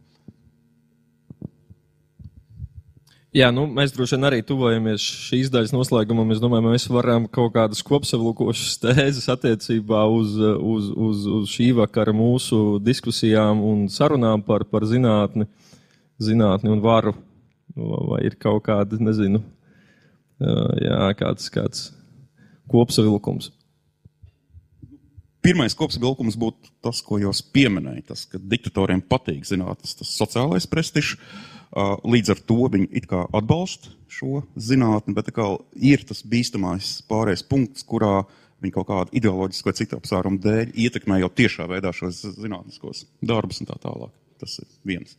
Jā, 3.31 3.47
nu, 3.55 3.63
mēs 3.71 3.93
droši 3.95 4.17
vien 4.17 4.27
arī 4.27 4.39
tuvojamies 4.43 5.05
šīs 5.29 5.53
daļas 5.55 5.71
noslēgumam. 5.71 6.33
Es 6.35 6.41
domāju, 6.43 6.65
mēs 6.67 6.89
varam 6.91 7.29
kaut 7.31 7.53
kādas 7.55 7.85
kopsavilkošas 7.87 8.81
tēzes 8.83 9.29
attiecībā 9.31 10.01
uz, 10.11 10.35
uz, 10.35 10.89
uz, 10.91 11.29
uz 11.37 11.53
šī 11.53 11.69
vakara 11.79 12.11
mūsu 12.11 12.81
diskusijām 12.83 13.63
un 13.63 13.85
sarunām 13.87 14.43
par, 14.43 14.65
par 14.67 14.83
zinātni, 14.91 15.47
zinātni 16.19 16.75
un 16.75 16.83
varu. 16.83 17.15
Vai 17.79 18.25
ir 18.27 18.35
kaut 18.35 18.65
kāda, 18.67 18.99
nezinu, 18.99 19.45
jā, 20.41 21.01
kāds, 21.19 21.49
kāds 21.53 21.89
kopsavilkums? 22.71 23.51
Pirmais 25.41 25.73
kopsavilkums 25.77 26.37
būtu 26.37 26.69
tas, 26.85 27.01
ko 27.05 27.17
jūs 27.21 27.41
pieminējāt, 27.55 28.11
tas, 28.11 28.27
ka 28.29 28.41
diktatoriem 28.41 29.01
patīk 29.01 29.47
zinātnes, 29.49 29.97
tas 29.97 30.13
sociālais 30.13 30.69
prestižs. 30.69 31.17
Līdz 32.05 32.35
ar 32.35 32.41
to 32.45 32.67
viņi 32.75 32.89
it 32.99 33.07
kā 33.09 33.23
atbalsta 33.37 33.93
šo 34.11 34.43
zinātni, 34.59 35.15
bet 35.17 35.31
ir 35.79 36.03
tas 36.05 36.25
bīstamais 36.27 36.99
pārējais 37.09 37.47
punkts, 37.47 37.87
kurā 37.87 38.25
viņi 38.61 38.75
kaut 38.75 38.89
kādu 38.91 39.17
ideoloģisku 39.17 39.71
vai 39.71 39.77
citu 39.79 39.97
apsvērumu 39.97 40.43
dēļ 40.45 40.75
ietekmē 40.85 41.21
jau 41.23 41.31
tiešā 41.41 41.69
veidā 41.71 41.95
šos 41.97 42.21
zinātniskos 42.37 43.07
darbus 43.25 43.63
un 43.63 43.71
tā 43.71 43.79
tālāk. 43.81 44.13
Tas 44.41 44.59
ir 44.61 44.69
viens. 44.89 45.17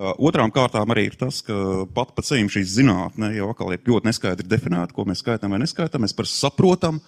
Otrām 0.00 0.48
kārtām 0.48 0.88
arī 0.94 1.10
ir 1.10 1.16
tas, 1.20 1.42
ka 1.44 1.54
pat 1.92 2.14
pa 2.16 2.22
ceļam 2.24 2.48
šī 2.48 2.62
zinātne 2.64 3.34
jau 3.36 3.50
atkal 3.52 3.74
ir 3.74 3.82
ļoti 3.84 4.08
neskaidri 4.08 4.48
definēta, 4.48 4.94
ko 4.96 5.04
mēs 5.04 5.20
skaitām 5.20 5.52
vai 5.52 5.60
neskaitām. 5.60 6.00
Mēs 6.06 6.16
par 6.16 6.28
saprotam, 6.30 7.02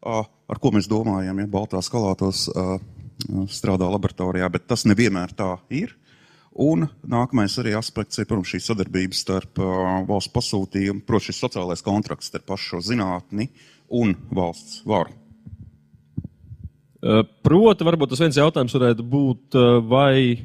ar 0.00 0.60
ko 0.62 0.72
mēs 0.72 0.88
domājam, 0.88 1.36
ja 1.36 1.50
Baltā 1.52 1.82
skalātos 1.84 2.46
strādā 3.52 3.90
laboratorijā, 3.92 4.48
bet 4.48 4.64
tas 4.72 4.86
nevienmēr 4.88 5.36
tā 5.36 5.52
ir. 5.68 5.92
Un 6.50 6.88
nākamais 7.06 7.52
arī 7.60 7.76
aspekts 7.78 8.18
ir, 8.18 8.26
protams, 8.26 8.48
šī 8.50 8.62
sadarbība 8.64 9.14
starp 9.14 9.60
valsts 10.08 10.32
pasūtījumu, 10.32 11.04
protams, 11.04 11.28
šis 11.28 11.44
sociālais 11.44 11.84
kontrakts 11.84 12.32
starp 12.32 12.48
pašu 12.48 12.80
zinātni 12.88 13.50
un 14.00 14.16
valsts 14.32 14.80
varu. 14.88 15.12
Proti, 17.44 17.84
varbūt 17.86 18.10
tas 18.12 18.20
viens 18.24 18.36
jautājums 18.36 18.74
varētu 18.76 19.04
būt, 19.12 19.60
vai, 19.88 20.40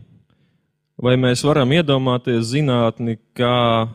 vai 1.01 1.15
mēs 1.19 1.43
varam 1.45 1.73
iedomāties 1.75 2.51
zinātni 2.53 3.17
kā 3.37 3.87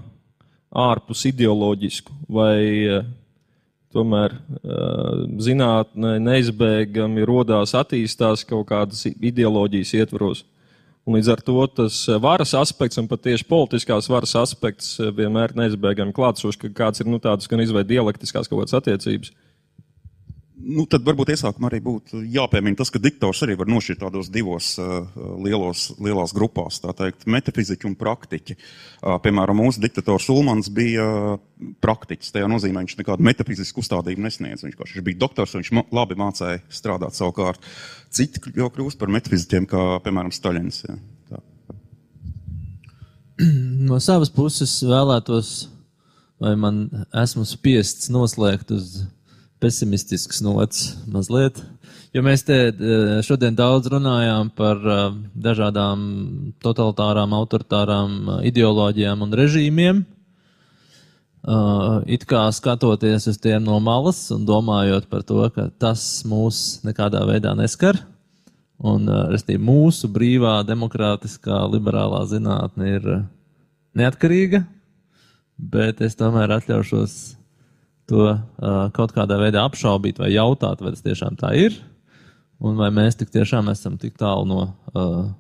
ārpus 0.71 1.25
ideoloģisku, 1.31 2.15
vai 2.31 2.61
tomēr 3.91 4.37
zinātne 5.43 6.15
neizbēgami 6.23 7.27
rodās, 7.27 7.75
attīstās 7.75 8.45
kaut 8.47 8.69
kādas 8.71 9.09
ideoloģijas 9.11 9.97
ietvaros. 9.99 10.45
Un 11.09 11.17
līdz 11.17 11.31
ar 11.33 11.41
to 11.43 11.63
tas 11.75 11.97
varas 12.23 12.53
aspekts 12.55 13.01
un 13.01 13.09
pat 13.11 13.25
tieši 13.25 13.47
politiskās 13.49 14.07
varas 14.13 14.37
aspekts 14.39 14.99
vienmēr 15.17 15.57
neizbēgami 15.59 16.15
klātsošs, 16.15 16.61
ka 16.61 16.71
kāds 16.85 17.03
ir 17.03 17.09
nu, 17.11 17.19
tādas 17.19 17.49
gan 17.51 17.63
izveid 17.65 17.89
dialektiskās 17.89 18.51
kaut 18.51 18.61
kādas 18.61 18.77
attiecības. 18.79 19.33
Nu, 20.61 20.85
tad 20.91 21.05
varbūt 21.07 21.31
iesākumā 21.33 21.71
arī 21.71 21.79
būtu 21.85 22.21
jāpiemina 22.35 22.77
tas, 22.77 22.91
ka 22.93 23.01
diktors 23.01 23.41
arī 23.47 23.55
var 23.57 23.69
nošķirt 23.71 24.03
tādos 24.03 24.29
divos 24.33 24.75
uh, 24.81 25.07
lielos, 25.41 25.87
lielās 26.03 26.35
grupās, 26.37 26.83
tā 26.83 26.93
teikt, 26.97 27.25
metafiziķi 27.31 27.87
un 27.89 27.95
praktiķi. 27.97 28.57
Uh, 28.57 29.15
piemēram, 29.25 29.57
mūsu 29.63 29.81
diktators 29.81 30.29
Ulmans 30.33 30.69
bija 30.77 31.07
uh, 31.07 31.71
praktiķis. 31.81 32.35
Tajā 32.35 32.51
nozīmē, 32.51 32.83
viņš 32.85 32.97
nekādu 32.99 33.25
metafizisku 33.25 33.81
uzstādījumu 33.81 34.27
nesniedz. 34.27 34.65
Viņš, 34.67 34.77
viņš 34.83 35.05
bija 35.07 35.21
doktors, 35.23 35.55
viņš 35.57 35.71
labi 35.97 36.19
mācīja 36.21 36.61
strādāt 36.81 37.17
savukārt. 37.17 37.65
Citi 38.13 38.53
jau 38.59 38.69
kļūst 38.75 39.01
par 39.01 39.13
metafiziķiem, 39.17 39.69
kā 39.71 39.87
piemēram 40.05 40.35
Staļins. 40.35 40.83
Ja. 40.91 40.99
Tā. 41.31 41.41
No 43.91 43.97
savas 44.05 44.29
puses 44.29 44.75
vēlētos, 44.85 45.71
vai 46.43 46.53
man 46.61 46.83
esmu 47.17 47.47
spiests 47.49 48.11
noslēgt 48.13 48.75
uz 48.77 49.01
pesimistisks 49.61 50.41
nots 50.45 50.95
mazliet. 51.11 51.61
Jo 52.11 52.25
mēs 52.27 52.43
te 52.43 52.57
eh, 52.71 53.11
šodien 53.23 53.55
daudz 53.55 53.91
runājām 53.93 54.51
par 54.59 54.81
eh, 54.83 55.03
dažādām 55.39 56.01
totalitārām, 56.65 57.35
autoritārām 57.37 58.17
eh, 58.17 58.41
ideoloģijām 58.51 59.27
un 59.27 59.37
režīmiem. 59.43 60.07
It 62.13 62.27
kā 62.29 62.43
skatoties 62.53 63.25
uz 63.31 63.39
tiem 63.41 63.63
no 63.65 63.79
malas 63.81 64.19
un 64.35 64.43
domājot 64.45 65.07
par 65.09 65.23
to, 65.25 65.39
ka 65.55 65.71
tas 65.81 66.03
mūs 66.29 66.83
nekādā 66.85 67.23
veidā 67.25 67.55
neskar. 67.57 67.97
Un, 68.77 69.09
restīvi, 69.09 69.57
mūsu 69.65 70.11
brīvā, 70.13 70.59
demokrātiskā, 70.69 71.63
liberālā 71.73 72.21
zinātne 72.29 72.93
ir 72.93 73.09
neatkarīga, 73.97 74.67
bet 75.57 76.05
es 76.05 76.21
tomēr 76.21 76.53
atļaušos 76.59 77.17
to 78.11 78.27
uh, 78.27 78.41
kaut 78.97 79.15
kādā 79.15 79.39
veidā 79.41 79.63
apšaubīt 79.69 80.19
vai 80.21 80.33
jautāt, 80.35 80.83
vai 80.83 80.93
tas 80.95 81.05
tiešām 81.05 81.39
tā 81.41 81.53
ir, 81.59 81.79
un 82.61 82.77
vai 82.81 82.91
mēs 82.95 83.19
tik 83.21 83.31
tiešām 83.35 83.71
esam 83.73 83.97
tik 84.01 84.19
tālu 84.21 84.49
no 84.51 84.61
uh, 84.67 85.31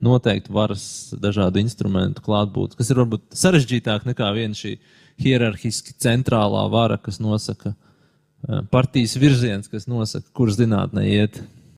noteikti 0.00 0.52
varas 0.54 0.84
dažādu 1.20 1.60
instrumentu 1.60 2.24
klātbūtnes, 2.24 2.78
kas 2.78 2.90
ir 2.92 3.02
varbūt 3.02 3.26
sarežģītāk 3.36 4.06
nekā 4.08 4.30
viena 4.36 4.56
šī 4.56 4.76
hierarhiski 5.20 5.96
centrālā 6.00 6.64
vara, 6.72 6.96
kas 7.02 7.20
nosaka 7.20 7.74
uh, 7.74 8.62
partijas 8.72 9.18
virziens, 9.20 9.68
kas 9.68 9.88
nosaka, 9.90 10.30
kur 10.36 10.52
zinātnē 10.54 11.04
iet. 11.10 11.42